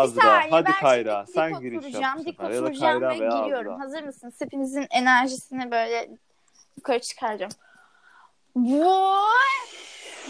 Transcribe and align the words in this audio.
Azra. 0.00 0.20
saniye, 0.22 0.50
Hadi 0.50 0.72
Kayra. 0.72 1.26
Sen 1.34 1.60
giriş 1.60 1.74
yap. 1.74 1.84
oturacağım, 1.84 2.18
bu 2.18 2.24
dik 2.24 2.40
oturacağım 2.40 3.02
ve 3.02 3.14
giriyorum. 3.14 3.72
Azra. 3.72 3.84
Hazır 3.84 4.02
mısınız? 4.02 4.34
Hepinizin 4.40 4.86
enerjisini 4.90 5.70
böyle 5.70 6.08
yukarı 6.76 7.00
çıkaracağım. 7.00 7.52
Vay! 8.56 9.60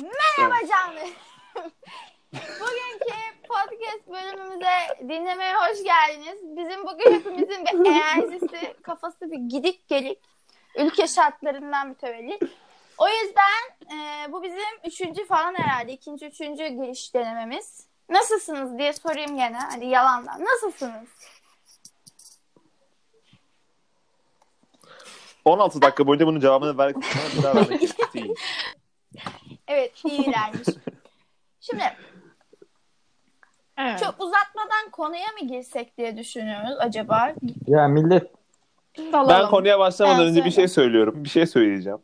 Merhaba 0.03 0.55
canlı. 0.69 1.01
Bugünkü 2.35 3.15
podcast 3.49 4.09
bölümümüze 4.09 5.09
dinlemeye 5.09 5.55
hoş 5.55 5.85
geldiniz. 5.85 6.39
Bizim 6.57 6.87
bugün 6.87 7.15
hepimizin 7.15 7.65
bir 7.65 7.91
enerjisi, 7.91 8.75
kafası 8.83 9.31
bir 9.31 9.39
gidik 9.39 9.89
gelik. 9.89 10.19
Ülke 10.77 11.07
şartlarından 11.07 11.89
mütevellit. 11.89 12.43
O 12.99 13.09
yüzden 13.09 13.95
e, 13.97 14.33
bu 14.33 14.43
bizim 14.43 14.79
üçüncü 14.85 15.27
falan 15.27 15.55
herhalde. 15.55 15.93
ikinci, 15.93 16.27
üçüncü 16.27 16.67
giriş 16.67 17.15
denememiz. 17.15 17.90
Nasılsınız 18.11 18.79
diye 18.79 18.93
sorayım 18.93 19.37
gene. 19.37 19.59
Hadi 19.71 19.87
yalandan. 19.87 20.45
Nasılsınız? 20.45 21.09
16 25.45 25.83
dakika 25.83 26.07
boyunca 26.07 26.27
bunun 26.27 26.41
cevabını 26.41 26.73
bir 26.75 27.43
daha 27.43 27.55
vermek 27.57 27.83
istedim. 27.83 28.35
Evet 29.69 30.05
iyilermiş. 30.05 30.69
Şimdi 31.61 31.83
Evet. 33.79 33.99
çok 33.99 34.15
uzatmadan 34.21 34.91
konuya 34.93 35.27
mı 35.41 35.49
girsek 35.49 35.99
diye 35.99 36.17
düşünüyoruz 36.17 36.77
acaba. 36.79 37.35
Ya 37.67 37.89
millet 37.89 38.33
Dalalım. 38.99 39.29
Ben 39.29 39.51
konuya 39.51 39.79
başlamadan 39.79 40.19
Ben 40.19 40.27
önce 40.27 40.45
bir 40.45 40.51
söyle. 40.51 40.69
şey 40.69 40.69
söylüyorum. 40.75 41.25
Bir 41.25 41.29
şey 41.29 41.47
söyleyeceğim. 41.47 41.99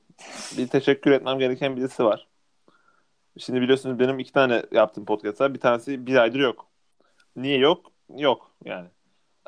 Bir 0.58 0.68
teşekkür 0.68 1.10
etmem 1.10 1.38
gereken 1.38 1.76
birisi 1.76 2.04
var. 2.04 2.26
Şimdi 3.38 3.60
biliyorsunuz 3.60 3.98
benim 3.98 4.18
iki 4.18 4.32
tane 4.32 4.62
yaptığım 4.72 5.04
podcast 5.04 5.40
var. 5.40 5.54
Bir 5.54 5.60
tanesi 5.60 6.06
bir 6.06 6.16
aydır 6.16 6.40
yok. 6.40 6.66
Niye 7.36 7.58
yok? 7.58 7.92
Yok 8.16 8.50
yani. 8.64 8.88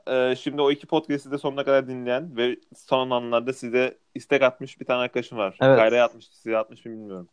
Ee, 0.09 0.35
şimdi 0.37 0.63
o 0.63 0.71
iki 0.71 0.87
podcast'i 0.87 1.31
de 1.31 1.39
sonuna 1.39 1.65
kadar 1.65 1.89
dinleyen 1.89 2.37
ve 2.37 2.57
son 2.77 3.11
anlarda 3.11 3.53
size 3.53 3.99
istek 4.15 4.43
atmış 4.43 4.81
bir 4.81 4.85
tane 4.85 5.01
arkadaşım 5.01 5.39
var. 5.39 5.59
Evet. 5.61 5.79
Kayra'ya 5.79 6.05
atmış, 6.05 6.29
size 6.29 6.59
atmış 6.59 6.85
mı 6.85 6.93
bilmiyorum. 6.93 7.29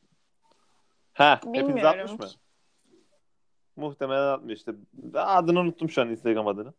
Ha, 1.14 1.40
hepiniz 1.44 1.68
Bilmiyorum. 1.68 2.00
atmış 2.00 2.20
mı? 2.20 2.42
Muhtemelen 3.76 4.28
atmış 4.28 4.60
işte. 4.60 4.72
Adını 5.14 5.60
unuttum 5.60 5.90
şu 5.90 6.02
an 6.02 6.10
Instagram 6.10 6.48
adını. 6.48 6.74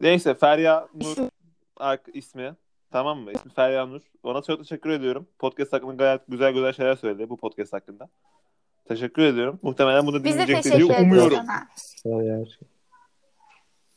Neyse 0.00 0.34
Ferya 0.34 0.88
Nur 0.94 1.16
ismi. 2.12 2.54
Tamam 2.90 3.18
mı? 3.18 3.32
İsmi 3.32 3.52
Ferya 3.52 3.86
Nur. 3.86 4.00
Ona 4.22 4.42
çok 4.42 4.58
teşekkür 4.58 4.90
ediyorum. 4.90 5.28
Podcast 5.38 5.72
hakkında 5.72 5.94
gayet 5.94 6.22
güzel 6.28 6.52
güzel 6.52 6.72
şeyler 6.72 6.96
söyledi 6.96 7.30
bu 7.30 7.36
podcast 7.36 7.72
hakkında. 7.72 8.08
Teşekkür 8.88 9.22
ediyorum. 9.22 9.58
Muhtemelen 9.62 10.06
bunu 10.06 10.24
Biz 10.24 10.24
de 10.24 10.28
dinleyecektir 10.32 10.70
teşekkür 10.70 10.88
diye 10.88 10.98
ediyoruz 10.98 11.32
umuyorum. 11.32 11.46
sana. 11.46 11.68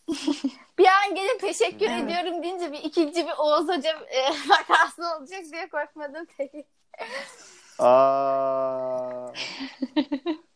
Bir 0.77 0.85
an 0.87 1.15
gelip 1.15 1.39
teşekkür 1.39 1.85
Evet. 1.89 2.03
ediyorum 2.03 2.43
deyince 2.43 2.71
bir 2.71 2.77
ikinci 2.83 3.25
bir 3.27 3.31
Oğuz 3.37 3.67
Hoca 3.67 3.89
e, 3.89 4.21
vakası 4.49 5.01
olacak 5.17 5.39
diye 5.53 5.69
korkmadım 5.69 6.25
peki. 6.37 6.65
Aa. 7.79 9.27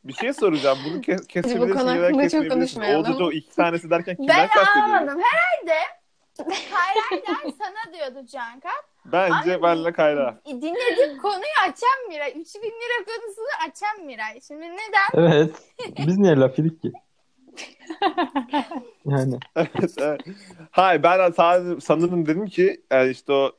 bir 0.03 0.14
şey 0.14 0.34
soracağım. 0.34 0.78
Bunu 0.86 0.97
ke- 1.02 1.28
kesebilirsiniz 1.28 1.78
konu 1.81 1.95
ya 1.95 2.02
da 2.02 2.06
hakkında 2.06 2.30
çok 2.30 2.52
konuşmayalım. 2.52 3.06
Oğuz 3.06 3.16
Hoca 3.16 3.25
o 3.25 3.31
iki 3.31 3.56
tanesi 3.56 3.90
derken 3.90 4.16
kimler 4.16 4.38
Ben 4.38 4.47
kastediyor? 4.47 4.86
anlamadım. 4.86 5.22
Herhalde 5.22 5.80
Kayra'yla 6.73 7.36
sana 7.59 7.94
diyordu 7.94 8.28
Cankat. 8.28 8.84
Bence 9.06 9.54
Abi- 9.56 9.64
benle 9.64 9.92
Kayra. 9.94 10.40
Dinlediğim 10.48 11.18
konuyu 11.22 11.58
açan 11.64 12.08
Miray. 12.09 12.32
3000 12.42 12.62
lira 12.68 13.06
konusunu 13.06 13.46
açan 13.70 14.06
Miray. 14.06 14.42
Şimdi 14.48 14.62
neden? 14.64 15.14
Evet. 15.28 15.56
Biz 16.08 16.18
niye 16.18 16.36
laf 16.36 16.59
yedik 16.59 16.82
ki? 16.82 16.92
Yani 19.06 19.40
evet, 19.56 19.96
evet. 20.02 20.22
Hayır 20.72 21.04
ben 21.04 21.31
sadece 21.31 21.81
sanırım 21.81 22.25
dedim 22.25 22.46
ki 22.46 22.81
yani 22.92 23.09
işte 23.12 23.34
o 23.34 23.52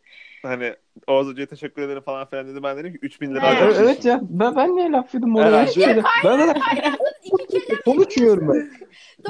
hani 0.43 0.75
Oğuz 1.07 1.29
Hoca'ya 1.29 1.47
teşekkür 1.47 1.83
ederim 1.83 2.03
falan 2.03 2.27
filan 2.31 2.49
dedi. 2.49 2.63
Ben 2.63 2.77
dedim 2.77 2.93
ki 2.93 2.99
3000 3.03 3.35
lira 3.35 3.47
Evet. 3.47 3.59
evet, 3.63 3.77
evet 3.81 4.05
ya 4.05 4.21
ben, 4.23 4.57
ben 4.57 4.77
niye 4.77 4.91
laf 4.93 5.15
yedim 5.15 5.37
oraya? 5.37 5.65
Hiçbir 5.67 5.83
şey 5.85 5.97
de- 5.97 6.03
Ben 6.25 6.39
de 6.49 6.53
Kayra'nın 6.61 6.97
iki 7.45 7.47
kelime 7.67 7.81
konuşmuyorum 7.85 8.49
ben. 8.49 8.71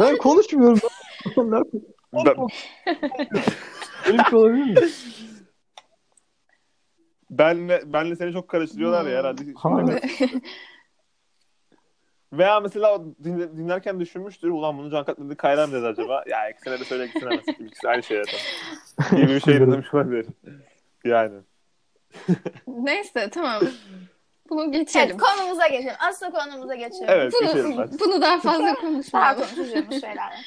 Ben 0.00 0.16
konuşmuyorum. 0.16 0.78
Ben, 2.16 2.36
Öyle 4.06 4.18
bir 4.18 4.24
şey 4.24 4.38
olabilir 4.38 4.64
mi? 4.82 4.88
Benle, 7.38 7.82
benle 7.92 8.16
seni 8.16 8.32
çok 8.32 8.48
karıştırıyorlar 8.48 9.04
ya 9.10 9.18
herhalde. 9.18 9.42
Hayır. 9.56 10.00
Veya 12.32 12.60
mesela 12.60 12.94
o 12.94 13.04
dinle- 13.24 13.56
dinlerken 13.56 14.00
düşünmüştür. 14.00 14.48
Ulan 14.48 14.78
bunu 14.78 14.90
Cankat 14.90 15.18
dedi 15.18 15.36
Kayra 15.36 15.66
mı 15.66 15.72
dedi 15.72 15.86
acaba? 15.86 16.24
Ya 16.26 16.50
ikisine 16.50 16.80
de 16.80 16.84
söyle 16.84 17.04
ikisine 17.06 17.30
de. 17.30 17.64
İkisi 17.66 17.88
aynı 17.88 18.02
şey 18.02 18.22
zaten. 18.24 19.16
Gibi 19.20 19.28
bir 19.34 19.40
şey 19.40 19.60
demiş 19.60 19.94
olabilir. 19.94 20.26
Yani. 21.04 21.34
Neyse 22.66 23.30
tamam. 23.30 23.62
Bunu 24.50 24.62
Evet, 24.64 24.74
geçelim. 24.74 25.18
konumuza 25.18 25.66
geçelim. 25.66 25.94
Asıl 26.08 26.30
konumuza 26.30 26.74
geçelim. 26.74 27.04
Evet 27.08 27.32
bunu, 27.32 27.46
geçelim 27.46 27.72
hadi. 27.76 27.96
bunu 28.00 28.22
daha 28.22 28.40
fazla 28.40 28.64
Daha 28.66 28.74
konuşmayalım. 28.74 29.44
konuşacağımız 29.56 30.00
şeyler. 30.00 30.46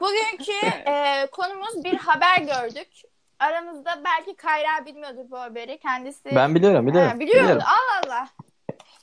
Bugünkü 0.00 0.66
e, 0.86 1.26
konumuz 1.32 1.84
bir 1.84 1.94
haber 1.96 2.38
gördük. 2.38 2.88
Aramızda 3.42 4.02
belki 4.04 4.36
Kayra 4.36 4.86
bilmiyordur 4.86 5.30
bu 5.30 5.38
haberi. 5.40 5.78
Kendisi 5.78 6.24
Ben 6.34 6.54
biliyorum 6.54 6.86
biliyorum. 6.86 7.10
Ha, 7.10 7.20
biliyor 7.20 7.36
biliyorum. 7.42 7.54
musun? 7.56 7.70
Allah 7.70 8.14
Allah. 8.16 8.28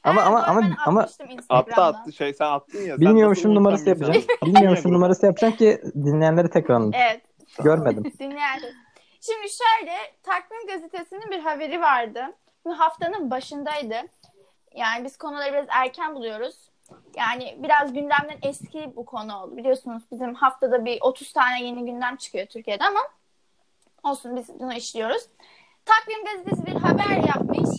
Ama 0.03 0.21
ama 0.21 0.43
ama 0.43 0.75
ama 0.85 1.07
Attı 1.49 1.81
attı 1.83 2.13
şey 2.13 2.33
sen 2.33 2.45
attın 2.45 2.79
ya. 2.79 2.85
sen 2.97 2.99
bilmiyormuşum 3.01 3.51
nasıl 3.51 3.55
numarası 3.59 3.83
unutan 3.83 3.95
bir 4.01 4.05
yapacağım. 4.05 4.25
insansın? 4.29 4.47
Bilmiyormuşum 4.55 4.93
numarası 4.93 5.25
yapacağım 5.25 5.55
ki 5.55 5.81
dinleyenleri 5.95 6.49
tekrar 6.49 6.75
anlatayım. 6.75 7.07
Evet. 7.11 7.21
Görmedim. 7.63 8.03
Dinleyenler. 8.19 8.73
Şimdi 9.21 9.47
şöyle 9.49 9.93
Takvim 10.23 10.67
Gazetesi'nin 10.67 11.31
bir 11.31 11.39
haberi 11.39 11.81
vardı. 11.81 12.21
Bu 12.65 12.79
haftanın 12.79 13.31
başındaydı. 13.31 13.95
Yani 14.75 15.05
biz 15.05 15.17
konuları 15.17 15.53
biraz 15.53 15.65
erken 15.69 16.15
buluyoruz. 16.15 16.55
Yani 17.17 17.57
biraz 17.63 17.93
gündemden 17.93 18.37
eski 18.43 18.91
bu 18.95 19.05
konu 19.05 19.37
oldu. 19.37 19.57
Biliyorsunuz 19.57 20.03
bizim 20.11 20.33
haftada 20.35 20.85
bir 20.85 20.97
30 21.01 21.33
tane 21.33 21.63
yeni 21.63 21.85
gündem 21.85 22.15
çıkıyor 22.15 22.45
Türkiye'de 22.45 22.83
ama 22.83 22.99
olsun 24.09 24.35
biz 24.35 24.59
bunu 24.59 24.73
işliyoruz. 24.73 25.21
Takvim 25.85 26.25
Gazetesi 26.25 26.65
bir 26.65 26.81
haber 26.81 27.27
yapmış. 27.27 27.69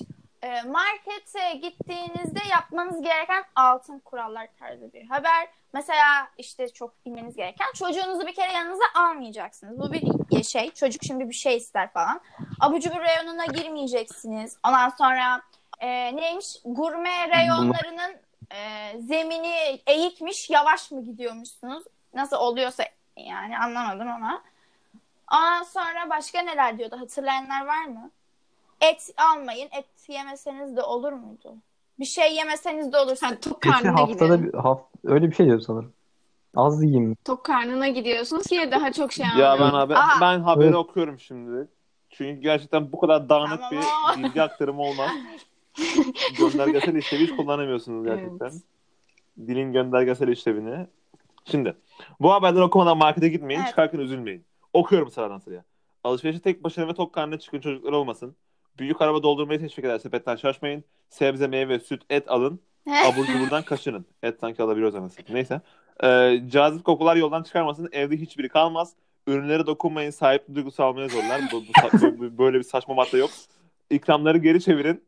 Ee, 0.43 0.63
markete 0.63 1.53
gittiğinizde 1.55 2.41
yapmanız 2.51 3.03
gereken 3.03 3.45
altın 3.57 3.99
kurallar 3.99 4.49
tarzı 4.59 4.93
bir 4.93 5.07
haber. 5.07 5.49
Mesela 5.73 6.29
işte 6.39 6.69
çok 6.69 7.07
bilmeniz 7.07 7.37
gereken 7.37 7.67
çocuğunuzu 7.75 8.27
bir 8.27 8.35
kere 8.35 8.53
yanınıza 8.53 8.85
almayacaksınız. 8.95 9.79
Bu 9.79 9.93
bir 9.93 10.43
şey. 10.43 10.71
Çocuk 10.71 11.03
şimdi 11.05 11.29
bir 11.29 11.35
şey 11.35 11.57
ister 11.57 11.93
falan. 11.93 12.21
Abur 12.61 12.81
cubur 12.81 13.01
reyonuna 13.01 13.47
girmeyeceksiniz. 13.47 14.57
Ondan 14.67 14.89
sonra 14.89 15.43
e, 15.81 16.17
neymiş? 16.17 16.57
Gurme 16.65 17.29
reyonlarının 17.29 18.17
e, 18.53 18.93
zemini 19.01 19.81
eğikmiş. 19.87 20.51
Yavaş 20.51 20.91
mı 20.91 21.05
gidiyormuşsunuz? 21.05 21.85
Nasıl 22.15 22.37
oluyorsa 22.37 22.85
yani 23.17 23.59
anlamadım 23.59 24.09
ama. 24.09 24.43
Ondan 25.35 25.63
sonra 25.63 26.11
başka 26.11 26.43
neler 26.43 26.79
diyordu? 26.79 26.97
Hatırlayanlar 27.01 27.67
var 27.67 27.85
mı? 27.85 28.11
Et 28.81 29.11
almayın. 29.17 29.69
Et 29.79 29.87
yemeseniz 30.09 30.77
de 30.77 30.83
olur 30.83 31.13
muydu? 31.13 31.55
Bir 31.99 32.05
şey 32.05 32.35
yemeseniz 32.35 32.93
de 32.93 32.99
olur. 32.99 33.17
Ha, 33.23 33.31
tok 33.41 33.63
Geçen 33.63 33.83
karnına 33.83 34.01
haftada 34.01 34.43
bir, 34.43 34.55
haft, 34.55 34.83
öyle 35.05 35.31
bir 35.31 35.35
şey 35.35 35.47
diyordu 35.47 35.63
sanırım. 35.63 35.93
Az 36.57 36.83
yiyeyim. 36.83 37.17
Tok 37.25 37.45
karnına 37.45 37.89
gidiyorsunuz 37.89 38.47
ki 38.47 38.69
daha 38.73 38.93
çok 38.93 39.13
şey 39.13 39.27
Ya 39.27 39.33
ben 39.37 39.41
anlıyorsunuz. 39.43 39.73
haber, 39.81 39.95
Aha. 39.95 40.21
ben 40.21 40.41
haberi 40.41 40.67
Evet. 40.67 40.77
okuyorum 40.77 41.19
şimdi. 41.21 41.69
Çünkü 42.11 42.41
gerçekten 42.41 42.93
bu 42.93 43.01
kadar 43.01 43.29
dağınık 43.29 43.61
Tamam. 43.71 43.85
bir 44.17 44.23
bilgi 44.25 44.43
aktarımı 44.43 44.83
olmaz. 44.83 45.11
Göndergesel 46.39 46.95
işlevi 46.95 47.23
hiç 47.27 47.37
kullanamıyorsunuz 47.37 48.05
gerçekten. 48.07 48.47
Evet. 48.47 48.63
Dilin 49.39 49.73
göndergesel 49.73 50.29
işlevini. 50.29 50.87
Şimdi 51.45 51.77
bu 52.21 52.33
haberleri 52.33 52.63
okumadan 52.63 52.99
markete 52.99 53.29
gitmeyin. 53.29 53.61
Evet. 53.61 53.71
Çıkarken 53.71 53.99
üzülmeyin. 53.99 54.45
Okuyorum 54.73 55.11
sıradan 55.11 55.39
sıraya. 55.39 55.65
Alışverişe 56.05 56.41
tek 56.41 56.65
başına 56.65 56.89
ve 56.89 56.95
tok 56.95 57.13
karnına 57.13 57.39
çıkın 57.39 57.61
çocuklar 57.61 57.93
olmasın. 57.93 58.37
Büyük 58.79 59.03
araba 59.03 59.23
doldurmayı 59.23 59.61
teşvik 59.61 59.85
eder 59.85 59.99
sepetten 59.99 60.37
şaşmayın. 60.37 60.85
Sebze, 61.11 61.47
meyve, 61.47 61.81
süt, 61.81 62.03
et 62.11 62.31
alın. 62.31 62.61
Abur 63.07 63.27
cuburdan 63.27 63.63
kaçının. 63.63 64.07
Et 64.23 64.41
sanki 64.41 64.63
alabiliyoruz 64.63 64.95
anasını. 64.95 65.25
Neyse. 65.31 65.61
Ee, 66.05 66.43
cazip 66.49 66.85
kokular 66.85 67.17
yoldan 67.17 67.43
çıkarmasın. 67.43 67.89
Evde 67.93 68.17
hiçbiri 68.17 68.49
kalmaz. 68.49 68.93
Ürünlere 69.27 69.67
dokunmayın. 69.67 70.11
Sahip 70.11 70.55
duygusu 70.55 70.85
almaya 70.85 71.09
zorlar. 71.09 71.41
Bu, 71.53 71.63
bu, 72.19 72.39
böyle 72.39 72.59
bir 72.59 72.63
saçma 72.63 72.95
madde 72.95 73.19
yok. 73.19 73.31
İkramları 73.91 74.39
geri 74.39 74.61
çevirin. 74.63 75.03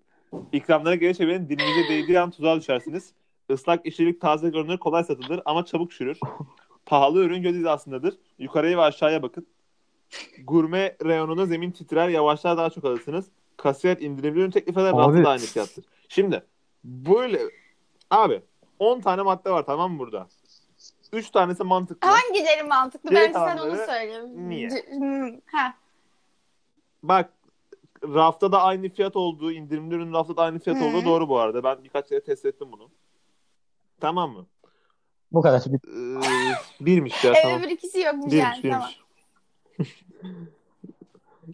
İkramları 0.52 0.94
geri 0.94 1.16
çevirin. 1.16 1.48
Dilinize 1.48 1.88
değdiği 1.88 2.20
an 2.20 2.30
tuzağa 2.30 2.56
düşersiniz. 2.56 3.12
Islak 3.50 3.86
işçilik 3.86 4.20
taze 4.20 4.50
görünür, 4.50 4.78
kolay 4.78 5.04
satılır 5.04 5.40
ama 5.44 5.64
çabuk 5.64 5.92
çürür. 5.92 6.18
Pahalı 6.86 7.24
ürün 7.24 7.42
göz 7.42 7.56
hizasındadır. 7.56 8.14
Yukarıya 8.38 8.78
ve 8.78 8.82
aşağıya 8.82 9.22
bakın. 9.22 9.46
Gurme 10.44 10.96
reyonunda 11.04 11.46
zemin 11.46 11.70
titrer, 11.70 12.08
yavaşlar 12.08 12.56
daha 12.56 12.70
çok 12.70 12.84
alırsınız. 12.84 13.26
Kasiyer 13.56 13.96
indirimli 13.96 14.40
ürün 14.40 14.50
teklif 14.50 14.76
eder, 14.76 14.92
rafta 14.92 15.24
da 15.24 15.28
aynı 15.28 15.40
fiyattır. 15.42 15.84
Şimdi 16.08 16.42
böyle 16.84 17.40
abi 18.10 18.42
10 18.78 19.00
tane 19.00 19.22
madde 19.22 19.50
var 19.50 19.66
tamam 19.66 19.92
mı 19.92 19.98
burada? 19.98 20.26
Üç 21.12 21.30
tanesi 21.30 21.64
mantıklı. 21.64 22.08
Hangileri 22.08 22.62
mantıklı? 22.62 23.10
Geri 23.10 23.20
Ben 23.20 23.32
sen 23.32 23.40
onu 23.40 23.56
kalanları 23.58 23.86
söyle. 23.86 24.48
niye? 24.48 24.68
Hmm, 24.68 25.40
Ha. 25.52 25.74
Bak 27.02 27.32
rafta 28.02 28.52
da 28.52 28.62
aynı 28.62 28.88
fiyat 28.88 29.16
olduğu, 29.16 29.52
indirimli 29.52 29.94
ürün 29.94 30.12
rafta 30.12 30.36
da 30.36 30.42
aynı 30.42 30.58
fiyat 30.58 30.80
Hı. 30.80 30.84
olduğu 30.84 31.04
doğru 31.04 31.28
bu 31.28 31.38
arada. 31.38 31.64
Ben 31.64 31.84
birkaç 31.84 32.08
kere 32.08 32.20
test 32.24 32.44
ettim 32.44 32.68
bunu. 32.72 32.90
Tamam 34.00 34.30
mı? 34.32 34.46
Bu 35.32 35.42
kadar. 35.42 35.62
Bir- 35.66 35.78
Ee, 36.22 36.54
birmiş 36.80 37.24
ya 37.24 37.30
Evet, 37.30 37.42
tamam. 37.42 37.60
öbür 37.60 37.68
ikisi 37.70 38.00
yokmuş 38.00 38.32
Birmiş, 38.32 38.38
yani. 38.44 38.62
Tamam. 38.62 38.88
birmiş. 39.78 40.02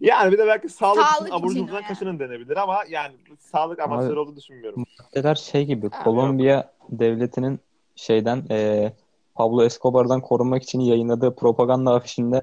yani 0.01 0.31
bir 0.31 0.37
de 0.37 0.47
belki 0.47 0.69
sağlık, 0.69 1.03
Sağlık 1.05 1.27
için 1.27 1.37
abur 1.39 1.51
için 1.51 1.59
cuburdan 1.61 1.75
yani. 1.75 1.87
kaçının 1.87 2.19
denebilir 2.19 2.57
ama 2.57 2.83
yani 2.89 3.13
sağlık 3.39 3.79
amaçları 3.79 4.21
olduğunu 4.21 4.35
düşünmüyorum. 4.35 4.85
Maddeler 4.99 5.35
şey 5.35 5.65
gibi 5.65 5.89
Ha, 5.91 6.03
Kolombiya 6.03 6.71
devletinin 6.89 7.59
şeyden 7.95 8.43
e, 8.51 8.91
Pablo 9.35 9.63
Escobar'dan 9.63 10.21
korunmak 10.21 10.63
için 10.63 10.79
yayınladığı 10.79 11.35
propaganda 11.35 11.93
afişinde 11.95 12.41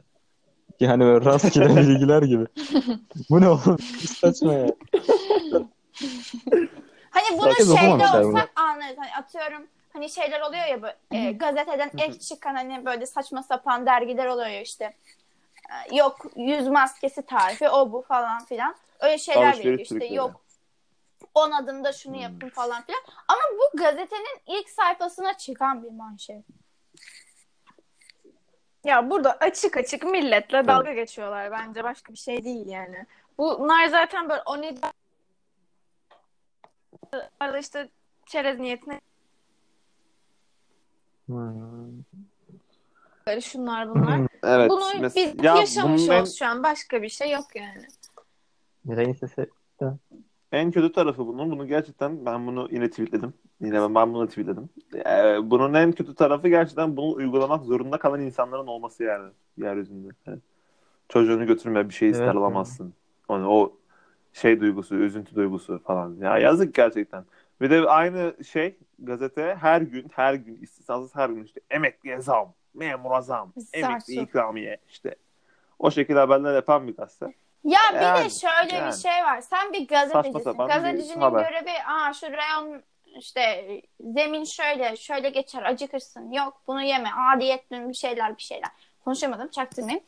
yani 0.80 1.04
böyle 1.04 1.24
rastgele 1.24 1.76
bilgiler 1.88 2.22
gibi. 2.22 2.46
Bu 3.30 3.40
ne 3.40 3.48
oğlum? 3.48 3.78
Saçma 4.20 4.52
ya. 4.52 4.66
Hani 7.10 7.38
bunu 7.38 7.46
Herkes 7.48 7.66
şeyde 7.66 7.80
okumamışlar 7.80 8.22
bunu. 8.24 8.32
olsak 8.32 8.52
anlarız. 8.56 8.96
Hani 8.98 9.10
atıyorum 9.24 9.66
hani 9.96 10.10
şeyler 10.10 10.40
oluyor 10.40 10.64
ya 10.66 10.82
böyle 10.82 10.96
e, 11.10 11.32
gazeteden 11.32 11.90
ilk 11.98 12.20
çıkan 12.20 12.54
hani 12.54 12.86
böyle 12.86 13.06
saçma 13.06 13.42
sapan 13.42 13.86
dergiler 13.86 14.26
oluyor 14.26 14.48
ya 14.48 14.60
işte. 14.60 14.94
E, 15.90 15.96
Yok 15.96 16.26
yüz 16.36 16.68
maskesi 16.68 17.22
tarifi 17.22 17.68
o 17.68 17.92
bu 17.92 18.02
falan 18.02 18.44
filan. 18.44 18.76
Öyle 19.00 19.18
şeyler 19.18 19.58
veriyor 19.58 19.78
işte. 19.78 19.94
trikleri. 19.94 20.14
Yok 20.14 20.40
10 21.34 21.50
adımda 21.50 21.92
şunu 21.92 22.16
yapın 22.16 22.48
falan 22.48 22.82
filan. 22.82 23.00
Ama 23.28 23.40
bu 23.52 23.78
gazetenin 23.78 24.40
ilk 24.46 24.70
sayfasına 24.70 25.36
çıkan 25.36 25.82
bir 25.82 25.90
manşet. 25.90 26.44
Ya 28.84 29.10
burada 29.10 29.32
açık 29.32 29.76
açık 29.76 30.04
milletle 30.04 30.66
dalga 30.66 30.92
geçiyorlar 30.92 31.50
bence 31.50 31.84
başka 31.84 32.12
bir 32.12 32.18
şey 32.18 32.44
değil 32.44 32.66
yani. 32.66 33.06
Bunlar 33.38 33.86
zaten 33.86 34.28
böyle 34.28 34.42
o 34.46 34.62
ne 34.62 34.74
arada 37.40 37.58
işte 37.58 37.88
çerez 38.26 38.58
niyetine 38.58 39.00
Hmm. 41.26 42.04
böyle 43.26 43.40
şunlar 43.40 43.90
bunlar. 43.90 44.20
Evet. 44.42 44.70
Bunu 44.70 44.84
mes- 44.84 45.16
biz 45.16 45.44
ya 45.44 45.56
yaşamışız 45.56 46.08
bunun 46.08 46.18
en, 46.18 46.24
şu 46.24 46.46
an 46.46 46.62
başka 46.62 47.02
bir 47.02 47.08
şey 47.08 47.30
yok 47.30 47.44
yani. 47.54 47.86
Miray'ın 48.84 49.12
sesi 49.12 49.50
en 50.52 50.70
kötü 50.70 50.92
tarafı 50.92 51.26
bunun. 51.26 51.50
Bunu 51.50 51.66
gerçekten 51.66 52.26
ben 52.26 52.46
bunu 52.46 52.68
yine 52.70 52.90
tweetledim. 52.90 53.34
Yine 53.60 53.80
ben, 53.80 53.94
ben 53.94 54.14
bunu 54.14 54.28
tweetledim. 54.28 54.68
Ee, 54.94 55.50
bunun 55.50 55.74
en 55.74 55.92
kötü 55.92 56.14
tarafı 56.14 56.48
gerçekten 56.48 56.96
bunu 56.96 57.14
uygulamak 57.14 57.64
zorunda 57.64 57.98
kalan 57.98 58.20
insanların 58.20 58.66
olması 58.66 59.04
yani 59.04 59.32
yeryüzünde. 59.56 60.08
Yani 60.26 60.38
çocuğunu 61.08 61.46
götürme 61.46 61.88
bir 61.88 61.94
şey 61.94 62.10
ister 62.10 62.24
Evet, 62.24 62.36
alamazsın. 62.36 62.94
Hani 63.28 63.46
o 63.46 63.72
şey 64.32 64.60
duygusu, 64.60 64.94
üzüntü 64.94 65.34
duygusu 65.34 65.78
falan. 65.78 66.16
Ya 66.20 66.38
yazık 66.38 66.74
gerçekten. 66.74 67.24
Bir 67.60 67.70
de 67.70 67.88
aynı 67.88 68.44
şey 68.44 68.76
gazete 68.98 69.56
her 69.60 69.80
gün, 69.80 70.10
her 70.14 70.34
gün 70.34 70.62
istisnasız 70.62 71.14
her 71.16 71.28
gün 71.28 71.44
işte 71.44 71.60
emekliye 71.70 72.20
zam, 72.20 72.52
memura 72.74 73.20
zam, 73.20 73.52
emekli 73.72 74.14
ikramiye 74.20 74.78
işte. 74.88 75.14
O 75.78 75.90
şekilde 75.90 76.18
haberler 76.18 76.54
yapan 76.54 76.88
bir 76.88 76.96
gazete. 76.96 77.34
Ya 77.64 77.80
bir 77.94 77.98
de 77.98 78.02
Yani, 78.04 78.30
şöyle 78.30 78.76
yani. 78.76 78.92
bir 78.92 78.96
şey 78.96 79.24
var. 79.24 79.40
Sen 79.40 79.72
bir 79.72 79.88
gazetecisin. 79.88 80.52
bir 80.52 80.58
Gazetecinin 80.64 81.20
haber. 81.20 81.50
görevi 81.52 81.70
aa 81.86 82.12
şu 82.12 82.26
reyon 82.26 82.82
işte 83.18 83.64
zemin 84.00 84.44
şöyle 84.44 84.96
şöyle 84.96 85.30
geçer 85.30 85.62
acıkırsın. 85.62 86.32
Yok 86.32 86.60
bunu 86.66 86.82
yeme. 86.82 87.08
Aa 87.08 87.40
diyetli 87.40 87.88
bir 87.88 87.94
şeyler 87.94 88.36
bir 88.36 88.42
şeyler. 88.42 88.70
Konuşamadım 89.04 89.48
çaktırmayayım. 89.48 90.04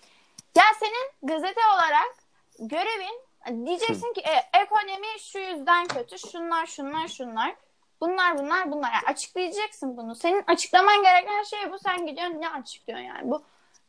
Ya 0.57 0.63
senin 0.81 1.29
gazete 1.35 1.61
olarak 1.75 2.15
görevin 2.59 3.21
diyeceksin 3.67 4.13
ki 4.13 4.21
e, 4.21 4.59
ekonomi 4.63 5.21
şu 5.21 5.39
yüzden 5.39 5.87
kötü. 5.87 6.19
Şunlar 6.19 6.67
şunlar 6.67 7.09
şunlar. 7.09 7.55
Bunlar 8.01 8.39
bunlar 8.39 8.73
bunlar. 8.73 8.93
Yani 8.93 9.07
açıklayacaksın 9.07 9.97
bunu. 9.97 10.15
Senin 10.15 10.45
açıklaman 10.47 11.03
gereken 11.03 11.43
şey 11.43 11.73
bu. 11.73 11.79
Sen 11.79 12.07
gidiyorsun 12.07 12.41
ne 12.41 12.49
açıklıyorsun 12.49 13.07
yani? 13.07 13.31
Bu 13.31 13.43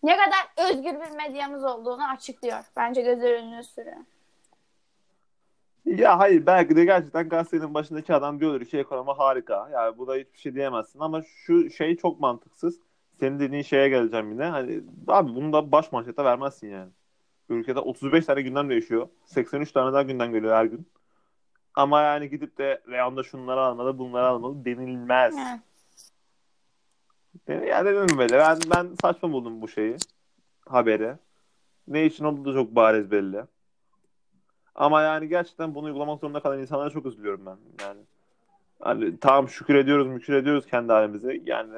ne 0.04 0.18
kadar 0.18 0.70
özgür 0.70 0.94
bir 1.02 1.16
medyamız 1.16 1.64
olduğunu 1.64 2.10
açıklıyor. 2.10 2.64
Bence 2.76 3.02
göz 3.02 3.24
önüne 3.24 3.64
sürüyor. 3.64 3.98
Ya 5.86 6.20
hayır 6.20 6.46
belki 6.46 6.76
de 6.76 6.86
gerçekten 6.86 7.30
gazetenin 7.30 7.74
başındaki 7.74 8.14
adam 8.14 8.40
diyordur 8.40 8.66
ki 8.66 8.78
ekonomi 8.78 9.12
harika. 9.12 9.70
Yani 9.74 9.98
bu 9.98 10.08
da 10.08 10.16
hiçbir 10.16 10.40
şey 10.40 10.56
diyemezsin 10.56 11.00
ama 11.00 11.22
şu 11.24 11.70
şey 11.70 11.98
çok 11.98 12.20
mantıksız. 12.20 12.80
Senin 13.20 13.40
dediğin 13.40 13.64
şeye 13.64 13.90
geleceğim 13.90 14.32
yine. 14.32 14.46
Hani 14.46 14.82
abi 15.08 15.36
bunu 15.36 15.54
da 15.54 15.72
baş 15.72 15.92
manşete 15.92 16.24
vermezsin 16.24 16.68
yani. 16.68 16.92
Ülkede 17.50 17.80
35 17.80 18.26
tane 18.26 18.42
gündem 18.42 18.70
değişiyor. 18.70 19.08
83 19.26 19.72
tane 19.72 19.94
daha 19.94 20.02
gündem 20.02 20.32
geliyor 20.32 20.56
her 20.56 20.66
gün. 20.66 20.88
Ama 21.76 22.02
yani 22.02 22.30
gidip 22.30 22.58
de 22.58 22.82
reyonda 22.88 23.24
şunları 23.24 23.62
almalı, 23.62 23.98
bunları 23.98 24.28
almalı 24.28 24.66
denilmez. 24.66 25.36
Evet. 25.38 25.60
Yani 27.68 27.86
denilmeli. 27.86 28.32
Ben, 28.32 28.58
ben 28.76 28.88
saçma 29.02 29.32
buldum 29.32 29.62
bu 29.62 29.68
şeyi. 29.68 29.98
Haberi. 30.68 31.16
Ne 31.88 32.06
için 32.06 32.26
olduğu 32.26 32.50
da 32.50 32.54
çok 32.54 32.76
bariz 32.76 33.12
belli. 33.12 33.44
Ama 34.76 35.02
yani 35.02 35.28
gerçekten 35.28 35.76
bunu 35.76 35.86
uygulamak 35.86 36.20
zorunda 36.20 36.40
kalan 36.40 36.60
insanlara 36.60 36.90
çok 36.90 37.06
üzülüyorum 37.06 37.46
ben. 37.46 37.58
Yani 37.86 38.00
hani 38.80 39.20
tamam 39.20 39.50
şükür 39.50 39.76
ediyoruz, 39.76 40.08
mükür 40.08 40.34
ediyoruz 40.34 40.66
kendi 40.66 40.94
halimize. 40.94 41.42
Yani 41.46 41.74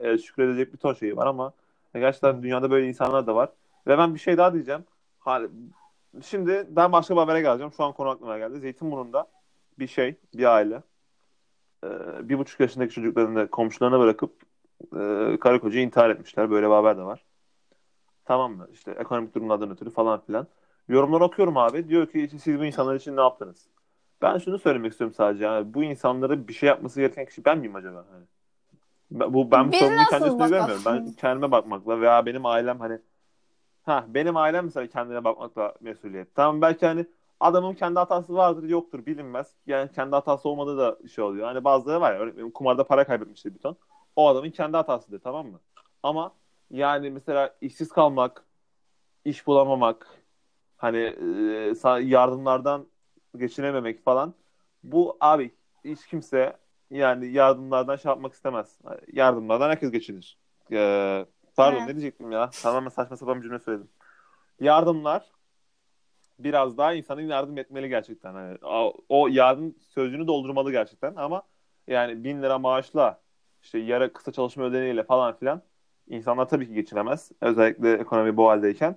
e, 0.00 0.18
şükür 0.18 0.42
edecek 0.42 0.72
bir 0.72 0.78
ton 0.78 0.94
şey 0.94 1.16
var 1.16 1.26
ama 1.26 1.52
gerçekten 1.94 2.42
dünyada 2.42 2.70
böyle 2.70 2.88
insanlar 2.88 3.26
da 3.26 3.34
var. 3.34 3.48
Ve 3.86 3.98
ben 3.98 4.14
bir 4.14 4.20
şey 4.20 4.36
daha 4.36 4.54
diyeceğim. 4.54 4.84
Şimdi 6.22 6.66
ben 6.70 6.92
başka 6.92 7.14
bir 7.14 7.20
habere 7.20 7.40
geleceğim. 7.40 7.72
Şu 7.72 7.84
an 7.84 7.92
konu 7.92 8.08
aklıma 8.08 8.38
geldi. 8.38 8.60
Zeytinburnu'nda 8.60 9.26
bir 9.78 9.86
şey, 9.86 10.16
bir 10.34 10.44
aile 10.44 10.82
e, 11.84 11.88
bir 12.28 12.38
buçuk 12.38 12.60
yaşındaki 12.60 12.94
çocuklarını 12.94 13.36
da 13.36 13.50
komşularına 13.50 14.00
bırakıp 14.00 14.32
e, 14.82 15.36
karı 15.40 15.60
koca 15.60 15.80
intihar 15.80 16.10
etmişler. 16.10 16.50
Böyle 16.50 16.66
bir 16.66 16.72
haber 16.72 16.98
de 16.98 17.02
var. 17.02 17.24
Tamam 18.24 18.52
mı? 18.52 18.68
İşte 18.72 18.90
ekonomik 18.90 19.34
durumlardan 19.34 19.70
ötürü 19.70 19.90
falan 19.90 20.20
filan. 20.20 20.46
Yorumları 20.88 21.24
okuyorum 21.24 21.56
abi. 21.56 21.88
Diyor 21.88 22.06
ki 22.06 22.24
işte 22.24 22.38
siz 22.38 22.60
bu 22.60 22.64
insanlar 22.64 22.94
için 22.94 23.16
ne 23.16 23.20
yaptınız? 23.20 23.66
Ben 24.22 24.38
şunu 24.38 24.58
söylemek 24.58 24.92
istiyorum 24.92 25.14
sadece. 25.14 25.44
Yani 25.44 25.74
bu 25.74 25.82
insanlara 25.84 26.48
bir 26.48 26.52
şey 26.52 26.66
yapması 26.66 27.00
gereken 27.00 27.26
kişi 27.26 27.44
ben 27.44 27.58
miyim 27.58 27.74
acaba? 27.74 28.06
Hani 28.12 28.24
ben, 29.10 29.34
bu 29.34 29.50
ben 29.50 29.72
bu 29.72 29.76
sorumluluğu 29.76 30.04
kendi 30.10 30.24
görmüyorum. 30.24 30.82
Ben 30.86 31.12
kendime 31.12 31.50
bakmakla 31.50 32.00
veya 32.00 32.26
benim 32.26 32.46
ailem 32.46 32.80
hani 32.80 32.98
ha 33.88 34.04
benim 34.08 34.36
ailem 34.36 34.64
mesela 34.64 34.86
kendine 34.86 35.24
bakmakla 35.24 35.74
mesuliyet. 35.80 36.34
Tamam 36.34 36.60
belki 36.62 36.86
hani 36.86 37.06
adamın 37.40 37.74
kendi 37.74 37.98
hatası 37.98 38.34
vardır 38.34 38.68
yoktur 38.68 39.06
bilinmez. 39.06 39.54
Yani 39.66 39.92
kendi 39.92 40.10
hatası 40.10 40.48
olmadığı 40.48 40.78
da 40.78 40.98
şey 41.08 41.24
oluyor. 41.24 41.46
Hani 41.46 41.64
bazıları 41.64 42.00
var 42.00 42.26
ya 42.26 42.52
kumarda 42.54 42.84
para 42.86 43.04
kaybetmiştir 43.06 43.54
bir 43.54 43.58
ton. 43.58 43.76
O 44.16 44.28
adamın 44.28 44.50
kendi 44.50 44.76
hatasıdır 44.76 45.20
tamam 45.20 45.46
mı? 45.46 45.60
Ama 46.02 46.34
yani 46.70 47.10
mesela 47.10 47.56
işsiz 47.60 47.88
kalmak, 47.88 48.44
iş 49.24 49.46
bulamamak, 49.46 50.06
hani 50.76 50.98
e, 50.98 52.02
yardımlardan 52.02 52.86
geçinememek 53.36 54.04
falan. 54.04 54.34
Bu 54.84 55.16
abi 55.20 55.54
hiç 55.84 56.06
kimse 56.06 56.56
yani 56.90 57.32
yardımlardan 57.32 57.96
şey 57.96 58.08
yapmak 58.08 58.32
istemez. 58.32 58.78
Yardımlardan 59.12 59.70
herkes 59.70 59.90
geçinir. 59.90 60.38
Ee, 60.72 61.26
pardon 61.58 61.78
Evet. 61.78 61.88
ne 61.88 61.94
diyecektim 61.94 62.32
ya? 62.32 62.50
Tamamen 62.50 62.88
saçma 62.88 63.16
sapan 63.16 63.36
bir 63.38 63.42
cümle 63.42 63.58
söyledim. 63.58 63.88
Yardımlar 64.60 65.30
biraz 66.38 66.78
daha 66.78 66.92
insanın 66.94 67.20
yardım 67.20 67.58
etmeli 67.58 67.88
gerçekten. 67.88 68.34
Hani, 68.34 68.58
o- 69.08 69.28
yardım 69.30 69.74
sözcüğünü 69.94 70.26
doldurmalı 70.26 70.72
gerçekten 70.72 71.14
ama 71.16 71.42
yani 71.86 72.24
bin 72.24 72.42
lira 72.42 72.58
maaşla 72.58 73.20
işte 73.62 73.78
yarı 73.78 74.12
kısa 74.12 74.32
çalışma 74.32 74.64
ödeneğiyle 74.64 75.02
falan 75.04 75.36
filan 75.36 75.62
insanlar 76.08 76.48
tabii 76.48 76.66
ki 76.66 76.74
geçinemez. 76.74 77.30
Özellikle 77.40 77.92
ekonomi 77.92 78.36
bu 78.36 78.48
haldeyken. 78.48 78.96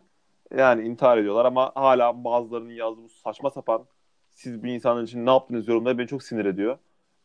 Yani 0.57 0.87
intihar 0.87 1.17
ediyorlar 1.17 1.45
ama 1.45 1.71
hala 1.75 2.23
bazılarının 2.23 2.73
yazdığı 2.73 3.09
saçma 3.09 3.49
sapan 3.49 3.85
siz 4.31 4.63
bir 4.63 4.71
insanın 4.73 5.05
için 5.05 5.25
ne 5.25 5.29
yaptınız 5.29 5.67
yorumları 5.67 5.97
beni 5.97 6.07
çok 6.07 6.23
sinir 6.23 6.45
ediyor. 6.45 6.77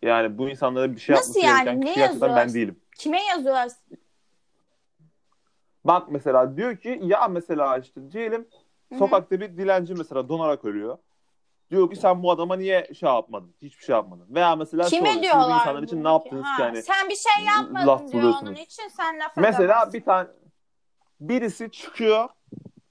Yani 0.02 0.38
bu 0.38 0.48
insanlara 0.48 0.92
bir 0.92 1.00
şey 1.00 1.16
Nasıl 1.16 1.40
yapması 1.40 1.46
yani? 1.46 1.64
gereken 1.64 1.80
kişi 1.80 1.94
gerçekten 2.00 2.36
ben 2.36 2.54
değilim. 2.54 2.80
Kime 2.98 3.22
yazıyorlar? 3.24 3.70
Bak 5.86 6.08
mesela 6.10 6.56
diyor 6.56 6.76
ki 6.76 7.00
ya 7.02 7.28
mesela 7.28 7.78
işte 7.78 8.12
diyelim 8.12 8.46
Hı 8.88 8.94
hı. 8.94 8.98
sokakta 8.98 9.40
bir 9.40 9.56
dilenci 9.56 9.94
mesela 9.94 10.28
donarak 10.28 10.64
ölüyor. 10.64 10.98
Diyor 11.70 11.90
ki 11.90 11.96
sen 11.96 12.22
bu 12.22 12.30
adama 12.30 12.56
niye 12.56 12.94
şey 12.94 13.08
yapmadın? 13.08 13.54
Hiçbir 13.62 13.84
şey 13.84 13.94
yapmadın. 13.94 14.26
Veya 14.34 14.56
mesela 14.56 14.84
şu 14.84 14.90
Kime 14.90 15.08
siz 15.08 15.18
bu 15.18 15.22
diyorlar? 15.22 15.60
insanlar 15.60 15.82
için 15.82 16.04
ne 16.04 16.08
yaptınız 16.08 16.44
ki? 16.56 16.62
yani? 16.62 16.82
Sen 16.82 17.08
bir 17.08 17.16
şey 17.16 17.44
yapmadın 17.46 18.08
diyor 18.12 18.32
onun 18.42 18.54
için 18.54 18.88
sen 18.88 19.18
laf 19.20 19.36
Mesela 19.36 19.64
edemezsin. 19.64 19.92
bir 19.92 20.04
tane 20.04 20.28
birisi 21.20 21.70
çıkıyor 21.70 22.28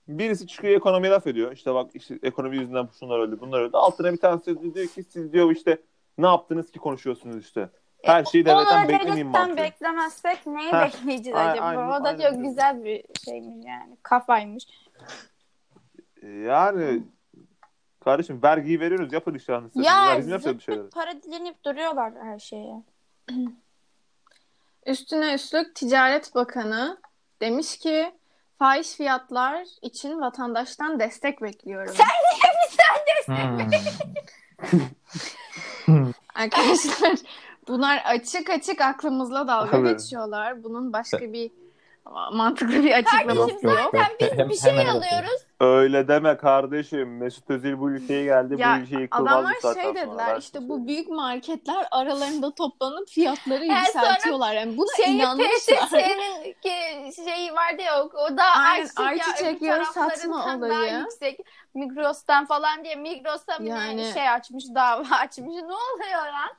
birisi 0.07 0.47
çıkıyor 0.47 0.73
ekonomiye 0.75 1.11
laf 1.11 1.27
ediyor. 1.27 1.51
İşte 1.51 1.73
bak 1.73 1.91
işte 1.93 2.19
ekonomi 2.23 2.57
yüzünden 2.57 2.89
şunlar 2.99 3.19
öldü 3.19 3.37
bunlar 3.39 3.61
öldü. 3.61 3.77
Altına 3.77 4.11
bir 4.13 4.17
tanesi 4.17 4.73
diyor 4.75 4.87
ki 4.87 5.03
siz 5.03 5.33
diyor 5.33 5.51
işte 5.51 5.81
ne 6.17 6.27
yaptınız 6.27 6.71
ki 6.71 6.79
konuşuyorsunuz 6.79 7.45
işte. 7.45 7.69
Her 8.05 8.25
şeyi 8.25 8.45
devletten 8.45 8.87
beklemeyeyim 8.87 9.27
mantığı. 9.27 9.57
beklemezsek 9.57 10.47
neyi 10.47 10.73
Heh, 10.73 10.85
bekleyeceğiz 10.85 11.39
a- 11.39 11.41
acaba? 11.41 11.65
aynen- 11.65 11.87
o 12.01 12.03
da 12.03 12.09
aynen 12.09 12.31
çok 12.31 12.43
güzel 12.43 12.83
bir 12.83 13.03
şeymiş 13.25 13.65
yani. 13.65 13.97
Kafaymış. 14.03 14.63
Yani 16.23 17.03
kardeşim 18.03 18.39
vergiyi 18.43 18.79
veriyoruz 18.79 19.13
yapın 19.13 19.33
işte 19.33 19.55
anasını. 19.55 19.85
Ya 19.85 20.21
pıt 20.43 20.93
para 20.93 21.23
dilenip 21.23 21.63
duruyorlar 21.63 22.13
her 22.23 22.39
şeye. 22.39 22.83
Üstüne 24.85 25.33
üstlük 25.33 25.75
Ticaret 25.75 26.35
Bakanı 26.35 26.97
demiş 27.41 27.77
ki 27.77 28.11
fahiş 28.59 28.95
fiyatlar 28.95 29.65
için 29.81 30.21
vatandaştan 30.21 30.99
destek 30.99 31.41
bekliyorum. 31.41 31.93
Hmm. 33.25 33.57
Arkadaşlar 36.35 37.15
bunlar 37.67 38.01
açık 38.05 38.49
açık 38.49 38.81
aklımızla 38.81 39.47
dalga 39.47 39.77
Abi. 39.77 39.89
geçiyorlar. 39.89 40.63
Bunun 40.63 40.93
başka 40.93 41.33
bir 41.33 41.51
mantıklı 42.33 42.83
bir 42.83 42.91
açıklaması 42.91 43.37
Kardeşim 43.39 43.69
yok. 43.69 43.79
yok. 43.79 43.91
zaten 43.93 44.15
biz 44.19 44.39
Hem- 44.39 44.49
bir 44.49 44.55
şey 44.57 44.71
hemen 44.71 44.85
alıyoruz. 44.85 45.41
Öyle 45.59 46.07
deme 46.07 46.37
kardeşim. 46.37 47.17
Mesut 47.17 47.49
Özil 47.49 47.79
bu 47.79 47.91
ülkeye 47.91 48.23
geldi. 48.23 48.55
Ya 48.57 48.77
bu 48.79 48.83
ülkeyi 48.83 49.01
yıkılmaz 49.01 49.33
adamlar 49.33 49.51
şey 49.51 49.61
sonra. 49.83 49.95
dediler 49.95 50.27
Ben 50.33 50.39
işte 50.39 50.69
bu 50.69 50.87
büyük 50.87 51.07
marketler 51.09 51.87
aralarında 51.91 52.51
toplanıp 52.55 53.07
fiyatları 53.09 53.65
Yani 53.65 53.79
yükseltiyorlar. 53.79 54.53
Yani 54.53 54.77
buna 54.77 54.95
Şeyi 55.05 55.15
inanmışlar. 55.15 55.55
PTT'nin 55.89 56.53
ki 56.61 57.15
şeyi 57.15 57.53
vardı 57.53 57.81
ya 57.81 58.03
o, 58.03 58.05
o 58.05 58.37
da 58.37 58.43
Aynen, 58.43 58.87
yağı 59.61 59.83
taraflarından 59.83 60.41
satma 60.41 60.45
daha 60.61 60.79
olayı. 60.79 60.99
yüksek. 60.99 61.39
Migros'tan 61.73 62.45
falan 62.45 62.83
diye 62.83 62.95
Migros'ta 62.95 63.57
Yani- 63.63 64.11
şey 64.13 64.29
açmış 64.29 64.63
dava 64.75 65.03
açmış. 65.15 65.55
Ne 65.55 65.63
oluyor 65.63 66.25
lan? 66.33 66.49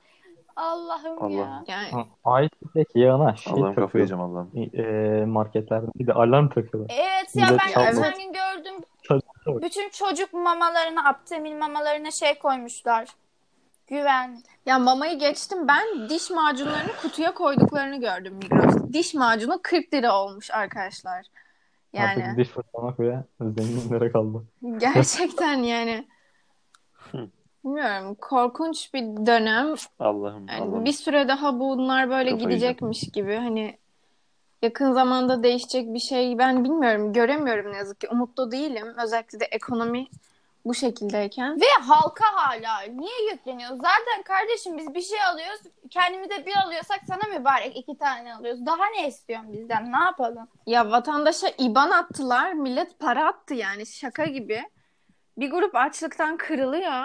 Allah'ım 0.56 1.22
Allah. 1.22 1.32
ya. 1.32 1.64
Yani 1.66 2.06
Ayçiçek 2.24 2.88
yağına 2.96 3.36
şey 3.36 3.52
Allah'ım 3.52 3.74
kafayı 3.74 4.04
yiyeceğim 4.04 4.22
Allah'ım. 4.24 4.50
E, 4.74 5.24
marketlerde 5.26 5.86
bir 5.94 6.06
de 6.06 6.12
alarm 6.12 6.48
takıyorlar. 6.48 6.96
Evet 6.98 7.36
ya 7.36 7.46
Millet 7.46 7.60
ben 7.60 7.68
geçen 7.68 8.18
gün 8.18 8.32
gördüm. 8.32 8.74
Çocuğa 9.02 9.30
bak. 9.46 9.62
Bütün 9.62 9.88
çocuk 9.90 10.32
mamalarına, 10.32 11.08
Aptamil 11.08 11.56
mamalarına 11.56 12.10
şey 12.10 12.38
koymuşlar. 12.38 13.08
Güven. 13.86 14.38
Ya 14.66 14.78
mamayı 14.78 15.18
geçtim 15.18 15.68
ben 15.68 16.08
diş 16.08 16.30
macunlarını 16.30 16.92
kutuya 17.02 17.34
koyduklarını 17.34 18.00
gördüm 18.00 18.34
Migros'ta. 18.34 18.92
Diş 18.92 19.14
macunu 19.14 19.60
40 19.62 19.94
lira 19.94 20.16
olmuş 20.22 20.50
arkadaşlar. 20.50 21.26
Yani 21.92 22.24
Artık 22.24 22.36
diş 22.36 22.48
fırçalamak 22.48 22.98
bile 22.98 23.24
zenginlere 23.40 24.12
kaldı. 24.12 24.44
gerçekten 24.78 25.58
yani. 25.62 26.08
Bilmiyorum 27.66 28.16
korkunç 28.20 28.94
bir 28.94 29.02
dönem. 29.02 29.74
Allah'ım. 29.98 30.46
Yani 30.48 30.60
Allah'ım. 30.60 30.84
bir 30.84 30.92
süre 30.92 31.28
daha 31.28 31.60
bunlar 31.60 32.10
böyle 32.10 32.30
Kafayı 32.30 32.48
gidecekmiş 32.48 33.00
gibi 33.12 33.36
hani 33.36 33.78
yakın 34.62 34.92
zamanda 34.92 35.42
değişecek 35.42 35.94
bir 35.94 35.98
şey 35.98 36.38
ben 36.38 36.64
bilmiyorum 36.64 37.12
göremiyorum 37.12 37.72
ne 37.72 37.76
yazık 37.76 38.00
ki 38.00 38.08
umutlu 38.08 38.52
değilim 38.52 38.94
özellikle 39.04 39.40
de 39.40 39.44
ekonomi 39.44 40.06
bu 40.64 40.74
şekildeyken. 40.74 41.60
Ve 41.60 41.82
halka 41.82 42.24
hala 42.34 42.80
niye 42.80 43.30
yükleniyor? 43.32 43.70
Zaten 43.70 44.22
kardeşim 44.24 44.78
biz 44.78 44.94
bir 44.94 45.02
şey 45.02 45.24
alıyoruz. 45.32 45.60
Kendimize 45.90 46.46
bir 46.46 46.56
alıyorsak 46.56 47.00
sana 47.06 47.38
mübarek 47.38 47.76
iki 47.76 47.98
tane 47.98 48.34
alıyoruz. 48.34 48.66
Daha 48.66 48.86
ne 48.86 49.08
istiyorsun 49.08 49.52
bizden? 49.52 49.92
Ne 49.92 50.04
yapalım? 50.04 50.48
Ya 50.66 50.90
vatandaşa 50.90 51.48
IBAN 51.58 51.90
attılar. 51.90 52.52
Millet 52.52 52.98
para 52.98 53.26
attı 53.26 53.54
yani 53.54 53.86
şaka 53.86 54.24
gibi. 54.24 54.62
Bir 55.38 55.50
grup 55.50 55.74
açlıktan 55.74 56.36
kırılıyor. 56.36 57.04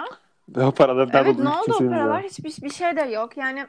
O 0.56 0.72
paraları 0.72 1.10
Evet 1.14 1.38
ne 1.38 1.48
oldu 1.48 1.74
o 1.74 1.88
paralar? 1.88 2.22
Hiçbir 2.22 2.62
bir 2.62 2.70
şey 2.70 2.96
de 2.96 3.00
yok. 3.00 3.36
Yani 3.36 3.66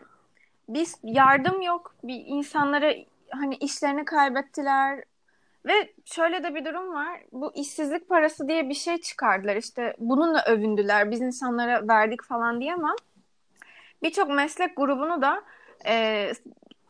biz 0.69 0.97
yardım 1.03 1.61
yok. 1.61 1.95
Bir 2.03 2.23
insanlara 2.25 2.93
hani 3.29 3.55
işlerini 3.55 4.05
kaybettiler. 4.05 5.03
Ve 5.65 5.93
şöyle 6.05 6.43
de 6.43 6.55
bir 6.55 6.65
durum 6.65 6.93
var. 6.93 7.21
Bu 7.31 7.51
işsizlik 7.55 8.09
parası 8.09 8.47
diye 8.47 8.69
bir 8.69 8.73
şey 8.73 8.97
çıkardılar. 8.97 9.55
İşte 9.55 9.95
bununla 9.99 10.43
övündüler. 10.43 11.11
Biz 11.11 11.21
insanlara 11.21 11.87
verdik 11.87 12.23
falan 12.23 12.61
diye 12.61 12.73
ama 12.73 12.95
birçok 14.03 14.29
meslek 14.29 14.77
grubunu 14.77 15.21
da 15.21 15.43
e, 15.85 16.31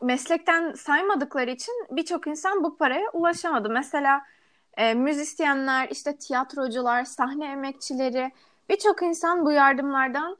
meslekten 0.02 0.72
saymadıkları 0.72 1.50
için 1.50 1.74
birçok 1.90 2.26
insan 2.26 2.64
bu 2.64 2.76
paraya 2.76 3.10
ulaşamadı. 3.12 3.70
Mesela 3.70 4.22
e, 4.76 4.94
müzisyenler, 4.94 5.88
işte 5.88 6.16
tiyatrocular, 6.16 7.04
sahne 7.04 7.46
emekçileri 7.46 8.32
birçok 8.68 9.02
insan 9.02 9.44
bu 9.44 9.52
yardımlardan 9.52 10.36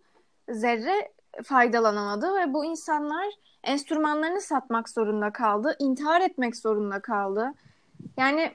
zerre 0.48 1.12
faydalanamadı 1.44 2.34
ve 2.34 2.52
bu 2.52 2.64
insanlar 2.64 3.26
enstrümanlarını 3.62 4.40
satmak 4.40 4.88
zorunda 4.88 5.32
kaldı, 5.32 5.76
intihar 5.78 6.20
etmek 6.20 6.56
zorunda 6.56 7.00
kaldı. 7.00 7.54
Yani 8.16 8.52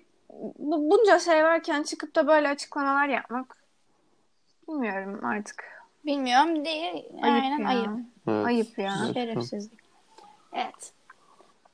bu, 0.60 0.90
bunca 0.92 1.20
şey 1.20 1.44
varken 1.44 1.84
çıkıp 1.84 2.16
da 2.16 2.28
böyle 2.28 2.50
açıklamalar 2.50 3.08
yapmak 3.08 3.58
bilmiyorum 4.68 5.26
artık. 5.26 5.64
Bilmiyorum 6.06 6.66
değil. 6.66 6.94
Ayıp 7.22 7.44
Aynen 7.44 7.60
ya. 7.60 7.70
ayıp. 7.70 8.06
Evet. 8.28 8.46
Ayıp 8.46 8.80
ya. 8.80 8.94
Şerefsizlik. 9.14 9.80
Evet. 10.54 10.94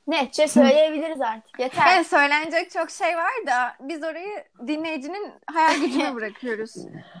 Netçe 0.06 0.48
söyleyebiliriz 0.48 1.20
artık. 1.20 1.58
Yeter. 1.60 1.82
Evet 1.94 2.06
söylenecek 2.06 2.70
çok 2.70 2.90
şey 2.90 3.16
var 3.16 3.46
da 3.46 3.76
biz 3.80 4.02
orayı 4.02 4.44
dinleyicinin 4.66 5.32
hayal 5.46 5.80
gücüne 5.80 6.14
bırakıyoruz. 6.14 6.74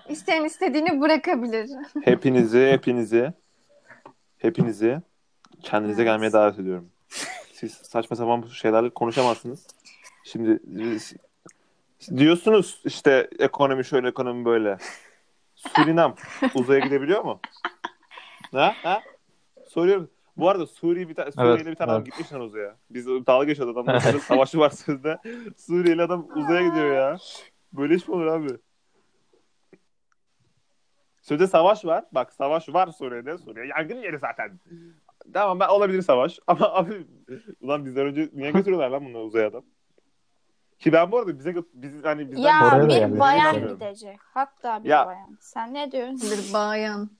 İsteyen 0.08 0.44
istediğini 0.44 1.00
bırakabilir. 1.00 1.70
Hepinizi, 2.04 2.66
hepinizi, 2.72 3.32
hepinizi 4.38 5.00
kendinize 5.62 6.02
Evet. 6.02 6.12
gelmeye 6.12 6.32
davet 6.32 6.58
ediyorum. 6.58 6.90
Siz 7.52 7.72
saçma 7.72 8.16
sapan 8.16 8.42
bu 8.42 8.50
şeylerle 8.50 8.90
konuşamazsınız. 8.90 9.66
Şimdi 10.24 10.60
biz- 10.64 11.14
diyorsunuz 12.16 12.80
işte 12.84 13.30
ekonomi 13.38 13.84
şöyle, 13.84 14.08
ekonomi 14.08 14.44
böyle. 14.44 14.78
Surinam 15.54 16.14
uzaya 16.54 16.80
gidebiliyor 16.80 17.24
mu? 17.24 17.40
Ha? 18.52 18.74
Ha? 18.82 19.02
Soruyorum. 19.68 20.10
Bu 20.36 20.48
arada 20.48 20.66
Suriye 20.66 21.08
bir 21.08 21.14
tane 21.14 21.32
Suriyeli 21.32 21.66
bir 21.66 21.74
tane 21.74 21.90
adam 21.90 22.02
evet. 22.02 22.12
gitmiş 22.12 22.32
lan 22.32 22.40
uzaya. 22.40 22.76
Biz 22.90 23.06
dalga 23.06 23.44
geçiyoruz 23.44 23.76
adamlar. 23.76 24.00
Savaşı 24.00 24.58
var 24.58 24.70
sözde. 24.70 25.18
Suriyeli 25.56 26.02
adam 26.02 26.28
uzaya 26.34 26.68
gidiyor 26.68 26.94
ya. 26.94 27.16
Böyle 27.72 27.94
iş 27.94 28.08
mi 28.08 28.14
olur 28.14 28.26
abi? 28.26 28.48
Sözde 31.22 31.46
savaş 31.46 31.84
var. 31.84 32.04
Bak 32.12 32.32
savaş 32.32 32.68
var 32.68 32.88
Suriye'de. 32.88 33.38
Suriye 33.38 33.66
yangın 33.66 33.96
yeri 33.96 34.18
zaten. 34.18 34.60
Tamam 35.32 35.60
ben 35.60 35.68
olabilir 35.68 36.02
savaş. 36.02 36.40
Ama 36.46 36.74
abi 36.74 37.06
ulan 37.60 37.84
bizden 37.84 38.06
önce 38.06 38.30
niye 38.32 38.50
götürüyorlar 38.50 38.90
lan 38.90 39.04
bunu 39.04 39.18
uzaya 39.18 39.48
adam? 39.48 39.64
Ki 40.78 40.92
ben 40.92 41.12
bu 41.12 41.18
arada 41.18 41.38
bize 41.38 41.54
biz 41.74 42.04
hani 42.04 42.30
bizden 42.32 42.42
ya 42.42 42.88
bir 42.88 43.18
bayan 43.18 43.68
gidecek. 43.68 44.18
Hatta 44.20 44.84
bir 44.84 44.88
Ya. 44.88 45.06
bayan. 45.06 45.36
Sen 45.40 45.74
ne 45.74 45.92
diyorsun? 45.92 46.20
Bir 46.20 46.52
bayan. 46.54 47.10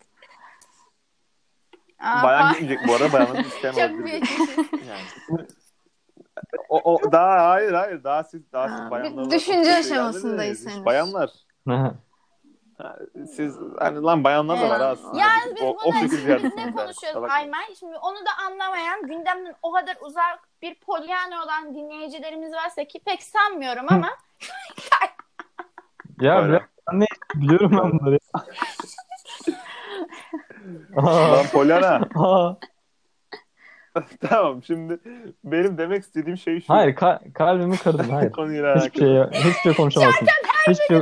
Aa, 1.98 2.22
bayan 2.22 2.52
gitmeyecek 2.52 2.88
bu 2.88 2.94
arada 2.94 3.12
bayanların 3.12 3.44
isteyen 3.44 3.72
Çok 3.88 4.06
büyük 4.06 4.26
şey. 4.26 4.46
Yani. 4.88 5.46
O, 6.68 6.94
o 6.94 7.12
daha 7.12 7.48
hayır 7.48 7.72
hayır 7.72 8.04
daha 8.04 8.24
siz 8.24 8.52
daha 8.52 8.64
Ha, 8.70 8.78
siz 8.82 8.90
bayanlar 8.90 9.30
düşünce 9.30 9.74
aşamasındayız 9.74 10.66
henüz. 10.66 10.84
Bayanlar 10.84 11.30
siz 13.36 13.56
hani 13.78 14.02
lan 14.02 14.24
bayanlar 14.24 14.60
da 14.60 14.68
var 14.68 14.80
aslında. 14.80 15.20
Yani 15.20 15.54
biz 15.56 15.62
o, 15.62 15.76
o 15.84 15.92
biz 16.02 16.26
ne 16.26 16.72
konuşuyoruz. 16.72 17.30
Aymay? 17.30 17.74
Şimdi 17.78 17.96
onu 17.96 18.16
da 18.16 18.30
anlamayan, 18.46 19.02
gündemden 19.02 19.54
o 19.62 19.72
kadar 19.72 19.96
uzak 20.00 20.38
bir 20.62 20.74
polyane 20.74 21.38
olan 21.40 21.74
dinleyicilerimiz 21.74 22.52
varsa 22.52 22.84
ki 22.84 23.00
pek 23.04 23.22
sanmıyorum 23.22 23.86
ama 23.88 24.10
Ya 26.20 26.48
ben 26.50 27.00
ne 27.00 27.06
biliyorum 27.34 27.70
ben 27.72 27.98
bunları. 27.98 28.18
Aa, 30.96 31.32
Lan 31.32 31.46
Polyana. 31.52 32.08
aa. 32.14 32.54
tamam 34.28 34.62
şimdi 34.62 34.98
benim 35.44 35.78
demek 35.78 36.02
istediğim 36.02 36.38
şey 36.38 36.60
şu. 36.60 36.74
Hayır 36.74 36.96
ka- 36.96 37.32
kalbimi 37.32 37.76
kırdın 37.76 38.08
hayır. 38.08 38.32
Konuyla. 38.32 38.76
Hiçbir 38.76 38.98
şey 38.98 39.24
hiçbir 39.32 39.60
şey 39.62 39.74
konuşamazsın. 39.74 40.26
Hiçbir 40.68 40.84
şey 40.86 40.96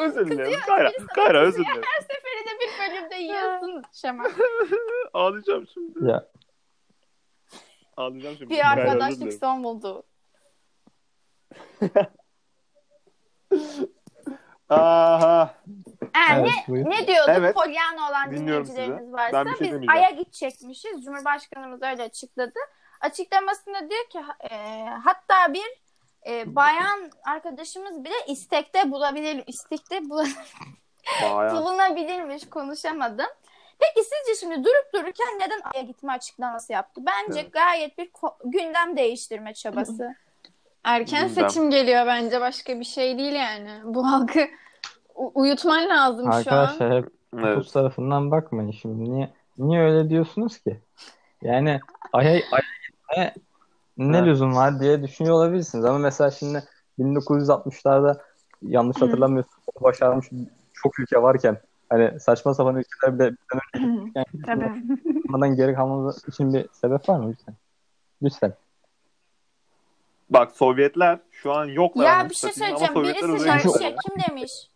Özür 0.00 0.30
dilerim. 0.30 0.60
Kayra, 0.66 0.90
Kayra 1.14 1.40
özür 1.40 1.64
dilerim. 1.64 1.82
her 1.84 2.00
seferinde 2.02 2.50
bir 2.60 2.94
bölümde 2.94 3.16
yiyorsun 3.16 3.82
Şema. 3.92 4.24
Ağlayacağım 5.14 5.66
şimdi. 5.66 6.08
ya 6.10 6.26
Ağlayacağım 7.96 8.36
şimdi. 8.36 8.50
Bir 8.50 8.70
arkadaşlık 8.72 9.32
son 9.32 9.64
buldu. 9.64 10.02
Aha. 14.68 15.54
Ee, 16.14 16.32
Evet, 16.34 16.50
ne, 16.68 16.74
buyur. 16.74 16.90
ne 16.90 17.06
diyorduk? 17.06 17.28
Evet. 17.36 17.54
Polyane 17.54 18.00
olan 18.10 18.30
Dinliyorum 18.30 18.66
dinleyicilerimiz 18.66 19.12
varsa 19.12 19.32
Ben 19.32 19.44
şey 19.44 19.52
biz 19.52 19.60
demeyeceğim. 19.72 19.90
Ay'a 19.90 20.10
gidecekmişiz. 20.10 21.04
Cumhurbaşkanımız 21.04 21.82
öyle 21.82 22.02
açıkladı. 22.02 22.58
Açıklamasında 23.00 23.90
diyor 23.90 24.04
ki 24.08 24.18
e, 24.50 24.84
hatta 25.04 25.54
bir 25.54 25.80
e, 26.26 26.56
bayan 26.56 27.10
arkadaşımız 27.24 28.04
bile 28.04 28.14
istekte 28.26 28.90
bulabilir, 28.90 29.44
istekte 29.46 30.10
bulunabilirmiş 31.30 32.48
konuşamadım. 32.50 33.26
Peki 33.78 34.08
sizce 34.08 34.40
şimdi 34.40 34.64
durup 34.64 34.92
dururken 34.94 35.38
neden 35.38 35.60
Ay'a 35.74 35.82
gitme 35.82 36.12
açıklaması 36.12 36.72
yaptı? 36.72 37.00
Bence 37.06 37.40
Evet. 37.40 37.52
gayet 37.52 37.98
bir 37.98 38.10
ko- 38.10 38.36
gündem 38.44 38.96
değiştirme 38.96 39.54
çabası. 39.54 40.14
Erken 40.84 41.28
Gündem. 41.28 41.48
seçim 41.50 41.70
geliyor 41.70 42.06
bence 42.06 42.40
başka 42.40 42.80
bir 42.80 42.84
şey 42.84 43.18
değil 43.18 43.32
yani. 43.34 43.70
Bu 43.84 44.06
halkı 44.12 44.48
u- 45.24 45.32
uyutman 45.34 45.88
lazım 45.88 46.24
şu 46.24 46.32
an. 46.32 46.36
Arkadaşlar 46.38 46.92
hep 47.02 47.08
Evet. 47.38 47.54
Kutuz 47.56 47.72
tarafından 47.72 48.30
bakmayın 48.30 48.70
şimdi. 48.70 49.10
Niye 49.10 49.30
niye 49.58 49.80
öyle 49.82 50.10
diyorsunuz 50.10 50.58
ki? 50.58 50.80
Yani 51.42 51.80
Ay'a 52.12 52.30
Ay'a 52.30 52.42
gitmeye 52.90 53.34
ne 53.98 54.16
Evet. 54.16 54.26
lüzum 54.26 54.56
var 54.56 54.80
diye 54.80 55.02
düşünüyor 55.02 55.34
olabilirsiniz. 55.34 55.84
Ama 55.84 55.98
mesela 55.98 56.30
şimdi 56.30 56.64
1960'larda 56.98 58.20
yanlış 58.62 59.02
hatırlamıyorsam 59.02 59.60
başarmış 59.80 60.26
çok 60.74 60.98
ülke 61.00 61.22
varken 61.22 61.60
hani 61.88 62.20
saçma 62.20 62.54
sapan 62.54 62.76
ülkeler 62.76 63.18
bile 63.18 63.30
bizden 63.30 63.60
önce 63.96 64.10
yani 64.14 64.42
Tabii. 64.46 64.82
yapmadan 65.16 65.56
geri 65.56 65.74
kalmamız 65.74 66.28
için 66.28 66.54
bir 66.54 66.66
sebep 66.72 67.08
var 67.08 67.18
mı 67.18 67.30
lütfen? 67.30 67.54
Lütfen. 68.22 68.54
Bak 70.30 70.52
Sovyetler 70.56 71.18
şu 71.30 71.52
an 71.52 71.64
yoklar. 71.64 72.04
ya 72.04 72.30
bir 72.30 72.34
şey 72.34 72.52
söyleyeceğim. 72.52 72.94
Birisi 72.94 73.48
ya 73.84 73.94
kim 74.06 74.14
demiş? 74.28 74.69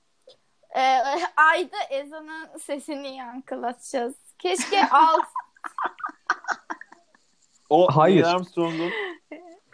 Ee, 0.77 0.81
ayda 1.37 1.77
ezanın 1.91 2.59
sesini 2.59 3.17
yankılatacağız. 3.17 4.15
Keşke 4.39 4.89
alt 4.91 5.25
O 7.71 7.89
Hayır. 7.97 8.17
Neil 8.17 8.31
Armstrong'un 8.31 8.91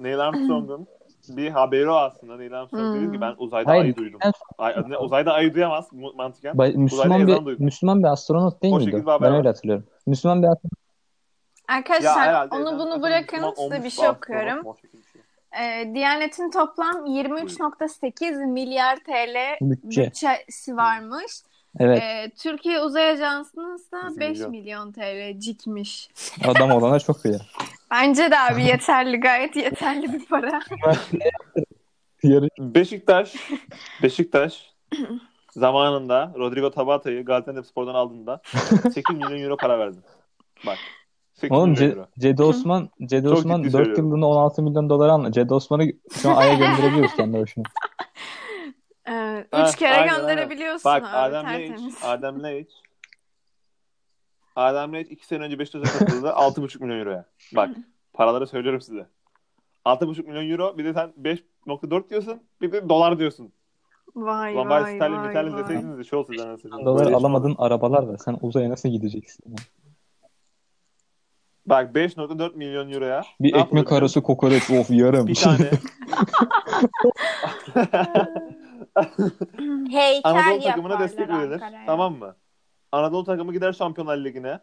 Neil 0.00 0.18
Armstrong'un 0.20 0.86
bir 1.28 1.50
haberi 1.50 1.90
o 1.90 1.94
aslında. 1.94 2.36
Neil 2.36 2.58
Armstrong 2.60 2.94
Hmm. 2.94 3.02
dedi 3.02 3.12
ki 3.12 3.20
ben 3.20 3.34
uzayda 3.38 3.70
Hayır, 3.70 3.82
ayı 3.82 3.96
duydum. 3.96 4.20
Ay, 4.58 4.74
ne, 4.88 4.96
uzayda 4.98 5.32
ayı 5.32 5.54
duyamaz 5.54 5.88
mantıken. 5.92 6.58
Bay- 6.58 6.72
Müslüman 6.76 7.20
ezan 7.20 7.26
bir 7.40 7.46
duydum. 7.46 7.64
Müslüman 7.64 8.02
bir 8.02 8.08
astronot 8.08 8.62
değil 8.62 8.74
O 8.74 8.78
miydi? 8.78 8.92
Ben 9.06 9.06
var. 9.06 9.36
öyle 9.38 9.48
hatırlıyorum. 9.48 9.86
Müslüman 10.06 10.42
bir 10.42 10.46
astronot. 10.48 10.72
Arkadaşlar 11.68 12.18
herhalde 12.28 12.54
onu 12.54 12.78
bunu 12.78 13.02
bırakın 13.02 13.54
size 13.56 13.84
bir 13.84 13.90
şey 13.90 14.08
okuyorum. 14.08 14.58
astronot, 14.58 14.78
Ee, 15.60 15.94
Diyanet'in 15.94 16.50
toplam 16.50 17.06
23.8 17.06 18.46
milyar 18.46 18.96
TL 18.96 19.56
Bütçe. 19.60 20.04
bütçesi 20.04 20.76
varmış. 20.76 21.32
Evet. 21.78 22.02
Ee, 22.02 22.30
Türkiye 22.38 22.80
Uzay 22.80 23.10
Ajansı'nın 23.10 23.76
ise 23.76 23.96
Yüz 24.08 24.20
5 24.20 24.28
milyon. 24.38 24.50
milyon 24.50 24.92
TL 24.92 25.38
cikmiş. 25.40 26.08
Adam 26.44 26.70
olana 26.70 27.00
çok 27.00 27.24
iyi. 27.24 27.38
Bence 27.90 28.30
de 28.30 28.38
abi 28.38 28.64
yeterli 28.64 29.20
gayet 29.20 29.56
yeterli 29.56 30.12
bir 30.12 30.26
para. 30.26 30.60
Beşiktaş 32.58 33.34
Beşiktaş 34.02 34.70
zamanında 35.50 36.32
Rodrigo 36.38 36.70
Tabata'yı 36.70 37.24
Gaziantepspor'dan 37.24 37.94
aldığında 37.94 38.40
8 38.94 39.16
milyon 39.16 39.40
euro 39.40 39.56
para 39.56 39.78
verdi. 39.78 39.98
Bak. 40.66 40.78
8 41.40 41.56
Oğlum 41.56 41.74
Ce- 41.74 41.90
euro. 41.90 42.06
Cedi 42.18 42.42
Osman 42.42 42.88
Cedi 43.04 43.28
Çok 43.28 43.38
Osman 43.38 43.62
ciddi 43.62 43.72
4 43.72 43.76
söylüyorum. 43.86 44.06
yıllığına 44.06 44.26
16 44.26 44.62
milyon 44.62 44.90
dolar 44.90 45.08
aldı. 45.08 45.32
Cedi 45.32 45.54
Osman'ı 45.54 45.92
şu 46.12 46.30
an 46.30 46.36
Ay'a 46.36 46.54
gönderebiliyoruz 46.54 47.16
kendi 47.16 47.40
başına. 47.40 47.64
Ee, 49.08 49.46
Ha, 49.50 49.68
üç 49.68 49.76
kere 49.76 49.94
aynen, 49.94 50.16
gönderebiliyorsun 50.16 50.84
Bak 50.84 51.02
abi 51.02 51.06
Adem 51.16 51.44
tertemiz. 51.44 51.82
Leic, 51.82 52.06
Adem 52.06 52.42
Leic 52.42 52.68
Adem 54.56 54.92
Leic 54.92 55.10
2 55.10 55.26
sene 55.26 55.42
önce 55.44 55.58
Beşiktaş'a 55.58 55.98
katıldı 55.98 56.28
6,5 56.28 56.80
milyon 56.82 56.98
euroya. 56.98 57.24
Bak 57.56 57.70
paraları 58.12 58.46
söylüyorum 58.46 58.80
size. 58.80 59.06
6,5 59.84 60.26
milyon 60.26 60.50
euro 60.50 60.78
bir 60.78 60.84
de 60.84 60.92
sen 60.94 61.12
5.4 61.22 62.10
diyorsun 62.10 62.42
bir 62.60 62.72
de 62.72 62.88
dolar 62.88 63.18
diyorsun. 63.18 63.52
Vay 64.16 64.54
Ulan 64.54 64.70
bari 64.70 64.84
vay 64.84 64.94
sterlin 64.96 65.16
vay 65.16 65.26
metalin 65.26 65.52
vay. 65.52 65.62
deseydiniz 65.62 65.98
de 65.98 66.04
şey 66.04 66.18
olsaydı. 66.18 66.42
anasını 66.42 66.70
satayım. 66.70 66.86
Dolar 66.86 67.12
alamadığın 67.12 67.54
arabalar 67.58 68.02
var. 68.02 68.16
Sen 68.24 68.36
uzaya 68.40 68.70
nasıl 68.70 68.88
gideceksin? 68.88 69.44
ya? 69.50 69.56
Bak 71.70 71.94
5.4 71.94 72.56
milyon 72.56 72.92
euroya 72.92 73.22
Bir 73.40 73.54
ne 73.54 73.60
ekmek 73.60 73.92
arası 73.92 74.22
kokoreç 74.22 74.70
of 74.70 74.90
yarım. 74.90 75.26
Bir 75.26 75.34
tane 75.34 75.64
heykel 79.90 80.20
Anadolu 80.24 80.62
takımına 80.62 81.00
destek 81.00 81.28
verilir. 81.28 81.52
Ankara'ya. 81.52 81.86
Tamam 81.86 82.14
mı? 82.14 82.36
Anadolu 82.92 83.24
takımı 83.24 83.52
gider 83.52 83.72
Şampiyonlar 83.72 84.18
Ligi'ne. 84.18 84.60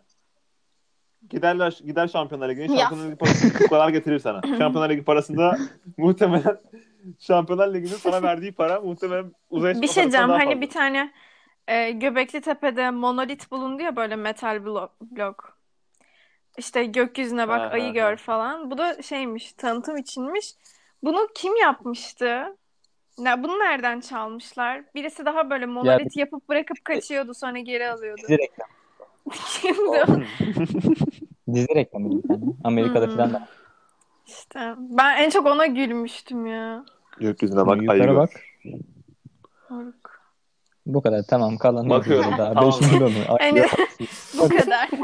Giderler 1.29 1.79
gider 1.85 2.07
Şampiyonlar 2.07 2.49
Ligi'ne. 2.49 2.77
Şampiyonlar 2.77 3.07
Ligi 3.07 3.17
parası 3.17 3.59
bu 3.63 3.67
kadar 3.69 3.89
getirir 3.89 4.19
sana. 4.19 4.41
Şampiyonlar 4.57 4.89
Ligi 4.89 5.03
parasında 5.03 5.57
muhtemelen 5.97 6.57
Şampiyonlar 7.19 7.73
Ligi'nin 7.73 7.97
sana 7.97 8.23
verdiği 8.23 8.51
para 8.51 8.81
muhtemelen 8.81 9.33
uzay 9.49 9.81
Bir 9.81 9.87
şey 9.87 10.03
diyeceğim 10.03 10.29
hani 10.29 10.43
fazla. 10.43 10.61
bir 10.61 10.69
tane 10.69 11.11
e, 11.67 11.91
Göbekli 11.91 12.41
Tepe'de 12.41 12.91
monolit 12.91 13.51
bulundu 13.51 13.83
ya 13.83 13.95
böyle 13.95 14.15
metal 14.15 14.65
blok. 14.65 15.01
blok. 15.01 15.56
İşte 16.57 16.85
gökyüzüne 16.85 17.47
bak 17.47 17.61
Ha, 17.61 17.69
ayı 17.73 17.93
ha, 17.93 17.93
gör 17.93 18.11
ha. 18.11 18.15
falan. 18.17 18.71
Bu 18.71 18.77
da 18.77 19.01
şeymiş 19.01 19.53
tanıtım 19.53 19.97
içinmiş. 19.97 20.53
Bunu 21.03 21.27
kim 21.35 21.55
yapmıştı? 21.55 22.57
Ne, 23.19 23.43
bunu 23.43 23.59
nereden 23.59 23.99
çalmışlar? 23.99 24.83
Birisi 24.95 25.25
daha 25.25 25.49
böyle 25.49 25.65
monolit 25.65 26.17
yapıp 26.17 26.49
bırakıp 26.49 26.85
kaçıyordu 26.85 27.33
sonra 27.33 27.59
geri 27.59 27.89
alıyordu. 27.89 28.27
Dizi 28.27 28.37
reklamı. 28.37 28.71
Kimdi 29.61 29.81
o? 29.89 30.05
Dizi 31.53 31.75
reklamı 31.75 32.17
bir 32.23 32.27
tane. 32.27 32.45
Amerika'da 32.63 33.05
Hmm. 33.05 33.13
falan 33.13 33.33
da. 33.33 33.47
İşte 34.25 34.75
ben 34.77 35.17
en 35.17 35.29
çok 35.29 35.45
ona 35.45 35.65
gülmüştüm 35.65 36.45
ya. 36.45 36.85
Gökyüzüne 37.19 37.67
bak 37.67 37.79
ayı 37.87 38.01
Yukarı 38.01 38.07
gör. 38.07 38.15
bak. 38.15 38.29
Moruk. 39.69 40.06
Bu 40.87 41.01
kadar 41.01 41.23
tamam 41.23 41.57
kalan 41.57 41.89
Bakıyorum. 41.89 42.31
daha. 42.37 42.53
Tamam. 42.53 42.71
5 42.81 42.91
milyonu. 42.91 43.13
Ay, 43.39 43.51
Hani- 43.51 43.65
Bu 44.39 44.49
kadar. 44.49 44.89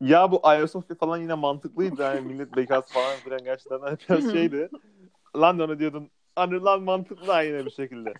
Ya 0.00 0.32
bu 0.32 0.40
Ayasofya 0.42 0.96
falan 0.96 1.18
yine 1.18 1.34
mantıklıydı. 1.34 2.02
Yani 2.02 2.20
millet 2.20 2.56
bekası 2.56 2.94
falan 2.94 3.16
filan 3.24 3.38
gerçekten 3.44 3.80
hani 3.80 3.96
biraz 4.08 4.32
şeydi. 4.32 4.68
Lan 5.36 5.58
onu 5.60 5.78
diyordun. 5.78 6.08
Hani 6.36 6.60
lan 6.60 6.82
mantıklı 6.82 7.44
yine 7.44 7.66
bir 7.66 7.70
şekilde. 7.70 8.12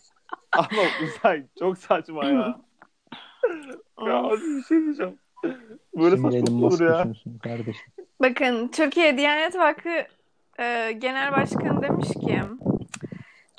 Ama 0.52 0.82
uzay 1.04 1.42
çok 1.58 1.78
saçma 1.78 2.24
ya. 2.24 2.60
ya 4.06 4.30
bir 4.30 4.62
şey 4.64 4.78
diyeceğim. 4.78 5.18
Böyle 5.96 6.16
saçma 6.16 6.66
olur 6.66 6.80
ya. 6.80 7.06
kardeşim. 7.42 7.92
Bakın 8.22 8.68
Türkiye 8.68 9.18
Diyanet 9.18 9.58
Vakfı 9.58 10.04
e, 10.58 10.92
Genel 10.92 11.32
Başkanı 11.32 11.82
demiş 11.82 12.08
ki 12.08 12.40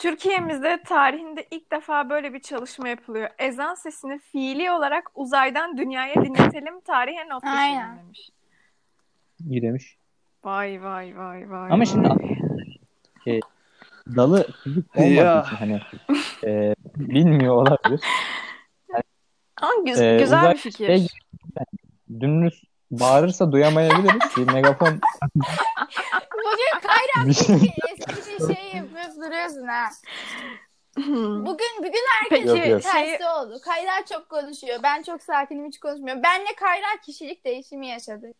Türkiye'mizde 0.06 0.82
tarihinde 0.86 1.48
ilk 1.52 1.72
defa 1.72 2.10
böyle 2.10 2.34
bir 2.34 2.40
çalışma 2.40 2.88
yapılıyor. 2.90 3.30
Ezan 3.40 3.76
sesini 3.76 4.20
fiili 4.20 4.72
olarak 4.72 5.12
uzaydan 5.16 5.78
dünyaya 5.78 6.16
dinletelim 6.16 6.82
tarihe 6.82 7.30
not 7.30 7.44
düşelim 7.44 7.58
Aynen. 7.60 7.98
demiş. 7.98 8.30
İyi 9.50 9.62
demiş. 9.62 9.98
Vay 10.44 10.84
vay 10.84 11.18
vay 11.18 11.50
vay. 11.52 11.72
Ama 11.72 11.86
şimdi 11.86 12.10
vay. 12.10 12.36
dalı 14.16 14.48
fizik 14.64 14.98
olmadığı 14.98 15.14
Ya. 15.14 15.42
için 15.48 15.56
hani 15.56 15.82
e, 16.44 16.76
bilmiyor 16.96 17.56
olabilir. 17.56 18.02
Ama 19.62 19.74
gü- 19.74 20.04
Ee, 20.16 20.20
güzel 20.20 20.52
bir 20.54 20.58
fikir. 20.58 20.88
şey- 20.88 21.08
Dümdüz 22.20 22.64
bağırırsa 22.92 23.52
duyamayabiliriz. 23.52 24.38
Bir 24.38 24.52
megafon 24.54 25.00
Bugün 26.34 26.80
Kayra 26.88 27.28
bir 27.28 27.34
şey. 27.34 27.56
eski 27.56 28.40
bir 28.40 28.56
şey 28.56 28.76
yapıyoruz 28.76 29.18
duruyorsun 29.18 29.68
ha. 29.68 29.90
Bugün 31.46 31.78
bugün 31.80 32.04
herkes 32.20 32.30
Peki 32.30 32.48
Yok, 32.48 32.68
yok. 32.68 32.82
tersi 32.82 33.18
şey 33.18 33.28
oldu. 33.28 33.60
Kayra 33.64 34.06
çok 34.10 34.30
konuşuyor. 34.30 34.80
Ben 34.84 35.04
çok 35.04 35.24
sakinim 35.24 35.68
hiç 35.68 35.80
konuşmuyorum. 35.80 36.24
Benle 36.24 36.56
Kayra 36.60 37.02
kişilik 37.06 37.46
değişimi 37.46 37.88
yaşadı. 37.88 38.34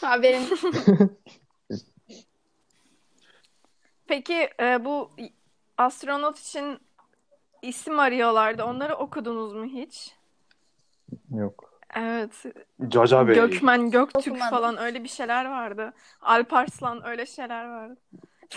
Haberin. 0.00 0.48
peki 4.06 4.50
e, 4.60 4.84
bu 4.84 5.10
astronot 5.78 6.38
için 6.38 6.78
isim 7.62 7.98
arıyorlardı. 7.98 8.64
Onları 8.64 8.96
okudunuz 8.96 9.52
mu 9.52 9.64
hiç? 9.64 10.14
Yok. 11.34 11.69
Evet. 11.96 12.30
Caca 12.88 13.28
Bey. 13.28 13.34
Gökmen, 13.34 13.90
Göktürk 13.90 14.26
Okumadım. 14.28 14.50
falan 14.50 14.78
öyle 14.78 15.04
bir 15.04 15.08
şeyler 15.08 15.44
vardı. 15.44 15.92
Alparslan 16.22 17.06
öyle 17.06 17.26
şeyler 17.26 17.64
vardı. 17.68 17.96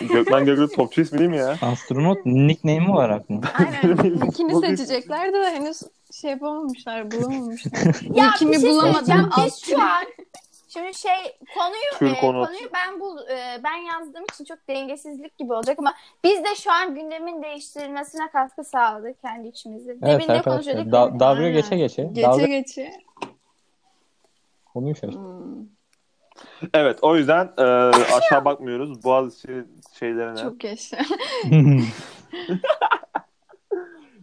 Gökmen 0.00 0.44
Gökmen 0.44 0.68
topçu 0.76 1.00
ismi 1.00 1.18
değil 1.18 1.30
mi 1.30 1.36
ya? 1.36 1.56
Astronot 1.62 2.18
nickname'i 2.26 2.90
olarak 2.90 3.30
mı? 3.30 3.40
Aynen. 3.58 3.96
Nickini 4.20 4.52
Bugün- 4.52 4.74
seçeceklerdi 4.76 5.32
de 5.32 5.50
henüz 5.50 5.82
şey 6.12 6.30
yapamamışlar, 6.30 7.10
bulamamışlar. 7.10 7.72
ya 8.14 8.26
Nickimi 8.30 8.52
bir 8.52 8.60
şey 8.60 8.70
bulamadım. 8.70 8.94
söyleyeceğim. 9.06 9.30
Biz 9.46 9.64
şu 9.64 9.82
an 9.82 10.04
Şimdi 10.74 10.94
şey 10.94 11.38
konuyu 11.54 12.14
e, 12.14 12.20
konu. 12.20 12.46
konuyu 12.46 12.68
ben 12.74 13.00
bul 13.00 13.18
e, 13.28 13.60
ben 13.64 13.76
yazdığım 13.76 14.24
için 14.24 14.44
çok 14.44 14.58
dengesizlik 14.68 15.38
gibi 15.38 15.52
olacak 15.52 15.78
ama 15.78 15.94
biz 16.24 16.44
de 16.44 16.54
şu 16.54 16.72
an 16.72 16.94
gündemin 16.94 17.42
değiştirilmesine 17.42 18.30
katkı 18.30 18.64
sağladık 18.64 19.22
kendi 19.22 19.48
içimizde. 19.48 19.92
Evet 19.92 20.02
Demin 20.02 20.28
de 20.28 20.32
arkadaşlar. 20.32 20.52
konuşuyorduk. 20.52 20.92
Da- 20.92 21.20
dalga 21.20 21.50
geçe 21.50 21.76
geçe. 21.76 22.02
Geçe 22.02 22.22
dalga 22.22 22.46
geçe. 22.46 22.92
konuyu 24.72 24.94
şaşırdı. 24.94 25.18
Hmm, 25.18 25.66
Evet 26.74 26.98
o 27.02 27.16
yüzden 27.16 27.52
e, 27.58 27.62
aşağı 28.16 28.44
bakmıyoruz. 28.44 29.04
Boğaziçi 29.04 29.64
şeylerine. 29.98 30.36
çok 30.42 30.60
geçti. 30.60 30.98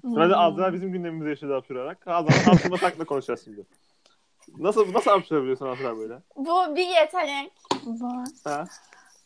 Sırada 0.02 0.38
Azra 0.38 0.74
bizim 0.74 0.92
gündemimizi 0.92 1.30
yaşadı 1.30 1.54
hapşırarak. 1.54 2.08
Azra 2.08 2.52
hapşırma 2.52 2.82
hakkında 2.82 3.06
konuşacağız 3.06 3.44
şimdi. 3.44 3.62
Nasıl 4.58 4.94
nasıl 4.94 5.12
hapşırabiliyorsun 5.12 5.68
Azra 5.68 5.98
böyle? 5.98 6.14
Bu 6.36 6.76
bir 6.76 6.88
yetenek. 6.88 7.52
Ha? 8.44 8.66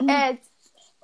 Evet. 0.09 0.39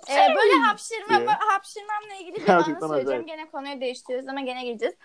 Ee, 0.10 0.36
böyle 0.36 0.54
hapşırma, 0.54 1.18
Diye. 1.20 1.28
hapşırmamla 1.28 2.14
ilgili 2.20 2.36
bir 2.36 2.46
Gerçekten 2.46 2.74
anı 2.74 2.80
söyleyeceğim. 2.90 3.08
acayip. 3.24 3.28
Gene 3.28 3.50
konuyu 3.52 3.82
değiştiriyoruz 3.82 4.28
ama 4.30 4.42
gene 4.42 4.64
gireceğiz. 4.64 4.96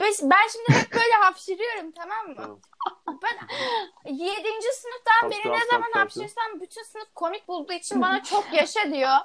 Ben 0.00 0.12
ben 0.22 0.48
şimdi 0.52 0.80
hep 0.80 0.92
böyle 0.92 1.12
hapşırıyorum 1.20 1.92
tamam 1.92 2.26
mı? 2.28 2.34
Tamam. 2.36 2.58
Ben 3.22 4.12
7. 4.14 4.42
sınıftan 4.74 5.30
beri 5.30 5.36
Hapşır, 5.36 5.50
ne 5.50 5.54
hapşır, 5.54 5.70
zaman 5.70 5.82
hapşır. 5.82 6.20
hapşırsam 6.20 6.60
bütün 6.60 6.82
sınıf 6.82 7.14
komik 7.14 7.48
bulduğu 7.48 7.72
için 7.72 8.02
bana 8.02 8.22
çok 8.22 8.52
yaşa 8.52 8.92
diyor. 8.92 9.16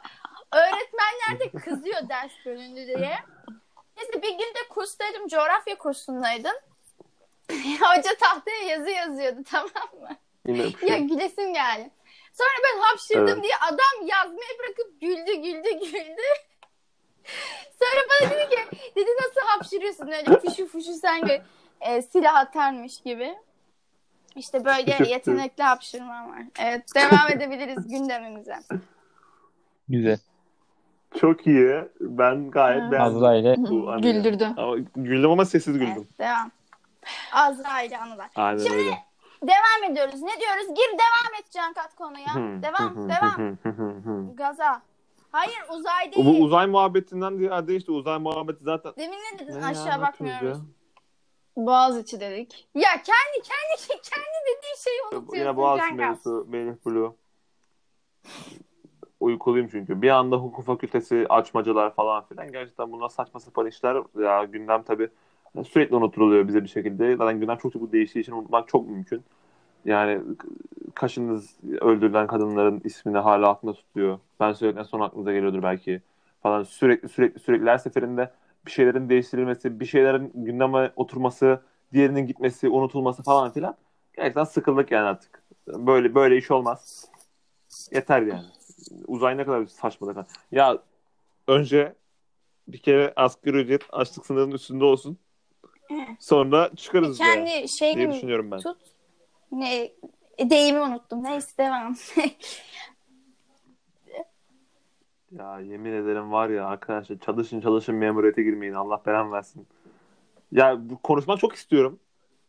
Öğretmenler 0.52 1.40
de 1.40 1.52
kızıyor 1.60 2.10
ders 2.10 2.32
bölündü 2.46 2.88
diye. 2.88 3.18
Neyse 3.98 4.22
bir 4.22 4.32
gün 4.32 4.40
de 4.40 4.68
kurstaydım, 4.70 5.28
coğrafya 5.28 5.78
kursundaydım. 5.78 6.54
Hoca 7.82 8.10
tahtaya 8.20 8.62
yazı 8.70 8.90
yazıyordu 8.90 9.40
tamam 9.52 9.90
mı? 10.02 10.10
Yine 10.48 10.62
Ya 10.88 10.98
gülesim 10.98 11.54
geldi. 11.54 11.90
Sonra 12.34 12.50
ben 12.64 12.82
hapşırdım 12.82 13.28
Evet. 13.28 13.44
diye 13.44 13.54
adam 13.72 14.08
yazmayı 14.08 14.50
bırakıp 14.60 15.02
güldü 15.02 15.34
güldü 15.42 15.70
güldü. 15.92 16.22
Sonra 17.80 18.02
bana 18.10 18.30
dedi 18.32 18.50
ki 18.50 18.78
dedi 18.96 19.10
nasıl 19.22 19.42
hapşırıyorsun 19.48 20.08
öyle 20.08 20.40
fuşu 20.40 20.68
fuşu 20.68 20.94
sanki 20.94 21.42
e, 21.82 22.02
silah 22.02 22.36
atarmış 22.36 23.02
gibi. 23.02 23.36
İşte 24.36 24.66
böyle 24.66 25.10
yetenekli 25.10 25.64
hapşırmam 25.64 26.30
var. 26.32 26.42
Evet 26.60 26.96
devam 26.96 27.32
edebiliriz 27.32 27.88
gündemimize. 27.88 28.56
Güzel. 29.90 30.20
Çok 31.20 31.48
iyi. 31.48 31.82
Ben 32.00 32.52
gayet 32.52 32.82
Ha. 32.84 32.92
beğendim. 32.92 33.16
Azra 33.16 33.36
ile. 33.36 33.56
Güldürdü. 34.02 34.48
Ama 34.58 34.76
güldüm 34.96 35.32
ama 35.32 35.46
sessiz 35.46 35.74
güldüm. 35.74 35.94
Evet 35.98 36.20
devam. 36.20 36.52
Azra 37.32 37.82
ile 37.82 37.98
anılar. 37.98 38.30
Aynen 38.36 38.64
Şimdi- 38.64 38.78
öyle. 38.78 38.98
Devam 39.44 39.92
ediyoruz. 39.92 40.22
Ne 40.22 40.40
diyoruz? 40.40 40.68
Gir 40.68 40.90
devam 40.98 41.40
et 41.40 41.52
Cankat 41.52 41.96
konuya. 41.96 42.62
Devam 42.62 43.10
devam. 43.10 43.58
Gaza. 44.36 44.82
Hayır 45.32 45.58
uzay 45.70 46.12
Bu 46.18 46.26
değil. 46.26 46.44
uzay 46.44 46.68
muhabbetinden 46.68 47.38
ziyade 47.38 47.76
işte 47.76 47.92
uzay 47.92 48.20
muhabbeti 48.20 48.64
zaten 48.64 48.94
Demin 48.98 49.18
ne 49.34 49.40
dedin? 49.40 49.56
Ne 49.56 49.64
ya, 49.64 49.68
Aşağı 49.68 49.86
yapıyoruz 49.86 50.02
bakmıyoruz. 50.08 50.58
ya? 50.58 50.64
Boğaziçi 51.66 52.20
dedik. 52.20 52.68
Ya 52.76 52.90
kendi 52.90 53.44
kendi 53.44 54.02
kendi 54.02 54.38
dediği 54.48 54.84
şeyi 54.84 55.02
unutuyorsun. 55.04 55.36
Yine 55.38 55.58
Boğaziçi 55.58 55.94
mevzusu 55.94 56.46
Melih 56.50 56.74
Blue. 56.86 57.12
Uykuluyum 59.20 59.68
çünkü. 59.72 60.02
Bir 60.02 60.10
anda 60.10 60.36
hukuk 60.36 60.66
fakültesi 60.66 61.26
açmacalar 61.30 61.94
falan 61.94 62.26
filan. 62.26 62.52
Gerçekten 62.52 62.92
bunlar 62.92 63.10
saçma 63.10 63.40
sapan 63.40 63.66
işler. 63.68 63.98
Ya 64.20 64.44
gündem 64.44 64.84
tabii 64.84 65.10
sürekli 65.64 65.96
unutuluyor 65.96 66.48
bize 66.48 66.64
bir 66.64 66.70
şekilde. 66.70 67.16
Zaten 67.16 67.40
gündem 67.40 67.58
çok 67.58 67.74
çabuk 67.74 67.94
değiştiği 67.94 68.22
için 68.24 68.32
unutmak 68.34 68.68
çok 68.68 68.90
mümkün. 68.90 69.24
Yani 69.86 70.22
kaşınız 70.96 71.58
öldürülen 71.82 72.28
kadınların 72.28 72.82
ismini 72.84 73.18
hala 73.18 73.50
aklında 73.50 73.74
tutuyor. 73.74 74.20
Ben 74.40 74.54
söyledikten 74.54 74.84
sonra 74.84 75.06
aklınıza 75.06 75.34
geliyordur 75.34 75.64
belki. 75.64 76.02
Falan 76.44 76.64
sürekli 76.64 77.10
sürekli 77.10 77.40
sürekli 77.40 77.70
her 77.70 77.78
seferinde 77.78 78.32
bir 78.66 78.72
şeylerin 78.72 79.10
değiştirilmesi, 79.10 79.80
bir 79.80 79.86
şeylerin 79.86 80.32
gündeme 80.36 80.92
oturması, 80.96 81.62
diğerinin 81.94 82.28
gitmesi, 82.28 82.70
unutulması 82.70 83.24
falan 83.24 83.52
filan. 83.52 83.76
Gerçekten 84.16 84.44
sıkıldık 84.44 84.92
yani 84.92 85.08
artık. 85.08 85.44
Böyle 85.68 86.16
böyle 86.16 86.38
iş 86.38 86.52
olmaz. 86.52 87.12
Yeter 87.92 88.22
yani. 88.22 88.48
Uzay 89.08 89.38
ne 89.38 89.46
kadar 89.46 89.66
saçmalık. 89.66 90.18
Ya 90.52 90.78
önce 91.48 91.96
bir 92.68 92.78
kere 92.78 93.14
asgari 93.16 93.58
ücret 93.58 93.84
açlık 93.92 94.26
sınırının 94.26 94.56
üstünde 94.56 94.84
olsun. 94.84 95.18
Sonra 96.20 96.76
çıkarız 96.76 97.20
ya 97.20 97.26
Kendi 97.34 97.46
diye 97.50 97.68
şeyini 97.68 98.14
düşünüyorum 98.14 98.52
ben. 98.52 98.60
tut. 98.60 98.78
Ne 99.52 99.92
e, 100.38 100.50
deyimi 100.50 100.80
unuttum. 100.82 101.24
Neyse 101.24 101.58
devam. 101.58 101.96
Ya 105.32 105.60
yemin 105.60 105.94
ederim 105.94 106.32
var 106.32 106.50
ya 106.50 106.66
arkadaşlar 106.68 107.18
çalışın 107.20 107.62
çalışın 107.62 107.96
memuriyete 107.96 108.44
girmeyin. 108.44 108.74
Allah 108.74 109.02
belanı 109.06 109.32
versin. 109.32 109.68
Ya 110.52 110.90
bu 110.90 111.02
konuşmak 111.02 111.40
çok 111.40 111.54
istiyorum. 111.56 112.00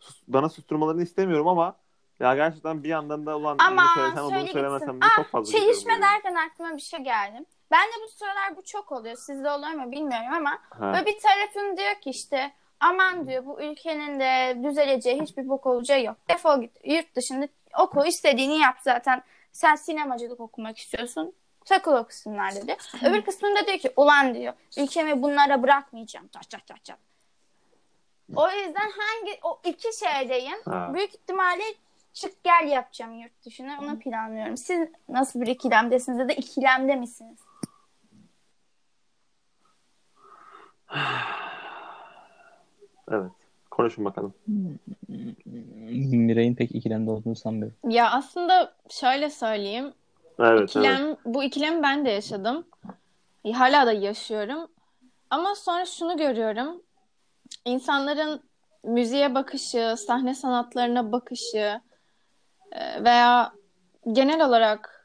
Sus- 0.01 0.23
Bana 0.29 0.49
susturmalarını 0.49 1.03
istemiyorum 1.03 1.49
ama 1.49 1.77
ya 2.21 2.35
gerçekten 2.35 2.85
bir 2.85 2.89
yandan 2.89 3.27
da 3.27 3.37
ulan 3.39 3.57
Ama 3.61 3.83
bunu 3.83 3.89
söylesem 3.95 4.29
söyle 4.29 4.41
bunu 4.43 4.49
söylemesem 4.53 5.01
diye 5.01 5.11
Aa, 5.13 5.17
çok 5.17 5.27
fazla 5.27 5.53
Çelişme 5.59 5.93
derken 6.03 6.35
aklıma 6.35 6.77
bir 6.77 6.83
şey 6.83 7.01
geldi. 7.01 7.45
Ben 7.71 7.87
de 7.87 7.93
bu 8.05 8.09
sıralar 8.09 8.57
bu 8.57 8.63
çok 8.65 8.93
oluyor. 8.93 9.17
Sizde 9.17 9.51
oluyor 9.51 9.73
mu 9.73 9.93
bilmiyorum 9.93 10.33
ama 10.33 10.51
Ha. 10.71 10.93
böyle 10.95 11.07
bir 11.07 11.17
tarafım 11.21 11.77
diyor 11.77 11.95
ki 12.01 12.11
işte 12.11 12.53
aman 12.81 13.29
diyor 13.29 13.47
bu 13.47 13.63
ülkenin 13.63 14.21
de 14.21 14.57
düzeleceği 14.69 15.23
hiçbir 15.23 15.49
bok 15.49 15.67
olacağı 15.67 16.03
yok. 16.03 16.17
Defol 16.29 16.61
git 16.61 16.73
yurt 16.85 17.15
dışında 17.15 17.49
oku 17.79 18.07
istediğini 18.07 18.59
yap 18.59 18.77
zaten. 18.81 19.23
Sen 19.53 19.75
sinemacılık 19.75 20.41
okumak 20.41 20.79
istiyorsun. 20.79 21.35
Takıl 21.65 21.93
o 21.93 22.07
kısımlarda 22.07 22.67
diyor. 22.67 22.79
Öbür 23.05 23.23
kısmında 23.23 23.67
diyor 23.67 23.79
ki 23.79 23.93
ulan 23.97 24.35
diyor 24.35 24.55
ülkemi 24.79 25.23
bunlara 25.23 25.63
bırakmayacağım. 25.63 26.29
Çat 26.29 26.51
çat 26.51 26.67
çat 26.67 26.85
çat. 26.85 26.99
O 28.37 28.51
yüzden 28.51 28.91
hangi 28.91 29.39
o 29.43 29.61
iki 29.65 29.89
şeydeyim. 29.99 30.59
Ha. 30.65 30.91
Büyük 30.95 31.15
ihtimalle 31.15 31.65
çık 32.13 32.45
gel 32.45 32.69
yapacağım 32.69 33.19
yurt 33.19 33.45
dışına. 33.45 33.79
Onu 33.83 33.99
planlıyorum. 33.99 34.57
Siz 34.57 34.89
nasıl 35.09 35.41
bir 35.41 35.47
ikilemdesiniz 35.47 36.19
ya 36.19 36.29
da 36.29 36.33
ikilemde 36.33 36.97
misiniz? 36.97 37.39
Evet. 43.11 43.31
Konuşun 43.71 44.05
bakalım. 44.05 44.35
Miray'ın 46.13 46.55
pek 46.55 46.75
ikilemde 46.75 47.11
olduğunu 47.11 47.37
sanmıyorum. 47.37 47.77
Ya 47.89 48.11
aslında 48.11 48.75
şöyle 48.89 49.31
söyleyeyim. 49.31 49.93
Evet, 50.39 50.71
İkilem, 50.71 51.07
evet. 51.07 51.19
Bu 51.25 51.45
ikilemi 51.45 51.83
ben 51.83 52.05
de 52.05 52.11
yaşadım. 52.11 52.67
E, 53.45 53.53
Hala 53.53 53.87
da 53.87 53.93
yaşıyorum. 53.93 54.67
Ama 55.31 55.55
sonra 55.55 55.87
şunu 55.87 56.17
görüyorum. 56.17 56.83
İnsanların 57.65 58.41
müziğe 58.85 59.35
bakışı, 59.35 59.95
sahne 59.99 60.35
sanatlarına 60.35 61.13
bakışı 61.13 61.81
e, 62.73 63.05
veya 63.05 63.53
genel 64.13 64.47
olarak 64.47 64.98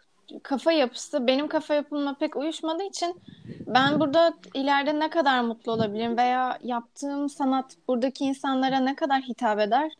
kafa 0.43 0.71
yapısı 0.71 1.27
benim 1.27 1.47
kafa 1.47 1.73
yapımla 1.73 2.13
pek 2.13 2.35
uyuşmadığı 2.35 2.83
için 2.83 3.21
ben 3.67 3.99
burada 3.99 4.33
ileride 4.53 4.99
ne 4.99 5.09
kadar 5.09 5.41
mutlu 5.41 5.71
olabilirim 5.71 6.17
veya 6.17 6.59
yaptığım 6.63 7.29
sanat 7.29 7.75
buradaki 7.87 8.25
insanlara 8.25 8.79
ne 8.79 8.95
kadar 8.95 9.21
hitap 9.21 9.59
eder 9.59 9.91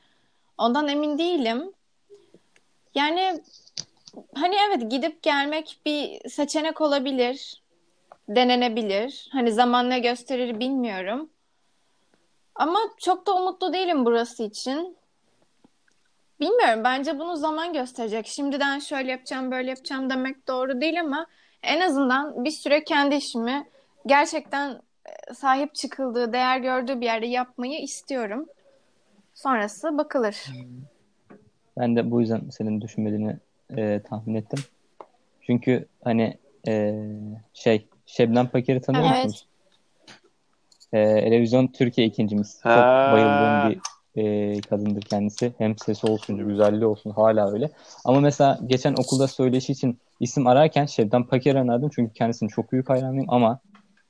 ondan 0.58 0.88
emin 0.88 1.18
değilim. 1.18 1.72
Yani 2.96 3.42
Hani 4.36 4.56
evet 4.70 4.92
gidip 4.92 5.24
gelmek 5.24 5.80
bir 5.86 6.30
seçenek 6.30 6.82
olabilir. 6.82 7.64
Denenebilir. 8.30 9.30
Hani 9.32 9.52
zaman 9.52 9.90
ne 9.90 10.00
gösterir 10.00 10.60
bilmiyorum. 10.60 11.30
Ama 12.56 12.80
çok 12.98 13.28
da 13.28 13.36
umutlu 13.36 13.74
değilim 13.74 14.06
burası 14.06 14.44
için. 14.44 14.98
Bilmiyorum. 16.44 16.84
Bence 16.84 17.20
bunu 17.20 17.38
zaman 17.38 17.74
gösterecek. 17.74 18.28
Şimdiden 18.28 18.80
şöyle 18.80 19.12
yapacağım, 19.12 19.52
böyle 19.52 19.70
yapacağım 19.70 20.10
demek 20.10 20.48
doğru 20.48 20.82
değil 20.82 21.00
ama 21.00 21.26
en 21.64 21.80
azından 21.80 22.46
bir 22.46 22.52
süre 22.52 22.84
kendi 22.84 23.16
işimi 23.16 23.68
gerçekten 24.06 24.82
e, 25.06 25.34
sahip 25.34 25.76
çıkıldığı, 25.76 26.34
değer 26.34 26.60
gördüğü 26.60 27.02
bir 27.02 27.06
yerde 27.06 27.26
yapmayı 27.26 27.80
istiyorum. 27.82 28.46
Sonrası 29.34 29.98
bakılır. 29.98 30.38
Ben 31.78 31.96
de 31.96 32.12
bu 32.12 32.22
yüzden 32.22 32.50
senin 32.50 32.82
düşünmediğini 32.82 33.38
e, 33.78 34.02
tahmin 34.10 34.36
ettim. 34.36 34.60
Çünkü 35.42 35.86
hani 36.04 36.38
e, 36.68 37.04
şey 37.54 37.88
Şebnem 38.06 38.48
Paker'i 38.48 38.82
tanıyor 38.82 39.06
Evet. 39.06 39.26
musunuz? 39.26 39.48
E, 40.94 41.06
Televizyon 41.06 41.68
Türkiye 41.68 42.08
ikincimiz. 42.08 42.60
Çok 42.64 42.84
bayıldığım 43.12 43.70
bir 43.70 43.80
e, 44.16 44.62
kadındır 44.62 45.02
kendisi. 45.02 45.54
Hem 45.58 45.78
sesi 45.78 46.08
olsun, 46.08 46.48
güzelliği 46.48 46.86
olsun 46.86 47.10
hala 47.12 47.52
öyle. 47.52 47.72
Ama 48.06 48.20
mesela 48.20 48.60
geçen 48.68 48.94
okulda 48.94 49.28
söyleşi 49.28 49.72
için 49.72 50.00
isim 50.20 50.48
ararken 50.48 50.86
Şebnem 50.86 51.24
Paker'i 51.24 51.58
önerdim. 51.58 51.90
Çünkü 51.96 52.14
kendisinin 52.14 52.50
çok 52.50 52.72
büyük 52.72 52.90
hayranıyım 52.90 53.26
ama 53.30 53.60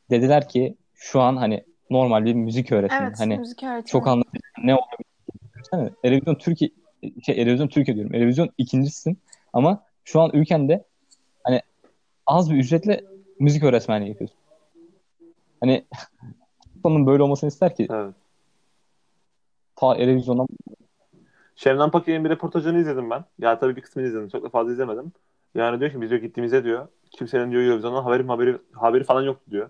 dediler 0.10 0.50
ki 0.50 0.76
şu 0.96 1.22
an 1.22 1.38
hani 1.38 1.64
normal 1.90 2.26
bir 2.26 2.34
müzik 2.34 2.72
öğretmeni. 2.72 3.04
Evet, 3.08 3.20
Hani 3.20 3.38
müzik 3.38 3.64
öğretmeni. 3.64 3.86
çok 3.86 4.08
anlamlı 4.08 4.24
ne 4.64 4.76
olabilir? 4.76 5.94
Televizyon 6.02 6.36
Türkiye 6.36 6.70
şey 7.26 7.36
televizyon 7.36 7.68
Türkiye 7.68 7.96
diyorum. 7.96 8.12
Televizyon 8.12 8.50
ikincisin 8.58 9.18
ama 9.54 9.84
şu 10.04 10.22
an 10.22 10.30
ülkende 10.34 10.84
hani 11.44 11.62
az 12.28 12.52
bir 12.52 12.56
ücretle 12.56 13.04
müzik 13.40 13.64
öğretmenliği 13.64 14.10
yapıyorsun. 14.10 14.38
Hani 15.62 15.86
onun 16.84 17.08
böyle 17.08 17.24
olmasını 17.24 17.48
ister 17.48 17.76
ki 17.76 17.88
Evet. 17.92 18.14
Ta 19.84 19.98
televizyondan 19.98 20.48
Şebnem 21.56 21.92
Paker'in 21.92 22.26
bir 22.26 22.30
röportajını 22.30 22.80
izledim 22.80 23.10
ben. 23.10 23.26
Ya 23.40 23.60
tabii 23.60 23.76
bir 23.76 23.82
kısmını 23.82 24.08
izledim. 24.08 24.30
Çok 24.30 24.44
da 24.44 24.50
fazla 24.50 24.72
izlemedim. 24.72 25.12
Yani 25.56 25.80
diyor 25.80 25.92
ki 25.92 26.02
biz 26.02 26.10
diyor 26.10 26.22
gittiğimizde 26.22 26.64
diyor 26.64 26.88
kimsenin 27.12 27.52
diyor 27.52 27.64
Eurovision'dan 27.64 28.04
haberi 28.04 28.28
haberi 28.28 28.58
haberi 28.74 29.04
falan 29.04 29.22
yoktu 29.22 29.52
diyor. 29.52 29.70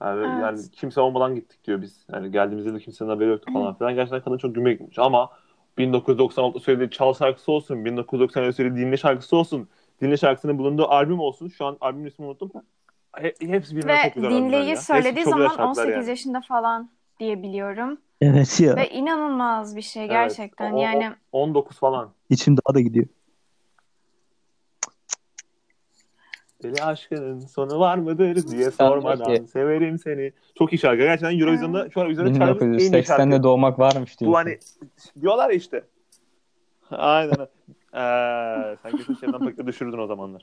Yani, 0.00 0.20
Evet. 0.20 0.42
yani 0.42 0.58
kimse 0.72 1.00
olmadan 1.00 1.34
gittik 1.34 1.64
diyor 1.64 1.82
biz. 1.82 2.06
Yani 2.12 2.32
geldiğimizde 2.32 2.74
de 2.74 2.78
kimsenin 2.78 3.10
haberi 3.10 3.28
yoktu 3.28 3.52
falan 3.52 3.74
filan. 3.74 3.94
Gerçekten 3.94 4.20
kadın 4.20 4.38
çok 4.38 4.54
gümrük 4.54 4.78
gitmiş 4.78 4.98
ama 4.98 5.30
1996'da 5.78 6.60
söylediği 6.60 6.90
Çal 6.90 7.14
şarkısı 7.14 7.52
olsun, 7.52 7.76
1990'da 7.76 8.52
söylediği 8.52 8.86
Dinle 8.86 8.96
şarkısı 8.96 9.36
olsun, 9.36 9.68
Dinle 10.00 10.16
şarkısının 10.16 10.58
bulunduğu 10.58 10.86
albüm 10.88 11.20
olsun. 11.20 11.48
Şu 11.48 11.64
an 11.64 11.76
albümün 11.80 12.06
ismini 12.06 12.28
unuttum. 12.28 12.52
He, 13.16 13.34
hepsi 13.40 13.76
birbirinden 13.76 13.98
Ve 13.98 14.02
çok 14.04 14.14
güzel 14.14 14.30
dinleyi 14.30 14.76
söylediği 14.76 15.24
zaman 15.24 15.48
şarkılar 15.48 15.66
18 15.66 15.92
yani. 15.92 16.08
yaşında 16.08 16.40
falan 16.40 16.90
diye 17.20 17.42
biliyorum. 17.42 17.98
Evet 18.22 18.60
ya. 18.60 18.76
Ve 18.76 18.88
inanılmaz 18.90 19.76
bir 19.76 19.82
şey 19.82 20.02
Evet, 20.02 20.10
gerçekten. 20.10 20.72
o- 20.72 20.76
o- 20.76 20.82
yani 20.82 21.10
19 21.32 21.78
falan. 21.78 22.12
İçim 22.30 22.56
daha 22.56 22.74
da 22.74 22.80
gidiyor. 22.80 23.06
Deli 26.62 26.82
aşkının 26.82 27.40
sonu 27.40 27.78
var 27.80 27.98
mıdır 27.98 28.46
diye 28.48 28.70
sormadan 28.70 29.26
peki. 29.34 29.46
severim 29.46 29.98
seni. 29.98 30.32
Çok 30.58 30.72
iyi 30.72 30.78
şarkı. 30.78 31.02
Gerçekten 31.02 31.38
Eurovision'da 31.40 31.90
şu 31.90 32.00
an 32.00 32.06
Eurovision'da 32.06 32.38
çaldığımız 32.38 32.82
en 32.82 32.92
iyi 32.92 33.04
şarkı. 33.04 33.22
1980'de 33.22 33.42
doğmak 33.42 33.78
varmış 33.78 34.20
diyor. 34.20 34.30
Bu 34.32 34.36
hani 34.36 34.58
diyorlar 35.20 35.50
ya 35.50 35.56
işte. 35.56 35.84
Aynen. 36.90 37.36
Ee, 37.94 38.76
sen 38.82 38.96
kesin 38.96 39.14
şeyden 39.20 39.38
paketi 39.38 39.66
düşürdün 39.66 39.98
o 39.98 40.06
zamanlar. 40.06 40.42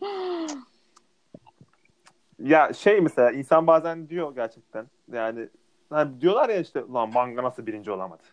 Ya 2.39 2.73
şey 2.73 3.01
mesela 3.01 3.31
insan 3.31 3.67
bazen 3.67 4.09
diyor 4.09 4.35
gerçekten 4.35 4.85
yani 5.11 5.49
hani 5.89 6.21
diyorlar 6.21 6.49
ya 6.49 6.59
işte 6.59 6.83
lan 6.93 7.09
manga 7.13 7.43
nasıl 7.43 7.65
birinci 7.65 7.91
olamadı. 7.91 8.23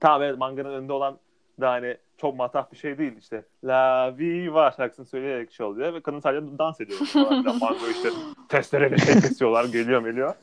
Tamam 0.00 0.22
evet 0.22 0.38
manganın 0.38 0.74
önünde 0.74 0.92
olan 0.92 1.18
da 1.60 1.70
hani 1.70 1.96
çok 2.16 2.36
matah 2.36 2.72
bir 2.72 2.76
şey 2.76 2.98
değil 2.98 3.16
işte. 3.18 3.44
La 3.64 4.14
Viva 4.18 4.70
şarkısını 4.70 5.06
söyleyerek 5.06 5.52
şey 5.52 5.66
oluyor 5.66 5.94
ve 5.94 6.00
kadın 6.00 6.20
sadece 6.20 6.58
dans 6.58 6.80
ediyor. 6.80 7.00
Mango 7.60 7.86
işte 7.90 8.08
testereyle 8.48 8.98
şey 8.98 9.14
kesiyorlar 9.14 9.64
geliyor 9.64 10.04
geliyor. 10.04 10.34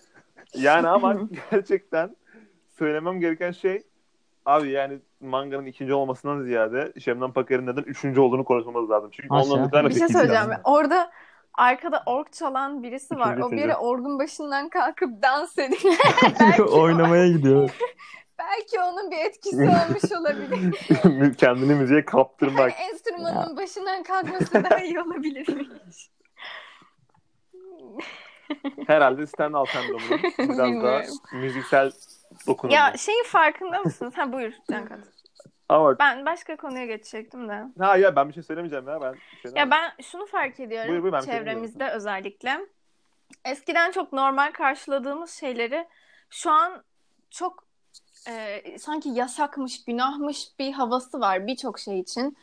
Yani 0.56 0.88
ama 0.88 1.16
gerçekten 1.52 2.16
söylemem 2.78 3.20
gereken 3.20 3.52
şey 3.52 3.84
abi 4.46 4.70
yani 4.70 5.00
manganın 5.22 5.66
ikinci 5.66 5.94
olmasından 5.94 6.42
ziyade 6.42 6.94
Şebnem 7.00 7.32
Paker'in 7.32 7.68
neden 7.68 7.82
üçüncü 7.82 8.20
olduğunu 8.20 8.44
konuşmamız 8.44 8.90
lazım. 8.90 9.10
Çünkü 9.14 9.30
Aşağı. 9.30 9.52
onunla 9.52 9.66
ne 9.66 9.70
kadar 9.70 9.90
bir 9.90 9.94
şey 9.94 10.08
söyleyeceğim. 10.08 10.52
yani. 10.52 10.62
Orada 10.64 11.12
arkada 11.60 12.04
org 12.06 12.32
çalan 12.32 12.84
birisi 12.84 13.20
var. 13.20 13.38
O 13.38 13.52
bir 13.52 13.58
üçüncü. 13.58 13.64
ara 13.74 13.80
orgun 13.80 14.20
başından 14.20 14.70
kalkıp 14.70 15.24
dans 15.24 15.58
ediyor. 15.58 15.96
belki, 16.40 16.64
Oynamaya 16.64 17.28
gidiyor. 17.28 17.70
belki 18.40 18.80
onun 18.80 19.12
bir 19.12 19.18
etkisi 19.18 19.62
olmuş 19.62 20.12
olabilir. 20.20 20.76
Kendini 21.38 21.76
müziğe 21.76 22.06
kaptırmak. 22.06 22.72
Enstrümanın 22.92 23.58
başından 23.58 24.04
kalkması 24.04 24.64
daha 24.64 24.80
iyi 24.80 25.00
olabilirmiş. 25.00 26.10
Herhalde 28.88 29.28
Stendhal 29.28 29.66
sendromunun 29.66 30.20
biraz 30.40 30.84
daha 30.84 31.02
müziksel 31.34 31.92
dokunumu. 32.48 32.76
ya 32.76 32.94
şeyin 32.98 33.24
farkında 33.24 33.80
mısınız? 33.80 34.14
Ha 34.18 34.34
buyur 34.34 34.54
Cankat. 34.72 35.00
Ama 35.70 36.00
Ben 36.00 36.26
başka 36.26 36.56
konuya 36.58 36.86
geçecektim 36.86 37.50
de. 37.50 37.64
ha 37.80 37.98
ya 37.98 38.16
ben 38.16 38.30
bir 38.30 38.34
şey 38.34 38.44
söylemeyeceğim 38.44 38.88
ya 38.88 39.02
ben. 39.02 39.14
bir 39.14 39.50
şey 39.50 39.52
Ya 39.56 39.72
ben 39.72 39.92
şunu 40.04 40.26
fark 40.26 40.60
ediyorum 40.60 40.90
Buyur, 40.92 41.04
buyur, 41.04 41.14
ben 41.14 41.22
bir 41.22 41.26
şey 41.26 41.36
çevremizde 41.36 41.90
özellikle. 41.90 42.60
Eskiden 43.46 43.92
çok 43.92 44.14
normal 44.14 44.52
karşıladığımız 44.52 45.32
şeyleri 45.32 45.88
şu 46.30 46.52
an 46.52 46.84
çok 47.30 47.64
e, 48.28 48.62
sanki 48.80 49.10
yasakmış, 49.10 49.86
günahmış 49.86 50.48
bir 50.60 50.72
havası 50.72 51.20
var 51.20 51.48
birçok 51.48 51.80
şey 51.80 52.00
için. 52.00 52.38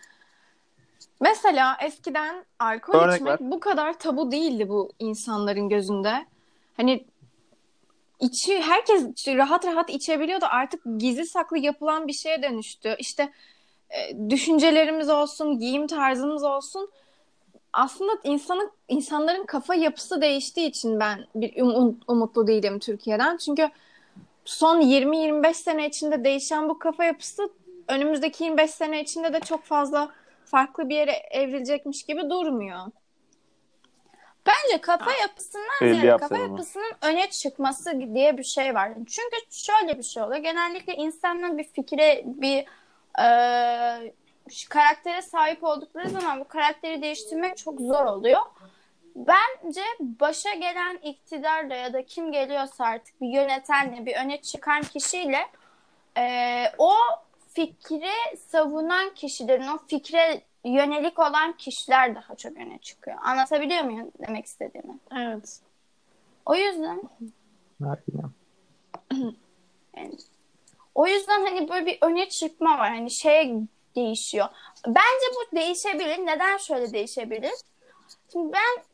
Mesela 1.21 1.77
eskiden 1.83 2.45
alkol 2.59 2.95
Örnek 2.95 3.15
içmek 3.17 3.41
ver. 3.41 3.51
bu 3.51 3.61
kadar 3.61 3.99
tabu 3.99 4.33
değildi 4.33 4.69
bu 4.69 4.93
insanların 4.99 5.69
gözünde. 5.69 6.27
Hani 6.77 7.07
içi 8.21 8.61
herkes 8.61 9.29
rahat 9.29 9.67
rahat 9.67 9.91
içebiliyordu. 9.91 10.45
Artık 10.51 10.83
gizli 10.99 11.27
saklı 11.27 11.59
yapılan 11.59 12.09
bir 12.09 12.13
şeye 12.13 12.43
dönüştü. 12.43 12.97
İşte 12.99 13.33
e, 13.91 14.31
düşüncelerimiz 14.31 15.09
olsun, 15.11 15.59
giyim 15.59 15.87
tarzımız 15.87 16.45
olsun. 16.45 16.91
Aslında 17.73 18.13
insanın 18.25 18.71
insanların 18.89 19.47
kafa 19.47 19.75
yapısı 19.75 20.21
değiştiği 20.21 20.69
için 20.69 21.01
ben 21.01 21.27
bir 21.35 21.53
um- 21.53 21.97
umutlu 22.09 22.47
değilim 22.47 22.79
Türkiye'den. 22.79 23.37
Çünkü 23.37 23.71
son 24.45 24.81
20-25 24.81 25.55
sene 25.55 25.89
içinde 25.89 26.25
değişen 26.25 26.69
bu 26.69 26.79
kafa 26.79 27.05
yapısı 27.05 27.51
önümüzdeki 27.89 28.45
25 28.45 28.71
sene 28.71 29.03
içinde 29.03 29.33
de 29.33 29.41
çok 29.41 29.65
fazla 29.65 30.09
farklı 30.45 30.89
bir 30.89 30.95
yere 30.95 31.13
evrilecekmiş 31.31 32.03
gibi 32.03 32.31
durmuyor. 32.31 32.81
Bence 34.47 34.81
kafa 34.81 35.13
yapısından 35.13 35.79
ziyade 35.81 36.07
yapsın 36.07 36.29
kafa 36.29 36.43
yapısının 36.43 36.93
öne 37.03 37.31
çıkması 37.31 38.01
diye 38.15 38.39
bir 38.39 38.45
şey 38.45 38.75
var. 38.75 38.93
Çünkü 38.95 39.37
şöyle 39.51 39.99
bir 39.99 40.03
şey 40.03 40.23
oluyor. 40.23 40.43
Genellikle 40.43 40.95
insanlar 40.95 41.59
bir 41.59 41.65
fikre, 41.65 42.23
bir 42.27 42.65
e, 43.23 44.13
karaktere 44.69 45.23
sahip 45.23 45.65
oldukları 45.65 46.09
zaman 46.09 46.41
bu 46.41 46.49
karakteri 46.49 47.03
değiştirmek 47.03 47.57
çok 47.57 47.81
zor 47.81 48.05
oluyor. 48.05 48.41
Bence 49.17 49.83
başa 50.01 50.55
gelen 50.55 50.97
iktidarla 50.97 51.75
ya 51.75 51.93
da 51.93 52.05
kim 52.05 52.33
geliyorsa 52.33 52.85
artık 52.85 53.21
bir 53.21 53.29
yönetenle, 53.29 54.07
bir 54.07 54.17
öne 54.17 54.41
çıkan 54.41 54.83
kişiyle 54.83 55.47
e, 56.19 56.65
o 56.79 56.95
fikri 57.55 58.37
savunan 58.49 59.15
kişilerin, 59.15 59.69
o 59.69 59.79
fikre 59.87 60.41
yönelik 60.71 61.19
olan 61.19 61.53
kişiler 61.53 62.15
daha 62.15 62.35
çok 62.35 62.57
öne 62.57 62.79
çıkıyor. 62.79 63.17
Anlatabiliyor 63.23 63.85
muyum 63.85 64.11
demek 64.27 64.47
istediğimi? 64.47 64.99
Evet. 65.13 65.61
O 66.47 66.55
yüzden 66.55 67.03
Harbiden. 67.85 68.31
yani, 69.97 70.17
o 70.95 71.07
yüzden 71.07 71.45
hani 71.45 71.69
böyle 71.69 71.87
bir 71.87 71.99
öne 72.01 72.29
çıkma 72.29 72.79
var. 72.79 72.91
Hani 72.91 73.11
şey 73.11 73.55
değişiyor. 73.97 74.47
Bence 74.87 75.27
bu 75.35 75.57
değişebilir. 75.57 76.27
Neden 76.27 76.57
şöyle 76.57 76.93
değişebilir? 76.93 77.55
Şimdi 78.33 78.53
ben 78.53 78.85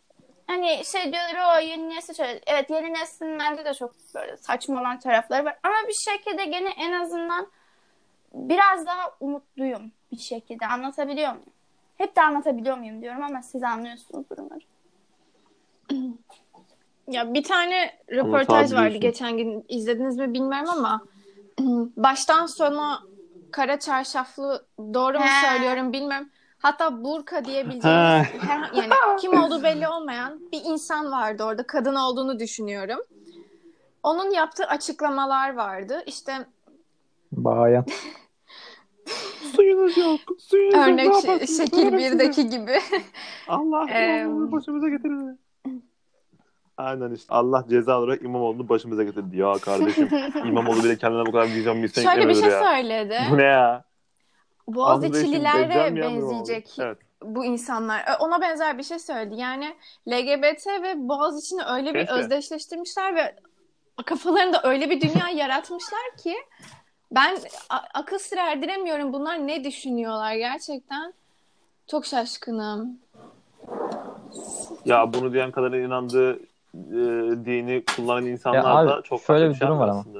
hani 0.46 0.82
şey 0.84 1.12
diyorlar 1.12 1.56
o 1.56 1.60
yeni 1.60 1.88
nesil 1.88 2.14
şöyle. 2.14 2.40
Evet 2.46 2.70
yeni 2.70 2.92
neslin 2.92 3.38
bende 3.38 3.64
de 3.64 3.74
çok 3.74 3.94
böyle 4.14 4.36
saçma 4.36 4.80
olan 4.80 5.00
tarafları 5.00 5.44
var. 5.44 5.58
Ama 5.62 5.88
bir 5.88 6.10
şekilde 6.10 6.44
gene 6.44 6.70
en 6.70 6.92
azından 6.92 7.48
biraz 8.34 8.86
daha 8.86 9.16
umutluyum 9.20 9.92
bir 10.12 10.18
şekilde. 10.18 10.66
Anlatabiliyor 10.66 11.32
muyum? 11.32 11.51
Hep 12.02 12.16
de 12.16 12.22
anlatabiliyor 12.22 12.76
muyum 12.76 13.02
diyorum 13.02 13.22
ama 13.22 13.42
siz 13.42 13.62
anlıyorsunuz 13.62 14.26
durumları. 14.30 14.60
Ya 17.08 17.34
bir 17.34 17.42
tane 17.42 17.98
röportaj 18.10 18.72
vardı 18.72 18.98
geçen 18.98 19.36
gün 19.36 19.64
izlediniz 19.68 20.16
mi 20.16 20.34
bilmiyorum 20.34 20.68
ama 20.70 21.02
baştan 21.96 22.46
sona 22.46 23.00
kara 23.50 23.78
çarşaflı 23.78 24.66
doğru 24.78 25.18
mu 25.18 25.24
He. 25.24 25.46
söylüyorum 25.46 25.92
bilmiyorum. 25.92 26.28
Hatta 26.58 27.04
burka 27.04 27.44
diyebileceğimiz 27.44 28.22
her- 28.48 28.72
yani 28.74 28.92
kim 29.20 29.34
olduğu 29.34 29.62
belli 29.62 29.88
olmayan 29.88 30.40
bir 30.52 30.60
insan 30.64 31.12
vardı 31.12 31.44
orada 31.44 31.66
kadın 31.66 31.94
olduğunu 31.94 32.38
düşünüyorum. 32.38 33.00
Onun 34.02 34.30
yaptığı 34.30 34.64
açıklamalar 34.64 35.54
vardı. 35.54 36.02
İşte 36.06 36.46
Bayan. 37.32 37.84
Suyunuz 39.56 39.96
yok. 39.96 40.20
Suyunuz 40.38 40.74
yok. 40.74 40.84
örnek 40.84 40.96
Ne 41.08 41.20
şey- 41.20 41.30
yaparsınız? 41.30 41.56
şekil 41.56 41.86
Verin 41.92 41.98
size. 41.98 42.14
birdeki 42.18 42.48
gibi. 42.48 42.78
Allah 43.48 43.86
İmamoğlu'nu 43.90 44.52
başımıza 44.52 44.88
getirdi. 44.88 45.38
Aynen 46.76 47.10
işte 47.14 47.34
Allah 47.34 47.64
ceza 47.70 47.98
olarak 48.00 48.22
İmamoğlu'nu 48.22 48.68
başımıza 48.68 49.02
getirdi. 49.04 49.36
Ya 49.36 49.52
kardeşim 49.52 50.08
İmamoğlu 50.46 50.84
bile 50.84 50.96
kendine 50.98 51.26
bu 51.26 51.32
kadar 51.32 51.46
vizyon 51.46 51.76
misyon 51.76 52.04
Şöyle 52.04 52.28
bir 52.28 52.34
şey 52.34 52.48
ya. 52.48 52.62
söyledi. 52.64 53.18
Bu 53.30 53.38
ne 53.38 53.42
ya? 53.44 53.84
Boğaziçi'lilere 54.68 55.96
benzeyecek 55.96 56.76
Evet. 56.80 56.98
bu 57.22 57.44
insanlar. 57.44 58.00
Ö- 58.00 58.16
Ona 58.24 58.40
benzer 58.40 58.78
bir 58.78 58.82
şey 58.82 58.98
söyledi. 58.98 59.34
Yani 59.40 59.74
LGBT 60.08 60.66
ve 60.82 60.94
Boğaziçi'ni 60.96 61.62
öyle 61.64 61.94
bir 61.94 62.00
Keşke. 62.00 62.12
özdeşleştirmişler 62.12 63.14
ve 63.16 63.36
kafalarında 64.06 64.60
öyle 64.64 64.90
bir 64.90 65.00
dünya 65.00 65.28
yaratmışlar 65.28 66.16
ki 66.22 66.34
ben 67.14 67.38
akıl 67.94 68.18
sır 68.18 68.36
erdiremiyorum. 68.36 69.12
Bunlar 69.12 69.46
ne 69.46 69.64
düşünüyorlar 69.64 70.34
gerçekten? 70.34 71.14
Çok 71.90 72.06
şaşkınım. 72.06 72.98
Ya 74.84 75.12
bunu 75.12 75.32
diyen 75.32 75.50
kadar 75.50 75.72
inandığı 75.72 76.32
e, 76.74 76.98
dini 77.46 77.84
kullanan 77.96 78.26
insanlar 78.26 78.58
Ya 78.58 78.64
abi, 78.66 78.88
da 78.88 79.02
çok 79.02 79.20
şöyle 79.22 79.48
bir 79.48 79.54
şey 79.54 79.68
durum 79.68 79.78
var 79.78 79.86
yapıyor 79.86 79.90
ama. 79.90 80.00
aslında. 80.00 80.18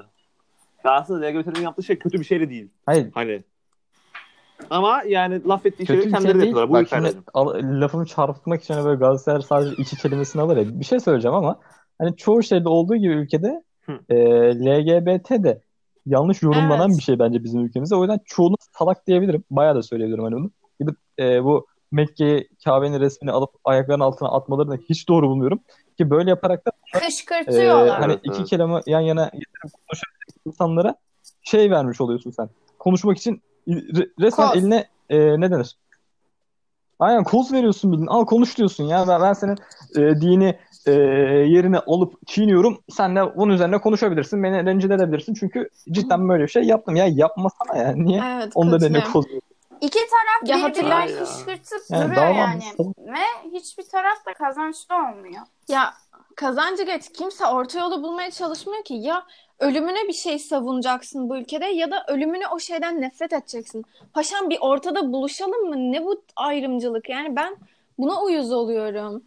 Ya 0.84 0.90
aslında 0.90 1.26
LGBT'nin 1.26 1.62
yaptığı 1.64 1.82
şey 1.82 1.98
kötü 1.98 2.20
bir 2.20 2.24
şey 2.24 2.40
de 2.40 2.50
değil. 2.50 2.68
Hayır. 2.86 3.10
Hani 3.14 3.42
ama 4.70 5.02
yani 5.06 5.44
laf 5.44 5.66
ettiği 5.66 5.86
Kötü 5.86 5.86
şeyleri 6.02 6.06
bir 6.06 6.12
kendileri 6.12 6.40
şey 6.40 6.48
yapıyorlar. 6.48 6.84
Bu 6.84 6.88
şimdi 6.88 7.22
al- 7.34 7.80
lafımı 7.80 8.06
çarpıtmak 8.06 8.62
için 8.62 8.74
hani 8.74 8.84
böyle 8.84 8.98
Galatasaray 8.98 9.42
sadece 9.42 9.74
iki 9.82 9.96
kelimesini 9.96 10.42
alır 10.42 10.56
ya. 10.56 10.80
Bir 10.80 10.84
şey 10.84 11.00
söyleyeceğim 11.00 11.34
ama 11.34 11.60
hani 11.98 12.16
çoğu 12.16 12.42
şeyde 12.42 12.68
olduğu 12.68 12.96
gibi 12.96 13.12
ülkede 13.12 13.62
Hı. 13.86 13.98
e, 14.08 14.16
LGBT 14.66 15.44
de 15.44 15.60
yanlış 16.06 16.42
yorumlanan 16.42 16.88
Evet. 16.88 16.98
bir 16.98 17.02
şey 17.02 17.18
bence 17.18 17.44
bizim 17.44 17.60
ülkemizde. 17.60 17.96
O 17.96 18.00
yüzden 18.02 18.20
çoğunu 18.24 18.56
salak 18.78 19.06
diyebilirim. 19.06 19.44
Bayağı 19.50 19.74
da 19.74 19.82
söyleyebilirim 19.82 20.24
hani 20.24 20.34
bunu. 20.34 20.50
Gidip 20.80 20.96
e, 21.18 21.44
bu 21.44 21.66
Mekke'ye 21.92 22.48
Kabe'nin 22.64 23.00
resmini 23.00 23.32
alıp 23.32 23.50
ayaklarının 23.64 24.04
altına 24.04 24.28
atmalarını 24.28 24.76
hiç 24.88 25.08
doğru 25.08 25.28
bulmuyorum. 25.28 25.60
Ki 25.98 26.10
böyle 26.10 26.30
yaparak 26.30 26.66
da 26.66 26.70
e, 26.94 26.98
Kışkırtıyorlar. 26.98 28.00
hani 28.00 28.12
Evet, 28.12 28.20
iki 28.24 28.36
evet. 28.36 28.48
kelamı 28.48 28.80
yan 28.86 29.00
yana 29.00 29.24
getirip 29.24 29.72
konuşabilecek 29.88 30.46
insanlara 30.46 30.94
şey 31.42 31.70
vermiş 31.70 32.00
oluyorsun 32.00 32.30
sen. 32.30 32.48
Konuşmak 32.78 33.18
için 33.18 33.42
re- 33.68 34.10
resmen 34.20 34.48
Koz. 34.48 34.56
eline 34.56 34.88
e, 35.10 35.40
ne 35.40 35.50
denir? 35.50 35.76
Aynen 36.98 37.24
koz 37.24 37.52
veriyorsun 37.52 37.92
bildiğin. 37.92 38.06
Al 38.06 38.24
konuş 38.24 38.58
diyorsun 38.58 38.84
ya. 38.84 39.08
Ben, 39.08 39.20
ben 39.22 39.32
senin 39.32 39.56
e, 39.96 40.20
dini 40.20 40.58
e, 40.86 40.92
yerine 40.92 41.78
alıp 41.78 42.26
çiğniyorum. 42.26 42.78
Sen 42.90 43.16
de 43.16 43.36
bunun 43.36 43.52
üzerine 43.52 43.78
konuşabilirsin. 43.78 44.42
Beni 44.42 44.66
rencide 44.66 44.94
edebilirsin. 44.94 45.34
Çünkü 45.34 45.68
cidden 45.90 46.28
böyle 46.28 46.42
bir 46.42 46.48
şey 46.48 46.62
yaptım. 46.62 46.96
Ya 46.96 47.06
yapmasana 47.06 47.76
ya. 47.78 47.92
Niye? 47.96 48.22
Evet, 48.36 48.52
Onların 48.54 48.86
eline 48.86 48.98
katılıyorum. 48.98 49.12
koz 49.12 49.24
veriyorsun? 49.26 49.48
İki 49.80 49.98
taraf 49.98 50.60
Ya 50.60 50.68
ya. 51.08 51.24
kışkırtıp 51.24 51.80
Yani 51.90 52.10
duruyor 52.10 52.34
yani. 52.34 52.62
Ve 52.98 53.50
hiçbir 53.52 53.82
taraf 53.82 54.26
da 54.26 54.34
kazançlı 54.34 54.94
olmuyor. 54.94 55.42
Ya 55.68 55.94
kazancı 56.36 56.82
geç 56.82 57.12
kimse 57.12 57.46
orta 57.46 57.78
yolu 57.80 58.02
bulmaya 58.02 58.30
çalışmıyor 58.30 58.84
ki. 58.84 58.94
Ya 58.94 59.22
ölümüne 59.58 60.08
bir 60.08 60.12
şey 60.12 60.38
savunacaksın 60.38 61.28
bu 61.28 61.36
ülkede 61.36 61.64
ya 61.66 61.90
da 61.90 62.04
ölümüne 62.08 62.48
o 62.48 62.58
şeyden 62.58 63.00
nefret 63.00 63.32
edeceksin. 63.32 63.84
Paşam 64.12 64.50
bir 64.50 64.58
ortada 64.60 65.12
buluşalım 65.12 65.68
mı? 65.68 65.76
Ne 65.92 66.04
bu 66.04 66.22
ayrımcılık? 66.36 67.08
Yani 67.08 67.36
ben 67.36 67.56
buna 67.98 68.22
uyuz 68.22 68.52
oluyorum. 68.52 69.22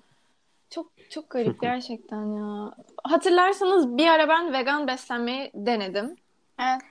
Çok 0.70 0.88
çok 1.10 1.30
garip 1.30 1.62
gerçekten 1.62 2.26
ya. 2.26 2.72
Hatırlarsanız 3.04 3.98
bir 3.98 4.08
ara 4.08 4.30
ben 4.30 4.54
vegan 4.54 4.88
beslenmeyi 4.88 5.52
denedim. 5.54 6.16
Evet. 6.60 6.82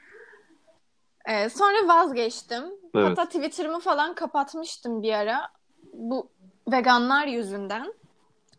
Ee, 1.28 1.48
sonra 1.48 1.88
vazgeçtim. 1.88 2.64
Evet. 2.94 3.08
Hatta 3.08 3.24
Twitter'ımı 3.24 3.80
falan 3.80 4.14
kapatmıştım 4.14 5.02
bir 5.02 5.12
ara. 5.12 5.48
Bu 5.92 6.28
veganlar 6.72 7.26
yüzünden. 7.26 7.94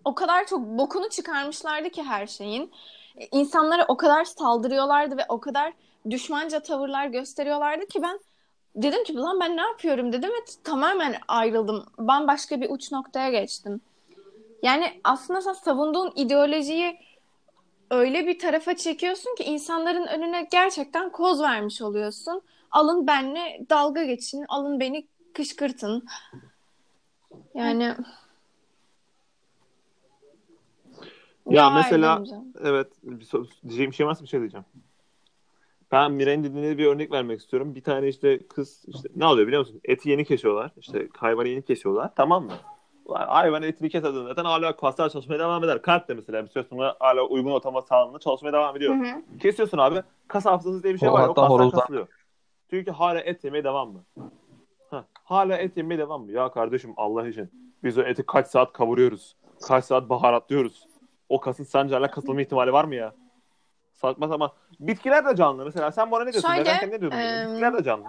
O 0.06 0.15
kadar 0.15 0.47
çok 0.47 0.60
bokunu 0.60 1.10
çıkarmışlardı 1.10 1.89
ki 1.89 2.04
her 2.04 2.28
şeyin. 2.28 2.71
İnsanlara 3.32 3.86
o 3.88 3.97
kadar 3.97 4.25
saldırıyorlardı 4.25 5.17
ve 5.17 5.25
o 5.30 5.39
kadar 5.39 5.73
düşmanca 6.10 6.60
tavırlar 6.60 7.08
gösteriyorlardı 7.08 7.86
ki 7.86 8.01
ben 8.01 8.19
dedim 8.75 9.04
ki 9.04 9.15
lan 9.15 9.39
ben 9.39 9.58
ne 9.58 9.62
yapıyorum 9.62 10.13
dedim 10.13 10.30
ve 10.30 10.45
tamamen 10.63 11.15
ayrıldım. 11.28 11.86
Bambaşka 11.97 12.62
bir 12.62 12.69
uç 12.69 12.91
noktaya 12.91 13.30
geçtim. 13.30 13.82
Yani 14.63 15.01
aslında 15.03 15.41
sen 15.41 15.53
savunduğun 15.53 16.11
ideolojiyi 16.15 16.99
öyle 17.91 18.27
bir 18.27 18.39
tarafa 18.39 18.75
çekiyorsun 18.75 19.35
ki 19.35 19.43
insanların 19.43 20.07
önüne 20.07 20.47
gerçekten 20.51 21.11
koz 21.11 21.41
vermiş 21.41 21.81
oluyorsun. 21.81 22.41
Alın 22.71 23.07
benle 23.07 23.65
dalga 23.69 24.03
geçin, 24.03 24.45
alın 24.47 24.79
beni 24.79 25.07
kışkırtın. 25.33 26.05
Yani 27.55 27.95
Ya 31.49 31.73
hayır 31.73 31.75
mesela 31.75 32.13
demeyeceğim. 32.13 32.53
evet 32.61 32.87
bir 33.03 33.25
so- 33.25 33.47
diyeceğim 33.63 33.91
bir 33.91 33.95
şey 33.95 34.05
varsa 34.07 34.23
bir 34.23 34.27
şey 34.27 34.39
diyeceğim. 34.39 34.65
Ben 35.91 36.11
Miray'ın 36.11 36.43
dediğine 36.43 36.77
bir 36.77 36.85
örnek 36.85 37.11
vermek 37.11 37.39
istiyorum. 37.39 37.75
Bir 37.75 37.83
tane 37.83 38.07
işte 38.07 38.47
kız 38.47 38.83
işte 38.87 39.09
ne 39.15 39.25
oluyor 39.25 39.47
biliyor 39.47 39.59
musun? 39.61 39.81
Eti 39.83 40.09
yeni 40.09 40.25
kesiyorlar. 40.25 40.71
İşte 40.77 41.07
hayvanı 41.17 41.47
yeni 41.47 41.61
kesiyorlar. 41.61 42.15
Tamam 42.15 42.45
mı? 42.45 42.53
Hayvan 43.09 43.63
etini 43.63 43.89
keserden 43.89 44.23
zaten 44.23 44.45
hala 44.45 44.75
kaslar 44.75 45.09
çalışmaya 45.09 45.39
devam 45.39 45.63
eder. 45.63 45.81
Kalp 45.81 46.07
de 46.07 46.13
mesela 46.13 46.43
bir 46.43 46.49
süre 46.49 46.63
sonra 46.63 46.95
hala 46.99 47.21
uygun 47.23 47.51
ortama 47.51 47.81
sağlığında 47.81 48.19
çalışmaya 48.19 48.53
devam 48.53 48.77
ediyor. 48.77 48.95
Hı 48.95 48.99
hı. 48.99 49.37
Kesiyorsun 49.39 49.77
abi. 49.77 50.03
Kas 50.27 50.45
hafızası 50.45 50.83
diye 50.83 50.93
bir 50.93 50.99
şey 50.99 51.09
O 51.09 51.13
var. 51.13 51.27
O 51.27 51.33
kaslar 51.33 51.49
horozlar. 51.51 51.81
kasılıyor. 51.81 52.07
Çünkü 52.69 52.91
hala 52.91 53.19
et 53.19 53.43
yemeye 53.43 53.63
devam 53.63 53.91
mı? 53.91 54.03
Ha, 54.91 55.05
hala 55.23 55.57
et 55.57 55.77
yemeye 55.77 55.97
devam 55.99 56.21
mı? 56.25 56.31
Ya 56.31 56.51
kardeşim 56.51 56.93
Allah 56.97 57.27
için. 57.27 57.73
Biz 57.83 57.97
o 57.97 58.01
eti 58.01 58.25
kaç 58.25 58.47
saat 58.47 58.73
kavuruyoruz. 58.73 59.35
Kaç 59.67 59.85
saat 59.85 60.09
baharatlıyoruz. 60.09 60.87
O 61.29 61.39
kasın 61.39 61.63
sence 61.63 61.95
hala 61.95 62.11
kasılma 62.11 62.41
ihtimali 62.41 62.73
var 62.73 62.85
mı 62.85 62.95
ya? 62.95 63.13
Saçma 63.93 64.27
sapan. 64.27 64.51
Bitkiler 64.79 65.25
de 65.25 65.35
canlı. 65.35 65.65
Mesela 65.65 65.91
sen 65.91 66.11
bana 66.11 66.23
ne 66.23 66.33
diyorsun? 66.33 66.49
Şöyle, 66.49 66.61
Veganken 66.61 66.91
ne 66.91 67.01
diyordun? 67.01 67.17
em, 67.17 67.49
Bitkiler 67.49 67.73
de 67.77 67.83
canlı. 67.83 68.05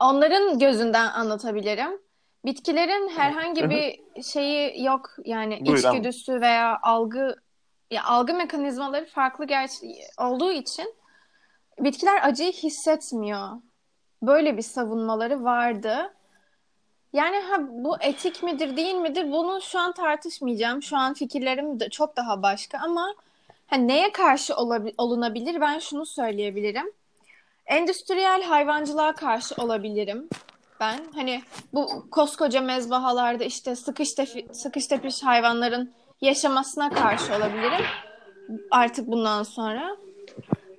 Onların 0.00 0.58
gözünden 0.58 1.08
anlatabilirim. 1.08 2.00
Bitkilerin 2.44 3.08
herhangi 3.08 3.70
bir 3.70 4.00
şeyi 4.22 4.84
yok 4.84 5.16
yani 5.24 5.66
Buyur 5.66 5.84
ama. 5.84 5.96
içgüdüsü 5.96 6.40
veya 6.40 6.78
algı 6.82 7.36
ya 7.90 8.04
algı 8.04 8.34
mekanizmaları 8.34 9.06
farklı 9.06 9.44
gerçi 9.44 9.86
olduğu 10.18 10.52
için 10.52 10.94
bitkiler 11.80 12.28
acıyı 12.28 12.52
hissetmiyor. 12.52 13.48
Böyle 14.22 14.56
bir 14.56 14.62
savunmaları 14.62 15.44
vardı. 15.44 16.14
Yani 17.12 17.36
ha, 17.36 17.56
bu 17.60 17.96
etik 18.00 18.42
midir 18.42 18.76
değil 18.76 18.94
midir 18.94 19.32
bunu 19.32 19.60
şu 19.60 19.78
an 19.78 19.92
tartışmayacağım. 19.92 20.82
Şu 20.82 20.96
an 20.96 21.14
fikirlerim 21.14 21.80
de 21.80 21.88
çok 21.88 22.16
daha 22.16 22.42
başka 22.42 22.78
ama 22.78 23.14
ha, 23.66 23.76
neye 23.76 24.12
karşı 24.12 24.56
olunabilir 24.98 25.60
ben 25.60 25.78
şunu 25.78 26.06
söyleyebilirim. 26.06 26.92
Endüstriyel 27.66 28.42
hayvancılığa 28.42 29.12
karşı 29.14 29.54
olabilirim 29.62 30.28
ben. 30.82 31.00
Hani 31.14 31.42
bu 31.72 32.10
koskoca 32.10 32.60
mezbahalarda 32.60 33.44
işte 33.44 33.76
sıkış, 33.76 34.12
tefi, 34.14 34.46
sıkış 34.52 34.86
tepiş 34.86 35.22
hayvanların 35.22 35.92
yaşamasına 36.20 36.90
karşı 36.90 37.34
olabilirim. 37.36 37.86
Artık 38.70 39.06
bundan 39.06 39.42
sonra. 39.42 39.96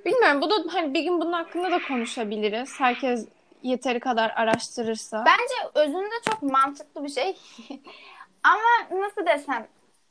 Bilmiyorum 0.05 0.41
bu 0.41 0.49
da 0.49 0.55
hani 0.73 0.93
bir 0.93 1.03
gün 1.03 1.21
bunun 1.21 1.33
hakkında 1.33 1.71
da 1.71 1.79
konuşabiliriz. 1.87 2.79
Herkes 2.79 3.27
yeteri 3.63 3.99
kadar 3.99 4.29
araştırırsa. 4.29 5.25
Bence 5.25 5.85
özünde 5.85 6.15
çok 6.29 6.41
mantıklı 6.41 7.03
bir 7.03 7.09
şey. 7.09 7.37
Ama 8.43 9.01
nasıl 9.01 9.25
desem 9.25 9.67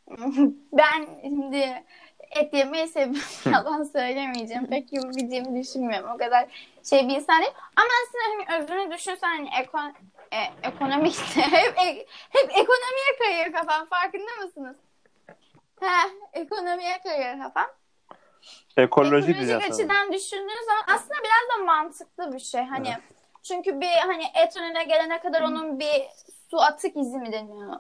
ben 0.73 1.07
şimdi 1.23 1.85
et 2.37 2.55
yemeyi 2.55 2.89
seviyorum. 2.89 3.53
Yalan 3.53 3.83
söylemeyeceğim. 3.85 4.67
Pek 4.67 4.93
yapabileceğimi 4.93 5.63
düşünmüyorum. 5.63 6.11
O 6.15 6.19
kadar 6.19 6.47
şey 6.91 7.09
bir 7.09 7.15
insan 7.17 7.43
değil. 7.43 7.53
Ama 7.77 7.89
aslında 8.03 8.25
hani 8.55 8.63
özünü 8.63 8.97
düşünsen 8.97 9.29
hani 9.29 9.51
ekon, 9.63 9.95
e, 10.33 10.69
ekonomik 10.69 11.19
hep, 11.37 11.79
e- 11.79 12.07
hep 12.31 12.51
ekonomiye 12.51 13.13
kayıyor 13.19 13.53
kafam. 13.53 13.87
Farkında 13.87 14.45
mısınız? 14.45 14.77
Ha, 15.81 16.09
ekonomiye 16.33 16.99
kayıyor 17.03 17.39
kafam. 17.43 17.67
Ekolojik 18.77 19.13
Ekolojik 19.13 19.37
diyeceğim 19.37 19.61
sana. 19.61 19.75
açıdan 19.75 20.13
düşündüğün 20.13 20.67
zaman 20.67 20.97
aslında 20.97 21.15
biraz 21.21 21.59
da 21.61 21.65
mantıklı 21.65 22.33
bir 22.33 22.39
şey. 22.39 22.63
Hani 22.65 22.97
çünkü 23.43 23.81
bir 23.81 23.93
hani 24.07 24.25
et 24.35 24.57
önüne 24.57 24.85
gelene 24.85 25.21
kadar 25.21 25.43
onun 25.43 25.81
bir 25.81 26.03
su 26.51 26.61
atık 26.61 26.97
izi 26.97 27.19
mi 27.19 27.33
deniyor? 27.33 27.75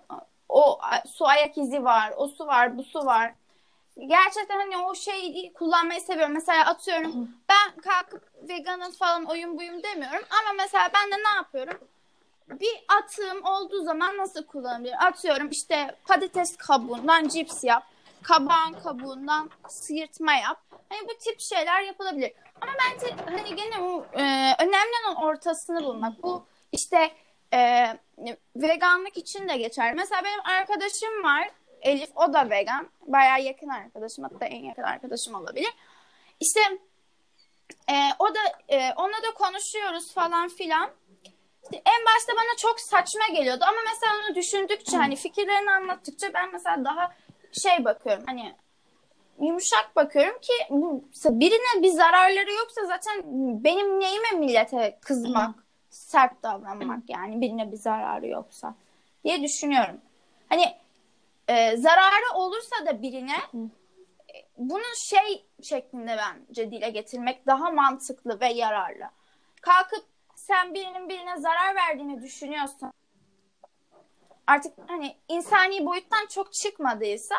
O 0.48 0.78
su 1.06 1.26
ayak 1.26 1.58
izi 1.58 1.84
var, 1.84 2.12
o 2.16 2.28
su 2.28 2.46
var, 2.46 2.78
bu 2.78 2.82
su 2.84 3.06
var. 3.06 3.34
Gerçekten 3.96 4.58
hani 4.58 4.78
o 4.78 4.94
şeyi 4.94 5.52
kullanmayı 5.52 6.00
seviyorum. 6.00 6.34
Mesela 6.34 6.66
atıyorum 6.66 7.28
ben 7.48 7.80
kalkıp 7.80 8.22
veganım 8.48 8.92
falan 8.92 9.24
oyun 9.24 9.58
buyum 9.58 9.82
demiyorum. 9.82 10.22
Ama 10.30 10.52
mesela 10.56 10.90
ben 10.94 11.10
de 11.10 11.22
ne 11.22 11.36
yapıyorum? 11.36 11.78
Bir 12.48 12.84
atığım 12.98 13.44
olduğu 13.44 13.82
zaman 13.84 14.16
nasıl 14.16 14.46
kullanabilirim? 14.46 14.98
Atıyorum 15.00 15.48
işte 15.50 15.96
patates 16.06 16.56
kabuğundan 16.56 17.28
cips 17.28 17.64
yap. 17.64 17.82
Kabağın 18.22 18.72
kabuğundan 18.84 19.50
sıyırtma 19.68 20.32
yap. 20.32 20.60
Hani 20.88 21.08
bu 21.08 21.18
tip 21.18 21.40
şeyler 21.40 21.80
yapılabilir. 21.80 22.32
Ama 22.60 22.72
bence 22.72 23.16
hani 23.30 23.56
gene 23.56 23.80
bu, 23.80 24.06
e, 24.14 24.22
önemli 24.58 24.92
olan 25.06 25.22
ortasını 25.22 25.84
bulmak. 25.84 26.22
Bu 26.22 26.46
işte 26.72 27.10
e, 27.54 27.86
veganlık 28.56 29.16
için 29.16 29.48
de 29.48 29.56
geçer. 29.56 29.94
Mesela 29.94 30.24
benim 30.24 30.40
arkadaşım 30.44 31.22
var. 31.24 31.50
Elif 31.82 32.10
o 32.16 32.32
da 32.32 32.50
vegan. 32.50 32.88
Bayağı 33.06 33.40
yakın 33.42 33.68
arkadaşım. 33.68 34.24
Hatta 34.24 34.46
en 34.46 34.64
yakın 34.64 34.82
arkadaşım 34.82 35.34
olabilir. 35.34 35.74
İşte 36.40 36.60
e, 37.90 37.94
o 38.18 38.28
da 38.34 38.38
e, 38.68 38.92
onunla 38.96 39.22
da 39.22 39.34
konuşuyoruz 39.34 40.14
falan 40.14 40.48
filan. 40.48 40.90
İşte 41.62 41.76
en 41.76 42.04
başta 42.06 42.32
bana 42.32 42.56
çok 42.58 42.80
saçma 42.80 43.26
geliyordu 43.32 43.64
ama 43.68 43.78
mesela 43.92 44.12
onu 44.26 44.34
düşündükçe 44.34 44.96
hani 44.96 45.16
fikirlerini 45.16 45.70
anlattıkça 45.70 46.34
ben 46.34 46.52
mesela 46.52 46.84
daha 46.84 47.12
şey 47.62 47.84
bakıyorum 47.84 48.22
hani 48.26 48.54
yumuşak 49.40 49.96
bakıyorum 49.96 50.38
ki 50.40 50.52
bu- 50.70 51.04
birine 51.24 51.82
bir 51.82 51.88
zararları 51.88 52.52
yoksa 52.52 52.86
zaten 52.86 53.22
benim 53.64 54.00
neyime 54.00 54.30
millete 54.30 54.98
kızmak, 55.02 55.54
sert 55.90 56.42
davranmak 56.42 56.98
yani 57.08 57.40
birine 57.40 57.72
bir 57.72 57.76
zararı 57.76 58.26
yoksa 58.26 58.74
diye 59.24 59.42
düşünüyorum. 59.42 60.00
Hani 60.48 60.74
e, 61.48 61.76
zararı 61.76 62.34
olursa 62.34 62.86
da 62.86 63.02
birine 63.02 63.36
bunu 64.58 64.82
şey 64.96 65.46
şeklinde 65.62 66.16
bence 66.18 66.70
dile 66.70 66.90
getirmek 66.90 67.46
daha 67.46 67.70
mantıklı 67.70 68.40
ve 68.40 68.48
yararlı. 68.48 69.04
Kalkıp 69.60 70.04
sen 70.34 70.74
birinin 70.74 71.08
birine 71.08 71.36
zarar 71.36 71.74
verdiğini 71.74 72.22
düşünüyorsan 72.22 72.92
artık 74.46 74.72
hani 74.86 75.16
insani 75.28 75.86
boyuttan 75.86 76.26
çok 76.26 76.52
çıkmadıysa 76.52 77.34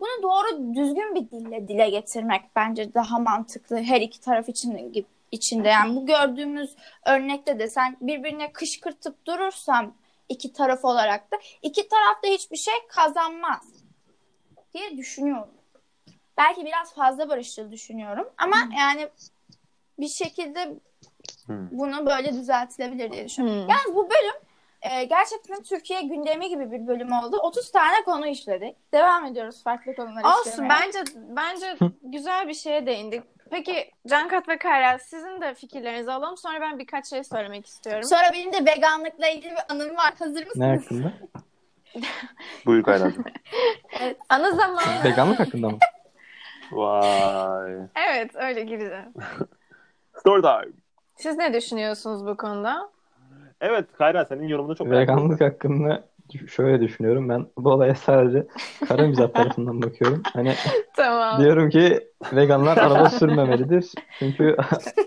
bunu 0.00 0.22
doğru 0.22 0.74
düzgün 0.74 1.14
bir 1.14 1.30
dille 1.30 1.68
dile 1.68 1.90
getirmek 1.90 2.42
bence 2.56 2.94
daha 2.94 3.18
mantıklı 3.18 3.82
her 3.82 4.00
iki 4.00 4.20
taraf 4.20 4.48
için 4.48 5.06
içinde. 5.30 5.68
Yani 5.68 5.96
bu 5.96 6.06
gördüğümüz 6.06 6.76
örnekte 7.06 7.58
de 7.58 7.68
sen 7.68 7.96
birbirine 8.00 8.52
kışkırtıp 8.52 9.26
durursan 9.26 9.94
iki 10.28 10.52
taraf 10.52 10.84
olarak 10.84 11.30
da 11.32 11.36
iki 11.62 11.88
taraf 11.88 12.22
da 12.24 12.28
hiçbir 12.28 12.56
şey 12.56 12.74
kazanmaz 12.88 13.68
diye 14.74 14.96
düşünüyorum. 14.96 15.48
belki 16.36 16.64
biraz 16.64 16.94
fazla 16.94 17.28
barışçıl 17.28 17.70
düşünüyorum. 17.70 18.28
Ama 18.38 18.56
yani 18.78 19.08
bir 19.98 20.08
şekilde 20.08 20.74
Hmm. 21.46 21.68
bunu 21.78 22.06
böyle 22.06 22.32
düzeltilebilir 22.32 23.12
diye 23.12 23.24
düşünüyorum. 23.24 23.62
Hmm. 23.62 23.68
Yalnız 23.68 23.94
bu 23.96 24.10
bölüm 24.10 24.34
e, 24.82 25.04
gerçekten 25.04 25.62
Türkiye 25.62 26.02
gündemi 26.02 26.48
gibi 26.48 26.70
bir 26.72 26.86
bölüm 26.86 27.12
oldu. 27.12 27.36
30 27.36 27.70
tane 27.72 28.04
konu 28.04 28.26
işledik. 28.26 28.76
Devam 28.92 29.24
ediyoruz 29.24 29.62
farklı 29.64 29.96
konular 29.96 30.24
Olsun 30.24 30.50
işlemeye. 30.50 30.70
bence 30.70 30.98
bence 31.16 31.76
güzel 32.02 32.48
bir 32.48 32.54
şeye 32.54 32.86
değindik. 32.86 33.22
Peki 33.54 33.90
Cankat 34.06 34.48
ve 34.48 34.58
Kayra 34.58 34.98
sizin 34.98 35.40
de 35.40 35.54
fikirlerinizi 35.54 36.12
alalım. 36.12 36.36
Sonra 36.36 36.60
ben 36.60 36.78
birkaç 36.78 37.06
şey 37.06 37.24
söylemek 37.24 37.66
istiyorum. 37.66 38.02
Sonra 38.02 38.22
benim 38.32 38.52
de 38.52 38.72
veganlıkla 38.72 39.28
ilgili 39.28 39.50
bir 39.50 39.74
anım 39.74 39.96
var. 39.96 40.14
Hazır 40.18 40.46
mısınız? 40.46 40.56
Ne 40.56 40.66
hakkında? 40.66 41.12
Buyur 42.66 42.82
Kayra'cığım. 42.82 43.24
Ana 44.28 44.50
zaman. 44.50 44.82
Veganlık 45.04 45.40
hakkında 45.40 45.68
mı? 45.68 45.78
Vay. 46.72 47.72
evet 48.08 48.30
öyle 48.34 48.62
gireceğim. 48.62 49.14
Story 50.20 50.42
time. 50.42 50.72
Siz 51.16 51.36
ne 51.36 51.52
düşünüyorsunuz 51.52 52.26
bu 52.26 52.36
konuda? 52.36 52.90
Evet 53.60 53.86
Kayra 53.98 54.24
senin 54.24 54.48
yorumunu 54.48 54.76
çok. 54.76 54.90
Veganlık 54.90 55.40
hakkında 55.40 56.04
şöyle 56.48 56.80
düşünüyorum. 56.80 57.28
Ben 57.28 57.46
bu 57.58 57.70
olaya 57.70 57.94
sadece 57.94 58.46
kara 58.88 59.06
mizah 59.06 59.28
tarafından 59.28 59.82
bakıyorum. 59.82 60.22
Hani 60.32 60.54
Tamam. 60.96 61.40
diyorum 61.40 61.70
ki 61.70 62.00
veganlar 62.32 62.76
araba 62.76 63.10
sürmemelidir. 63.10 63.92
Çünkü 64.18 64.56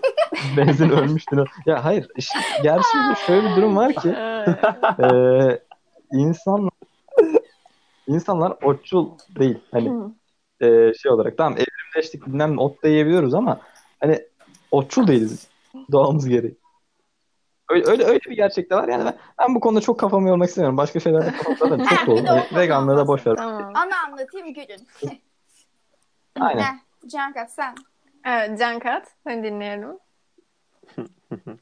benzin 0.56 0.90
ölmüştür. 0.90 1.48
Ya 1.66 1.84
hayır. 1.84 2.08
işte 2.16 2.38
gerçekten 2.62 3.14
şöyle 3.14 3.50
bir 3.50 3.56
durum 3.56 3.76
var 3.76 3.94
ki 3.94 4.08
e, 5.02 5.08
insan 6.12 6.70
insanlar 8.06 8.56
otçul 8.62 9.10
değil. 9.38 9.58
Hani 9.72 10.12
e, 10.60 10.94
şey 10.94 11.12
olarak 11.12 11.38
tamam 11.38 11.52
evrimleştik 11.52 12.26
bilmem 12.26 12.58
ot 12.58 12.82
da 12.82 12.88
yiyebiliyoruz 12.88 13.34
ama 13.34 13.60
hani 14.00 14.18
otçul 14.70 15.06
değiliz 15.06 15.48
doğamız 15.92 16.28
gereği. 16.28 16.57
Öyle, 17.68 17.90
öyle, 17.90 18.04
öyle 18.04 18.20
bir 18.20 18.36
gerçek 18.36 18.70
de 18.70 18.76
var. 18.76 18.88
Yani 18.88 19.04
ben, 19.04 19.16
ben 19.38 19.54
bu 19.54 19.60
konuda 19.60 19.80
çok 19.80 20.00
kafamı 20.00 20.28
yormak 20.28 20.48
istemiyorum. 20.48 20.76
Başka 20.76 21.00
şeylerde 21.00 21.32
kafam 21.32 21.56
zaten 21.56 21.84
çok 21.84 22.06
dolu. 22.06 22.26
Veganlığı 22.54 22.96
da 22.96 23.08
boş 23.08 23.26
ver. 23.26 23.36
tamam. 23.36 23.72
Ana 23.74 24.04
anlatayım 24.06 24.54
gülün. 24.54 24.88
Aynen. 26.40 26.62
Heh, 26.62 27.08
Cankat 27.08 27.52
sen. 27.52 27.74
Evet 28.26 28.58
Cankat. 28.58 29.08
Seni 29.24 29.44
dinleyelim. 29.44 29.98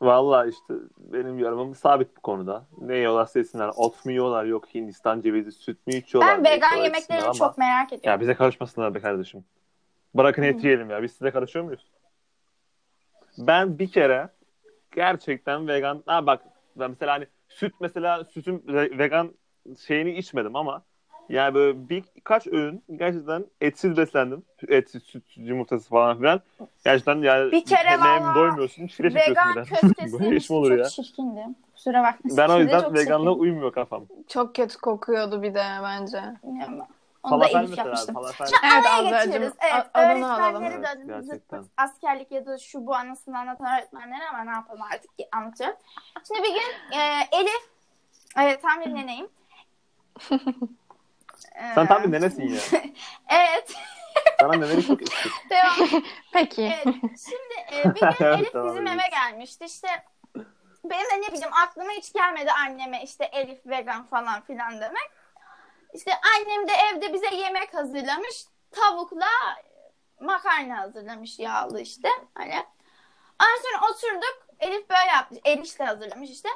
Valla 0.00 0.46
işte 0.46 0.74
benim 0.98 1.38
yorumum 1.38 1.74
sabit 1.74 2.16
bu 2.16 2.20
konuda. 2.20 2.66
Ne 2.80 2.96
yiyorlar 2.96 3.28
yesinler. 3.34 3.70
Ot 3.76 4.04
mu 4.04 4.12
yiyorlar 4.12 4.44
yok 4.44 4.74
Hindistan 4.74 5.20
cevizi 5.20 5.52
süt 5.52 5.86
mü 5.86 5.94
içiyorlar? 5.94 6.44
Ben 6.44 6.52
vegan 6.52 6.76
yemeklerini 6.76 7.28
etsinler 7.28 7.32
çok 7.32 7.58
merak 7.58 7.86
ediyorum. 7.92 8.10
Ya 8.10 8.20
bize 8.20 8.34
karışmasınlar 8.34 8.94
be 8.94 9.00
kardeşim. 9.00 9.44
Bırakın 10.14 10.42
et 10.42 10.64
yiyelim 10.64 10.90
ya. 10.90 11.02
Biz 11.02 11.12
size 11.12 11.30
karışıyor 11.30 11.64
muyuz? 11.64 11.90
Ben 13.38 13.78
bir 13.78 13.90
kere 13.90 14.28
gerçekten 14.90 15.68
vegan... 15.68 16.02
Ha 16.06 16.26
bak 16.26 16.42
mesela 16.76 17.12
hani 17.12 17.26
süt 17.48 17.74
mesela 17.80 18.24
sütün 18.24 18.64
vegan 18.98 19.34
şeyini 19.78 20.10
içmedim 20.10 20.56
ama 20.56 20.82
yani 21.28 21.54
böyle 21.54 21.88
birkaç 21.88 22.46
öğün 22.46 22.84
gerçekten 22.96 23.44
etsiz 23.60 23.96
beslendim. 23.96 24.42
Etsiz 24.68 25.02
süt, 25.02 25.24
yumurtası 25.36 25.88
falan 25.88 26.18
filan. 26.18 26.40
Gerçekten 26.84 27.22
yani 27.22 27.52
Bir 27.52 27.64
kere 27.64 27.90
yemeğe 27.90 28.20
valla 28.20 28.68
çileş 28.68 28.98
yapıyorsun 28.98 29.30
Vegan 29.30 29.64
köftesi 29.64 30.28
iş 30.36 30.50
olur 30.50 30.68
çok 30.68 30.78
ya? 30.78 30.84
çirkindi. 30.84 31.46
Kusura 31.74 32.02
bakma. 32.02 32.30
Ben 32.36 32.48
o 32.48 32.58
yüzden 32.58 32.94
veganlığa 32.94 33.32
çirkin. 33.32 33.42
uymuyor 33.42 33.72
kafam. 33.72 34.06
Çok 34.28 34.54
kötü 34.54 34.78
kokuyordu 34.78 35.42
bir 35.42 35.54
de 35.54 35.64
bence. 35.82 36.22
Bilmiyorum. 36.44 36.86
Onu 37.22 37.40
da 37.40 37.44
Falafel 37.44 37.58
Elif 37.58 37.70
mesela. 37.70 37.88
yapmıştım. 37.88 38.14
Falafel. 38.14 38.46
Evet 38.46 38.86
Araya 38.86 38.94
Azra'cığım. 38.94 39.32
geçiyoruz. 39.32 39.56
Evet, 39.60 39.86
öğretmenlere 39.94 41.28
Evet, 41.30 41.48
pırt 41.48 41.66
askerlik 41.76 42.32
ya 42.32 42.46
da 42.46 42.58
şu 42.58 42.86
bu 42.86 42.94
anısını 42.94 43.38
anlatan 43.38 43.78
öğretmenlere 43.78 44.28
ama 44.28 44.44
ne 44.44 44.50
yapalım 44.50 44.82
artık 44.82 45.18
ki 45.18 45.28
anlatıyorum. 45.32 45.76
Şimdi 46.28 46.42
bir 46.42 46.54
gün 46.54 46.98
e, 46.98 47.28
Elif, 47.32 47.70
evet 48.38 48.62
tam 48.62 48.80
bir 48.80 48.94
neneyim. 48.94 49.28
Sen 51.74 51.86
tam 51.86 52.02
bir 52.04 52.12
nenesin 52.12 52.48
ya. 52.48 52.60
Evet, 53.28 53.74
Sana 54.40 54.52
neneni 54.52 54.86
çok. 54.86 54.98
Peki. 56.32 56.62
devam. 56.62 56.94
Evet, 57.02 57.20
şimdi 57.28 57.78
e, 57.80 57.94
bir 57.94 58.00
gün 58.00 58.26
Elif 58.26 58.52
Tamam, 58.52 58.68
bizim 58.68 58.86
evet. 58.86 59.00
eve 59.00 59.08
gelmişti. 59.10 59.64
İşte 59.64 59.88
benim 60.84 61.04
de 61.10 61.28
ne 61.28 61.32
bileyim 61.32 61.54
aklıma 61.64 61.90
hiç 61.90 62.12
gelmedi 62.12 62.52
anneme 62.52 63.02
işte 63.02 63.24
Elif 63.24 63.66
vegan 63.66 64.06
falan 64.06 64.40
filan 64.40 64.80
demek. 64.80 65.10
İşte 65.92 66.12
annem 66.36 66.68
de 66.68 66.72
evde 66.72 67.12
bize 67.12 67.34
yemek 67.34 67.74
hazırlamış. 67.74 68.44
Tavukla 68.70 69.26
makarna 70.20 70.78
hazırlamış 70.78 71.38
yağlı 71.38 71.80
işte. 71.80 72.08
Hani. 72.34 72.66
Ondan 73.42 73.62
sonra 73.62 73.90
oturduk. 73.90 74.46
Elif 74.60 74.90
böyle 74.90 75.10
yaptı. 75.14 75.36
Elif 75.44 75.78
de 75.78 75.84
hazırlamış 75.84 76.30
işte. 76.30 76.48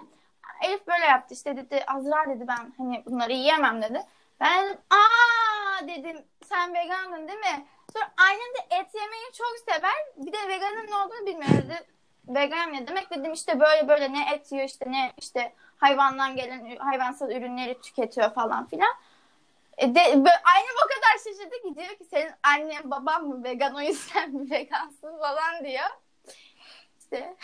Elif 0.63 0.87
böyle 0.87 1.05
yaptı 1.05 1.35
işte 1.35 1.57
dedi 1.57 1.85
Azra 1.87 2.25
dedi 2.29 2.49
ben 2.49 2.73
hani 2.79 3.03
bunları 3.07 3.33
yiyemem 3.33 3.83
dedi. 3.83 4.03
Ben 4.41 4.79
aa 4.91 5.89
dedim 5.89 6.25
sen 6.45 6.75
vegandın 6.75 7.29
değil 7.29 7.39
mi? 7.39 7.67
Sonra 7.93 8.13
annem 8.17 8.39
de 8.39 8.77
et 8.77 8.95
yemeyi 8.95 9.33
çok 9.33 9.75
sever. 9.75 9.95
Bir 10.17 10.33
de 10.33 10.49
veganın 10.49 10.87
ne 10.91 10.97
olduğunu 10.97 11.27
bilmiyor 11.27 11.63
dedi. 11.63 11.87
Vegan 12.29 12.73
ne 12.73 12.89
demek 12.89 13.11
dedim 13.11 13.33
işte 13.33 13.61
böyle 13.61 13.89
böyle 13.89 14.13
ne 14.13 14.35
et 14.35 14.53
yiyor 14.53 14.65
işte 14.65 14.85
ne 14.93 15.13
işte 15.19 15.53
hayvandan 15.77 16.37
gelen 16.37 16.77
hayvansal 16.77 17.31
ürünleri 17.31 17.81
tüketiyor 17.81 18.35
falan 18.35 18.67
filan. 18.67 18.95
E 19.79 19.95
de, 19.95 20.01
annem 20.01 20.77
o 20.85 20.89
kadar 20.89 21.19
şaşırdı 21.25 21.55
ki 21.63 21.75
diyor 21.75 21.99
ki 21.99 22.05
senin 22.11 22.31
annen 22.43 22.91
baban 22.91 23.25
mı 23.25 23.45
vegan 23.45 23.75
o 23.75 23.81
yüzden 23.81 24.31
mi 24.31 24.51
vegansın 24.51 25.19
falan 25.19 25.65
diyor. 25.65 25.91
İşte 26.99 27.37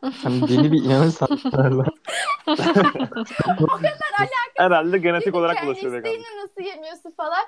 Hani 0.22 0.48
deli 0.48 0.72
bir 0.72 0.84
inanış 0.84 1.14
sanatlarla. 1.14 1.84
Herhalde 4.56 4.98
genetik 4.98 5.34
olarak 5.34 5.66
bulaşıyor 5.66 5.92
erişteyle 5.92 6.42
nasıl 6.42 6.60
yemiyorsun 6.62 7.10
falan. 7.10 7.44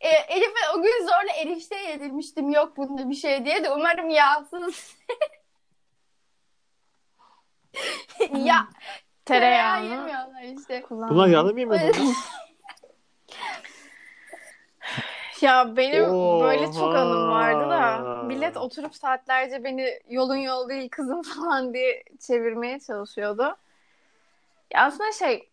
E, 0.00 0.08
Elif'e 0.08 0.70
o 0.76 0.82
gün 0.82 1.00
zorla 1.00 1.32
erişte 1.42 1.76
yedirmiştim 1.76 2.50
yok 2.50 2.76
bunda 2.76 3.10
bir 3.10 3.14
şey 3.14 3.44
diye 3.44 3.64
de 3.64 3.70
umarım 3.70 4.10
yağsız. 4.10 4.96
ya 8.44 8.68
tereyağı 9.24 9.84
yemiyorlar 9.84 10.42
işte. 10.42 10.82
kullan. 10.82 11.10
Bunlar 11.10 11.28
yağlı 11.28 11.52
mı 11.54 11.60
yemiyor? 11.60 11.94
Ya 15.40 15.76
benim 15.76 16.04
Oha. 16.10 16.44
böyle 16.44 16.72
çok 16.72 16.94
anım 16.94 17.30
vardı 17.30 17.70
da 17.70 17.98
millet 18.22 18.56
oturup 18.56 18.94
saatlerce 18.94 19.64
beni 19.64 20.00
yolun 20.08 20.36
yol 20.36 20.68
değil 20.68 20.88
kızım 20.88 21.22
falan 21.36 21.74
diye 21.74 22.04
çevirmeye 22.20 22.80
çalışıyordu. 22.80 23.56
Ya 24.74 24.84
aslında 24.84 25.12
şey 25.12 25.50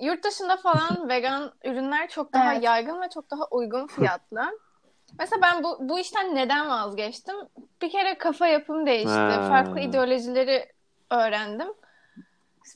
yurt 0.00 0.24
dışında 0.24 0.56
falan 0.56 1.08
vegan 1.08 1.52
ürünler 1.64 2.08
çok 2.08 2.32
daha 2.32 2.52
Evet. 2.52 2.64
yaygın 2.64 3.00
ve 3.00 3.08
çok 3.08 3.30
daha 3.30 3.44
uygun 3.50 3.86
fiyatlı. 3.86 4.58
Mesela 5.18 5.42
ben 5.42 5.64
bu, 5.64 5.76
bu 5.80 5.98
işten 5.98 6.34
neden 6.34 6.68
vazgeçtim? 6.68 7.36
Bir 7.82 7.90
kere 7.90 8.18
kafa 8.18 8.46
yapım 8.46 8.86
değişti. 8.86 9.10
Ha. 9.10 9.48
Farklı 9.48 9.80
ideolojileri 9.80 10.72
öğrendim. 11.10 11.68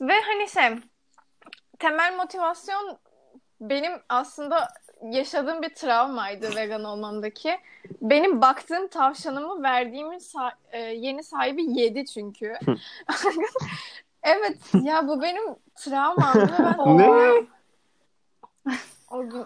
Ve 0.01 0.13
hani 0.21 0.49
şey 0.49 0.77
temel 1.79 2.15
motivasyon 2.15 2.97
benim 3.61 3.91
aslında 4.09 4.67
yaşadığım 5.03 5.61
bir 5.61 5.69
travmaydı 5.69 6.55
vegan 6.55 6.83
olmamdaki. 6.83 7.57
Benim 8.01 8.41
baktığım 8.41 8.87
tavşanımı 8.87 9.63
verdiğimin 9.63 10.19
sa- 10.19 10.55
e, 10.71 10.79
yeni 10.79 11.23
sahibi 11.23 11.79
yedi 11.79 12.05
çünkü. 12.05 12.53
evet 14.23 14.57
ya 14.83 15.07
bu 15.07 15.21
benim 15.21 15.43
travmamdı. 15.75 16.53
Ben 16.59 16.97
Ne? 16.97 17.47
o 19.11 19.29
gün 19.29 19.45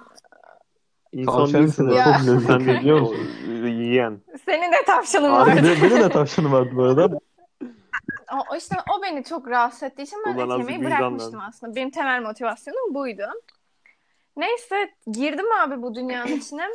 İnsan 1.12 1.54
değilsin. 1.54 1.90
Ya. 1.90 2.18
Biliyor 2.60 3.00
musun? 3.02 3.18
Yiyen. 3.66 4.20
senin 4.46 4.72
de 4.72 4.86
tavşanın 4.86 5.32
vardı. 5.32 5.52
benim, 5.56 5.82
benim 5.84 6.04
de 6.04 6.10
tavşanım 6.10 6.52
vardı 6.52 6.70
bu 6.74 6.84
arada. 6.84 7.20
O, 8.52 8.56
işte 8.56 8.76
o 8.98 9.04
beni 9.04 9.24
çok 9.24 9.48
rahatsız 9.48 9.84
ettiği 9.84 10.04
için 10.04 10.20
ben 10.26 10.36
Ulan 10.36 10.62
et 10.62 10.70
yemeyi 10.70 10.86
bırakmıştım 10.86 11.40
aslında. 11.40 11.76
Benim 11.76 11.92
temel 11.92 12.22
motivasyonum 12.22 12.94
buydu. 12.96 13.24
Neyse 14.38 14.94
girdim 15.12 15.46
abi 15.64 15.82
bu 15.82 15.96
dünyanın 15.96 16.32
içine. 16.38 16.68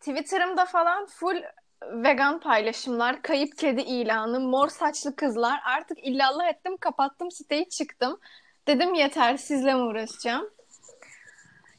Twitter'ımda 0.00 0.64
falan 0.64 1.06
full 1.06 1.42
vegan 1.82 2.40
paylaşımlar, 2.40 3.22
kayıp 3.22 3.58
kedi 3.58 3.80
ilanı, 3.80 4.40
mor 4.40 4.68
saçlı 4.68 5.16
kızlar. 5.16 5.60
Artık 5.64 5.98
illallah 6.04 6.48
ettim, 6.48 6.76
kapattım 6.76 7.30
siteyi, 7.30 7.68
çıktım. 7.68 8.20
Dedim 8.66 8.94
yeter, 8.94 9.36
sizle 9.36 9.74
mi 9.74 9.80
uğraşacağım? 9.82 10.50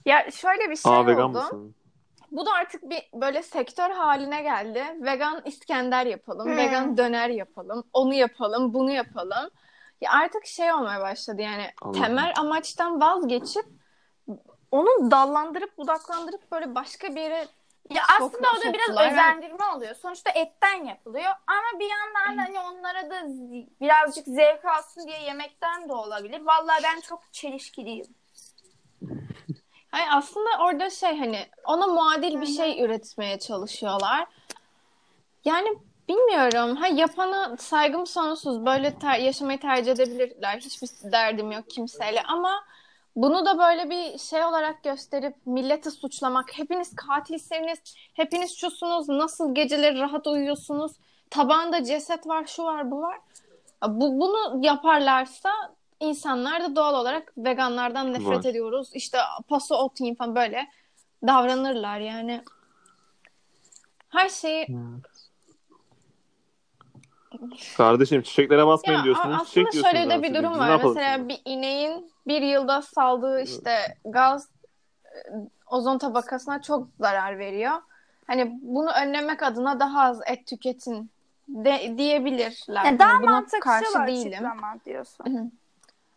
Ya 0.05 0.32
şöyle 0.32 0.70
bir 0.70 0.76
şey 0.76 0.91
Aa 0.93 1.08
vegan 1.08 1.30
oldu. 1.30 1.38
mısın? 1.38 1.76
Bu 2.32 2.45
da 2.45 2.51
artık 2.53 2.89
bir 2.89 3.10
böyle 3.14 3.43
sektör 3.43 3.89
haline 3.89 4.41
geldi. 4.41 4.84
Vegan 5.01 5.41
İskender 5.45 6.05
yapalım, 6.05 6.45
Hmm. 6.47 6.58
vegan 6.58 6.97
döner 6.97 7.30
yapalım, 7.30 7.84
onu 7.93 8.14
yapalım, 8.14 8.74
bunu 8.74 8.91
yapalım. 8.91 9.49
Ya 10.01 10.12
artık 10.12 10.45
şey 10.45 10.74
olmaya 10.74 11.01
başladı 11.01 11.41
yani 11.41 11.66
Anladım. 11.82 12.01
temel 12.01 12.34
amaçtan 12.38 13.01
vazgeçip 13.01 13.66
onu 14.72 15.11
dallandırıp 15.11 15.78
budaklandırıp 15.78 16.51
böyle 16.51 16.76
başka 16.76 17.15
bir 17.15 17.22
yere 17.22 17.47
Ya 17.89 18.01
aslında 18.15 18.47
o 18.57 18.61
da 18.61 18.74
biraz 18.74 18.86
soktular. 18.86 19.11
özendirme 19.11 19.65
oluyor. 19.76 19.95
Sonuçta 19.95 20.30
etten 20.30 20.86
yapılıyor. 20.86 21.32
Ama 21.47 21.80
bir 21.80 21.89
yandan 21.89 22.38
da 22.38 22.41
hani 22.41 22.59
onlara 22.59 23.09
da 23.09 23.15
birazcık 23.82 24.26
zevk 24.28 24.65
alsın 24.65 25.07
diye 25.07 25.22
yemekten 25.22 25.89
de 25.89 25.93
olabilir. 25.93 26.41
Vallahi 26.45 26.84
ben 26.84 26.99
çok 27.01 27.34
çelişkiliyim. 27.34 28.05
Hayır, 29.91 30.07
aslında 30.11 30.49
orada 30.59 30.89
şey 30.89 31.20
hani 31.20 31.47
ona 31.65 31.88
muadil 31.88 32.41
bir 32.41 32.45
şey 32.45 32.84
üretmeye 32.84 33.39
çalışıyorlar. 33.39 34.28
Yani 35.45 35.78
bilmiyorum. 36.09 36.76
Ha 36.76 36.88
yapana 36.88 37.57
saygım 37.57 38.07
sonsuz. 38.07 38.65
Böyle 38.65 38.99
ter- 38.99 39.20
yaşamayı 39.20 39.59
tercih 39.59 39.91
edebilirler. 39.91 40.57
Hiçbir 40.59 41.11
derdim 41.11 41.51
yok 41.51 41.70
kimseyle 41.70 42.24
ama 42.24 42.63
bunu 43.18 43.45
da 43.45 43.57
böyle 43.57 43.89
bir 43.89 44.18
şey 44.18 44.43
olarak 44.43 44.84
gösterip 44.84 45.36
milleti 45.45 45.91
suçlamak. 45.91 46.57
Hepiniz 46.57 46.95
katilseniz, 46.95 47.80
hepiniz 48.13 48.57
şusunuz, 48.57 49.09
nasıl 49.09 49.55
geceleri 49.55 49.99
rahat 49.99 50.28
uyuyorsunuz, 50.28 50.91
tabağında 51.30 51.84
ceset 51.84 52.28
var, 52.28 52.45
şu 52.45 52.63
var, 52.63 52.91
bu 52.91 53.01
var. 53.01 53.20
Bu, 53.88 54.20
bunu 54.20 54.65
yaparlarsa 54.65 55.49
insanlar 55.99 56.63
da 56.63 56.76
doğal 56.76 56.93
olarak 56.93 57.34
veganlardan 57.38 58.13
nefret 58.13 58.45
Var. 58.45 58.49
ediyoruz. 58.49 58.89
İşte 58.93 59.18
paso 59.49 59.76
ot 59.76 60.01
yiyin 60.01 60.15
falan 60.15 60.36
böyle 60.36 60.68
davranırlar 61.28 61.99
yani. 61.99 62.43
Her 64.09 64.30
şeyi 64.30 64.68
Kardeşim 67.78 68.21
çiçeklere 68.21 68.67
basmayın 68.67 68.99
Ya, 68.99 69.05
diyorsunuz. 69.05 69.41
a- 69.41 69.45
çiçek 69.45 69.67
aslında 69.67 69.84
şöyle 69.89 70.03
diyorsunuz 70.03 70.23
de 70.23 70.30
bir 70.30 70.36
durum 70.36 70.59
var. 70.59 70.82
Mesela 70.84 71.15
şimdi? 71.15 71.30
bir 71.30 71.41
ineğin 71.45 72.11
bir 72.28 72.41
yılda 72.41 72.82
saldığı 72.82 73.41
işte 73.41 73.97
gaz 74.05 74.49
e, 75.05 75.17
ozon 75.67 75.97
tabakasına 75.97 76.61
çok 76.61 76.88
zarar 76.99 77.39
veriyor. 77.39 77.82
Hani 78.28 78.59
bunu 78.61 78.89
önlemek 78.91 79.43
adına 79.43 79.80
daha 79.80 80.01
az 80.03 80.21
et 80.28 80.47
tüketin 80.47 81.09
de, 81.47 81.97
diyebilirler. 81.97 82.86
Yani 82.86 82.99
daha 82.99 83.21
buna 83.21 83.32
mantıklı 83.32 83.59
karşı 83.59 84.07
değilim. 84.07 84.32
açıklama 84.32 84.75
diyorsun. 84.86 85.51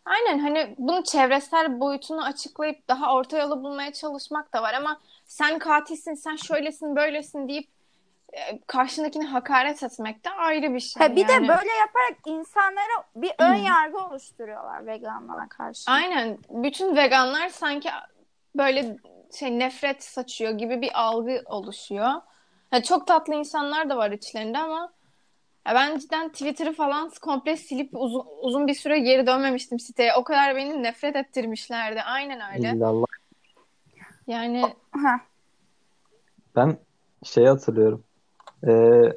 Aynen 0.05 0.39
hani 0.39 0.75
bunun 0.77 1.01
çevresel 1.01 1.79
boyutunu 1.79 2.23
açıklayıp 2.25 2.87
daha 2.87 3.13
orta 3.15 3.37
yolu 3.37 3.63
bulmaya 3.63 3.93
çalışmak 3.93 4.53
da 4.53 4.61
var 4.61 4.73
ama 4.73 4.99
sen 5.25 5.59
katilsin, 5.59 6.13
sen 6.13 6.35
şöylesin, 6.35 6.95
böylesin 6.95 7.47
deyip 7.47 7.67
karşındakini 8.67 9.25
hakaret 9.25 9.83
etmek 9.83 10.25
de 10.25 10.29
ayrı 10.29 10.73
bir 10.73 10.79
şey. 10.79 11.03
Ha, 11.03 11.15
bir 11.15 11.29
yani. 11.29 11.43
de 11.43 11.47
böyle 11.47 11.71
yaparak 11.71 12.17
insanlara 12.25 13.05
bir 13.15 13.31
ön 13.39 13.55
yargı 13.55 13.97
oluşturuyorlar 13.97 14.85
veganlara 14.85 15.47
karşı. 15.47 15.91
Aynen. 15.91 16.37
Bütün 16.49 16.95
veganlar 16.95 17.49
sanki 17.49 17.89
böyle 18.55 18.97
şey 19.39 19.59
nefret 19.59 20.03
saçıyor 20.03 20.51
gibi 20.51 20.81
bir 20.81 20.89
algı 20.93 21.41
oluşuyor. 21.45 22.11
Ya 22.71 22.83
çok 22.83 23.07
tatlı 23.07 23.33
insanlar 23.33 23.89
da 23.89 23.97
var 23.97 24.11
içlerinde 24.11 24.57
ama 24.57 24.93
ya 25.67 25.75
ben 25.75 25.97
cidden 25.97 26.29
Twitter'ı 26.29 26.73
falan 26.73 27.11
komple 27.21 27.57
silip 27.57 27.89
uzun, 27.93 28.25
uzun 28.41 28.67
bir 28.67 28.73
süre 28.73 28.99
geri 28.99 29.27
dönmemiştim 29.27 29.79
siteye. 29.79 30.13
O 30.15 30.23
kadar 30.23 30.55
beni 30.55 30.83
nefret 30.83 31.15
ettirmişlerdi. 31.15 32.01
Aynen 32.01 32.53
öyle. 32.53 32.69
İllallah. 32.69 33.05
Yani 34.27 34.61
Ha. 34.91 35.21
Ben 36.55 36.77
şey 37.23 37.45
hatırlıyorum. 37.45 38.03
Ee, 38.67 39.13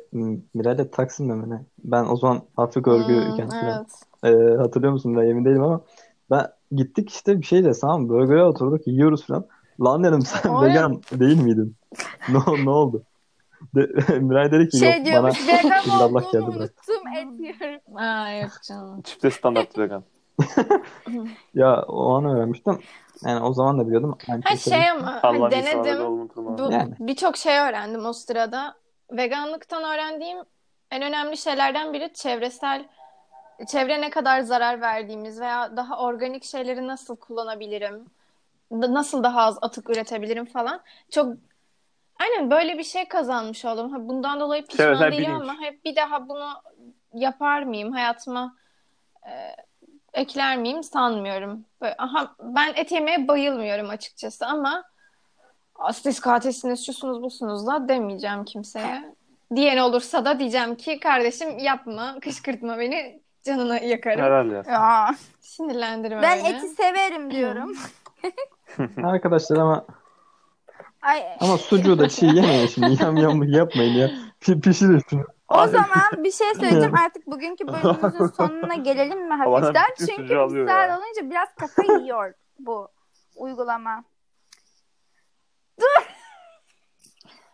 Mirayla 0.55 0.91
Taksim'de 0.91 1.35
mi 1.35 1.51
ne? 1.51 1.65
Ben 1.85 2.05
o 2.05 2.17
zaman 2.17 2.43
Afrika 2.57 2.91
örgüyken 2.91 3.45
hmm, 3.45 3.61
falan. 3.61 3.87
evet. 4.23 4.35
Ee, 4.55 4.57
hatırlıyor 4.57 4.93
musun? 4.93 5.17
Ben 5.17 5.27
emin 5.27 5.45
değilim 5.45 5.63
ama 5.63 5.81
ben 6.31 6.47
gittik 6.73 7.11
işte 7.11 7.41
bir 7.41 7.47
şey 7.47 7.65
de 7.65 7.73
tamam 7.81 8.03
mı? 8.03 8.09
Burger'e 8.09 8.45
oturduk 8.45 8.87
yiyoruz 8.87 9.27
falan. 9.27 9.47
Lan 9.81 10.05
dedim 10.05 10.23
sen 10.23 10.55
Oy. 10.55 10.69
vegan 10.69 11.01
değil 11.13 11.41
miydin? 11.41 11.77
Ne, 12.29 12.65
ne 12.65 12.71
oldu? 12.71 13.03
De, 13.75 13.81
Miray 14.19 14.53
dedi 14.53 14.69
ki 14.69 14.79
Şey 14.79 14.89
yok 14.89 14.99
bana 14.99 15.05
diyormuş 15.05 15.49
vegan 15.49 15.85
illallah 15.87 16.29
olduğumu 16.29 16.47
geldi 16.47 16.59
bırak. 16.59 16.73
unuttum 16.89 17.09
et 17.09 17.41
yiyorum. 17.41 17.97
Aa, 17.97 18.33
yok 18.33 18.51
canım. 18.69 19.03
Çifte 19.03 19.31
standart 19.31 19.79
vegan. 19.79 20.05
Ya 21.55 21.83
o 21.83 22.15
an 22.15 22.25
öğrenmiştim. 22.25 22.79
Yani 23.25 23.45
o 23.45 23.53
zaman 23.53 23.79
da 23.79 23.87
biliyordum. 23.87 24.19
Ha 24.45 24.57
şey 24.57 24.91
ama 24.91 25.19
hani 25.23 25.51
denedim. 25.51 26.29
Bu, 26.37 26.73
Yani. 26.73 26.95
Birçok 27.01 27.37
şey 27.37 27.59
öğrendim 27.59 28.07
o 28.07 28.13
sırada. 28.13 28.75
Veganlıktan 29.11 29.85
öğrendiğim 29.85 30.39
en 30.91 31.03
önemli 31.03 31.37
şeylerden 31.37 31.93
biri 31.93 32.13
çevresel, 32.15 32.85
çevre 33.69 34.01
ne 34.01 34.11
kadar 34.11 34.41
zarar 34.41 34.81
verdiğimiz 34.81 35.41
veya 35.41 35.77
daha 35.77 35.99
organik 35.99 36.45
şeyleri 36.45 36.87
nasıl 36.87 37.17
kullanabilirim, 37.17 38.05
nasıl 38.71 39.23
daha 39.25 39.41
az 39.43 39.59
atık 39.63 39.91
üretebilirim 39.91 40.45
falan. 40.45 40.83
Çok 41.11 41.35
aynen 42.21 42.51
böyle 42.51 42.79
bir 42.79 42.85
şey 42.85 43.09
kazanmış 43.09 43.65
oldum. 43.65 43.93
Ha, 43.93 43.97
Bundan 44.01 44.41
dolayı 44.41 44.67
pişman 44.67 44.85
Çevresel 44.87 45.13
değilim 45.13 45.31
bilinç. 45.31 45.43
ama 45.51 45.61
hep 45.61 45.85
bir 45.85 45.97
daha 45.97 46.29
bunu 46.29 46.49
yapar 47.15 47.63
mıyım 47.63 47.93
hayatıma 47.93 48.57
e, 49.29 49.57
ekler 50.13 50.57
miyim 50.57 50.83
sanmıyorum. 50.83 51.65
Böyle, 51.81 51.95
aha, 51.99 52.35
ben 52.41 52.73
et 52.77 52.93
yemeye 52.93 53.29
bayılmıyorum 53.29 53.91
açıkçası 53.91 54.47
ama 54.47 54.71
"Aa, 54.77 54.85
siz 55.93 56.21
katilsiniz, 56.21 56.87
şusunuz, 56.87 57.23
busunuz 57.23 57.67
da 57.67 57.89
demeyeceğim 57.89 58.45
kimseye. 58.45 59.15
Diyen 59.57 59.77
olursa 59.77 60.25
da 60.25 60.39
diyeceğim 60.39 60.75
ki 60.75 61.01
kardeşim 61.01 61.59
yapma, 61.59 62.21
kışkırtma 62.21 62.79
beni, 62.79 63.21
canını 63.43 63.85
yakarım. 63.85 64.21
Herhalde 64.21 64.71
ya. 64.71 65.15
Sinirlendirme 65.41 66.23
Ben 66.23 66.39
beni. 66.39 66.49
eti 66.49 66.69
severim 66.69 67.31
diyorum. 67.31 67.77
Arkadaşlar 69.05 69.57
ama 69.57 69.87
Ay, 71.03 71.23
ama 71.41 71.59
sucuğu 71.59 71.99
da 71.99 72.09
çiğ 72.09 72.27
yemeyin 72.27 72.67
şimdi. 72.67 73.03
Yam 73.03 73.17
yamlık 73.17 73.55
yapmayın 73.55 73.95
ya. 73.95 74.11
Pi- 74.41 74.61
Pişirin 74.61 75.03
şunu. 75.11 75.25
o 75.49 75.67
zaman 75.67 76.25
bir 76.25 76.33
şey 76.33 76.55
söyleyeceğim. 76.55 76.95
Artık 76.95 77.27
bugünkü 77.27 77.67
bölümümüzün 77.67 78.27
sonuna 78.37 78.75
gelelim 78.75 79.29
mi 79.29 79.35
hafiften? 79.35 79.85
Çünkü 79.99 80.33
ya. 80.33 80.45
olunca 80.45 81.31
biraz 81.31 81.55
kafa 81.55 81.93
yiyor 81.93 82.33
bu 82.59 82.89
uygulama. 83.37 84.05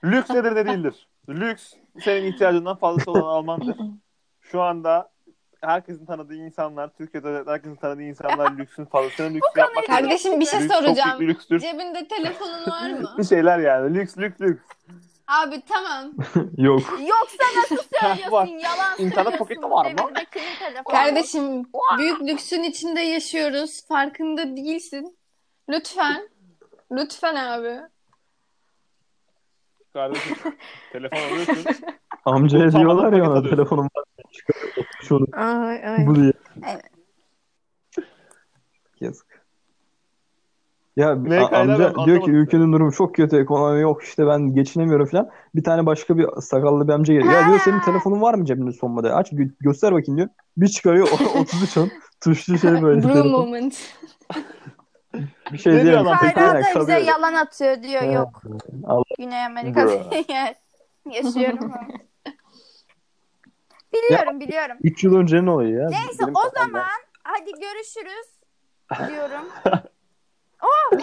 Lüks 0.04 0.30
nedir 0.30 0.54
ne 0.54 0.66
değildir? 0.66 1.08
Lüks 1.28 1.72
senin 2.04 2.32
ihtiyacından 2.32 2.76
fazlası 2.76 3.10
olan 3.10 3.22
almandır. 3.22 3.76
Şu 4.40 4.62
anda 4.62 5.10
herkesin 5.60 6.06
tanıdığı 6.06 6.34
insanlar, 6.34 6.90
Türkiye'de 6.98 7.42
herkesin 7.46 7.76
tanıdığı 7.76 8.02
insanlar 8.02 8.58
lüksün 8.58 8.84
fazlasını 8.84 9.34
lüks 9.34 9.46
yapmak. 9.56 9.86
Kardeşim 9.86 10.40
bir 10.40 10.46
şey 10.46 10.60
Lüks 10.60 10.74
soracağım. 10.74 11.20
lükstür. 11.20 11.58
Cebinde 11.58 12.08
telefonun 12.08 12.66
var 12.70 12.90
mı? 12.90 13.14
Bir 13.18 13.24
şeyler 13.24 13.58
yani. 13.58 13.94
Lüks 13.94 14.18
lüks 14.18 14.40
lüks. 14.40 14.62
Abi 15.28 15.62
tamam. 15.68 16.12
Yok. 16.56 16.80
Yoksa 17.00 17.44
nasıl 17.56 17.76
söylüyorsun? 18.00 18.32
Var. 18.32 18.46
Yalan 18.46 18.94
İnternet 18.98 19.38
paketi 19.38 19.62
var 19.62 19.92
mı? 19.92 19.96
Kardeşim 20.90 21.64
büyük 21.98 22.20
lüksün 22.22 22.62
içinde 22.62 23.00
yaşıyoruz. 23.00 23.86
Farkında 23.88 24.56
değilsin. 24.56 25.18
Lütfen. 25.68 26.28
Lütfen 26.92 27.34
abi. 27.34 27.80
Kardeşim 29.92 30.36
telefon 30.92 31.16
alıyorsun. 31.16 31.64
Amcaya 32.24 32.72
diyorlar 32.72 33.12
ya 33.12 33.30
ona 33.30 33.42
telefonum 33.50 33.84
var. 33.96 34.04
Çıkarıyor 34.32 34.86
şunu 35.02 35.26
Ay 35.32 35.86
ay. 35.88 36.06
bu 36.06 36.14
diye. 36.14 36.32
Evet. 36.72 36.84
Yazık. 39.00 39.40
Ya 40.96 41.24
ben 41.24 41.42
amca 41.42 41.94
diyor 42.06 42.20
ki 42.24 42.30
ülkenin 42.30 42.72
durumu 42.72 42.92
çok 42.92 43.14
kötü 43.14 43.36
ekonomi 43.36 43.80
yok 43.80 44.02
işte 44.04 44.26
ben 44.26 44.54
geçinemiyorum 44.54 45.06
falan. 45.06 45.30
Bir 45.54 45.64
tane 45.64 45.86
başka 45.86 46.18
bir 46.18 46.26
sakallı 46.40 46.88
bir 46.88 46.92
amca 46.92 47.14
geliyor. 47.14 47.32
Ya 47.32 47.46
diyor 47.48 47.58
senin 47.64 47.80
telefonun 47.80 48.20
var 48.20 48.34
mı 48.34 48.44
cebinde 48.44 48.72
son 48.72 48.90
model? 48.90 49.16
Aç 49.16 49.32
gö- 49.32 49.52
göster 49.60 49.92
bakayım 49.92 50.16
diyor. 50.16 50.28
Bir 50.56 50.68
çıkarıyor 50.68 51.08
o- 51.12 51.38
33 51.40 51.76
on. 51.76 51.90
Tuşlu 52.20 52.58
şey 52.58 52.82
böyle. 52.82 53.02
Blue 53.02 53.22
moment. 53.30 53.94
Bir 55.52 55.58
şey 55.58 55.72
Ne 55.74 55.84
diyor 55.84 56.04
diyemem. 56.04 56.18
Kayra 56.34 56.64
da 56.74 56.80
bize 56.80 56.98
yalan 57.00 57.34
atıyor 57.34 57.82
diyor. 57.82 58.02
Evet. 58.02 58.14
Yok. 58.14 58.42
Allah. 58.86 59.02
Güney 59.18 59.44
Amerika'da 59.46 59.92
yaşıyorum. 61.10 61.72
biliyorum 63.94 64.40
biliyorum. 64.40 64.76
3 64.82 65.04
yıl 65.04 65.16
öncenin 65.16 65.46
olayı 65.46 65.74
ya. 65.74 65.88
Neyse 65.88 66.18
Benim 66.20 66.34
o 66.34 66.50
zaman 66.58 66.84
hadi 67.22 67.50
görüşürüz 67.50 68.26
diyorum. 69.08 69.48
Oh, 70.62 70.98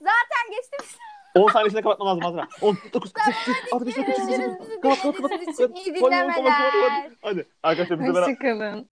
Zaten 0.00 0.50
geçtim. 0.50 0.98
10 1.34 1.48
saniye 1.48 1.66
içinde 1.66 1.82
kapatmam 1.82 2.08
lazım 2.08 2.24
Azra. 2.26 2.48
10, 2.60 2.76
9, 2.92 3.12
8, 3.46 3.72
6, 3.72 3.86
5, 3.86 3.96
4, 3.96 4.08
3, 4.08 4.14
2, 4.18 4.22
1. 4.22 4.28
Görüşürüz. 4.36 4.80
Kapat 4.82 5.02
kapat 5.02 5.30
kapat. 5.30 5.86
İyi 5.86 5.94
dinlemeler. 5.94 7.10
Hadi 7.22 7.46
arkadaşlar 7.62 8.00
bize 8.00 8.14
beraber 8.14 8.20
Hoşçakalın. 8.28 8.88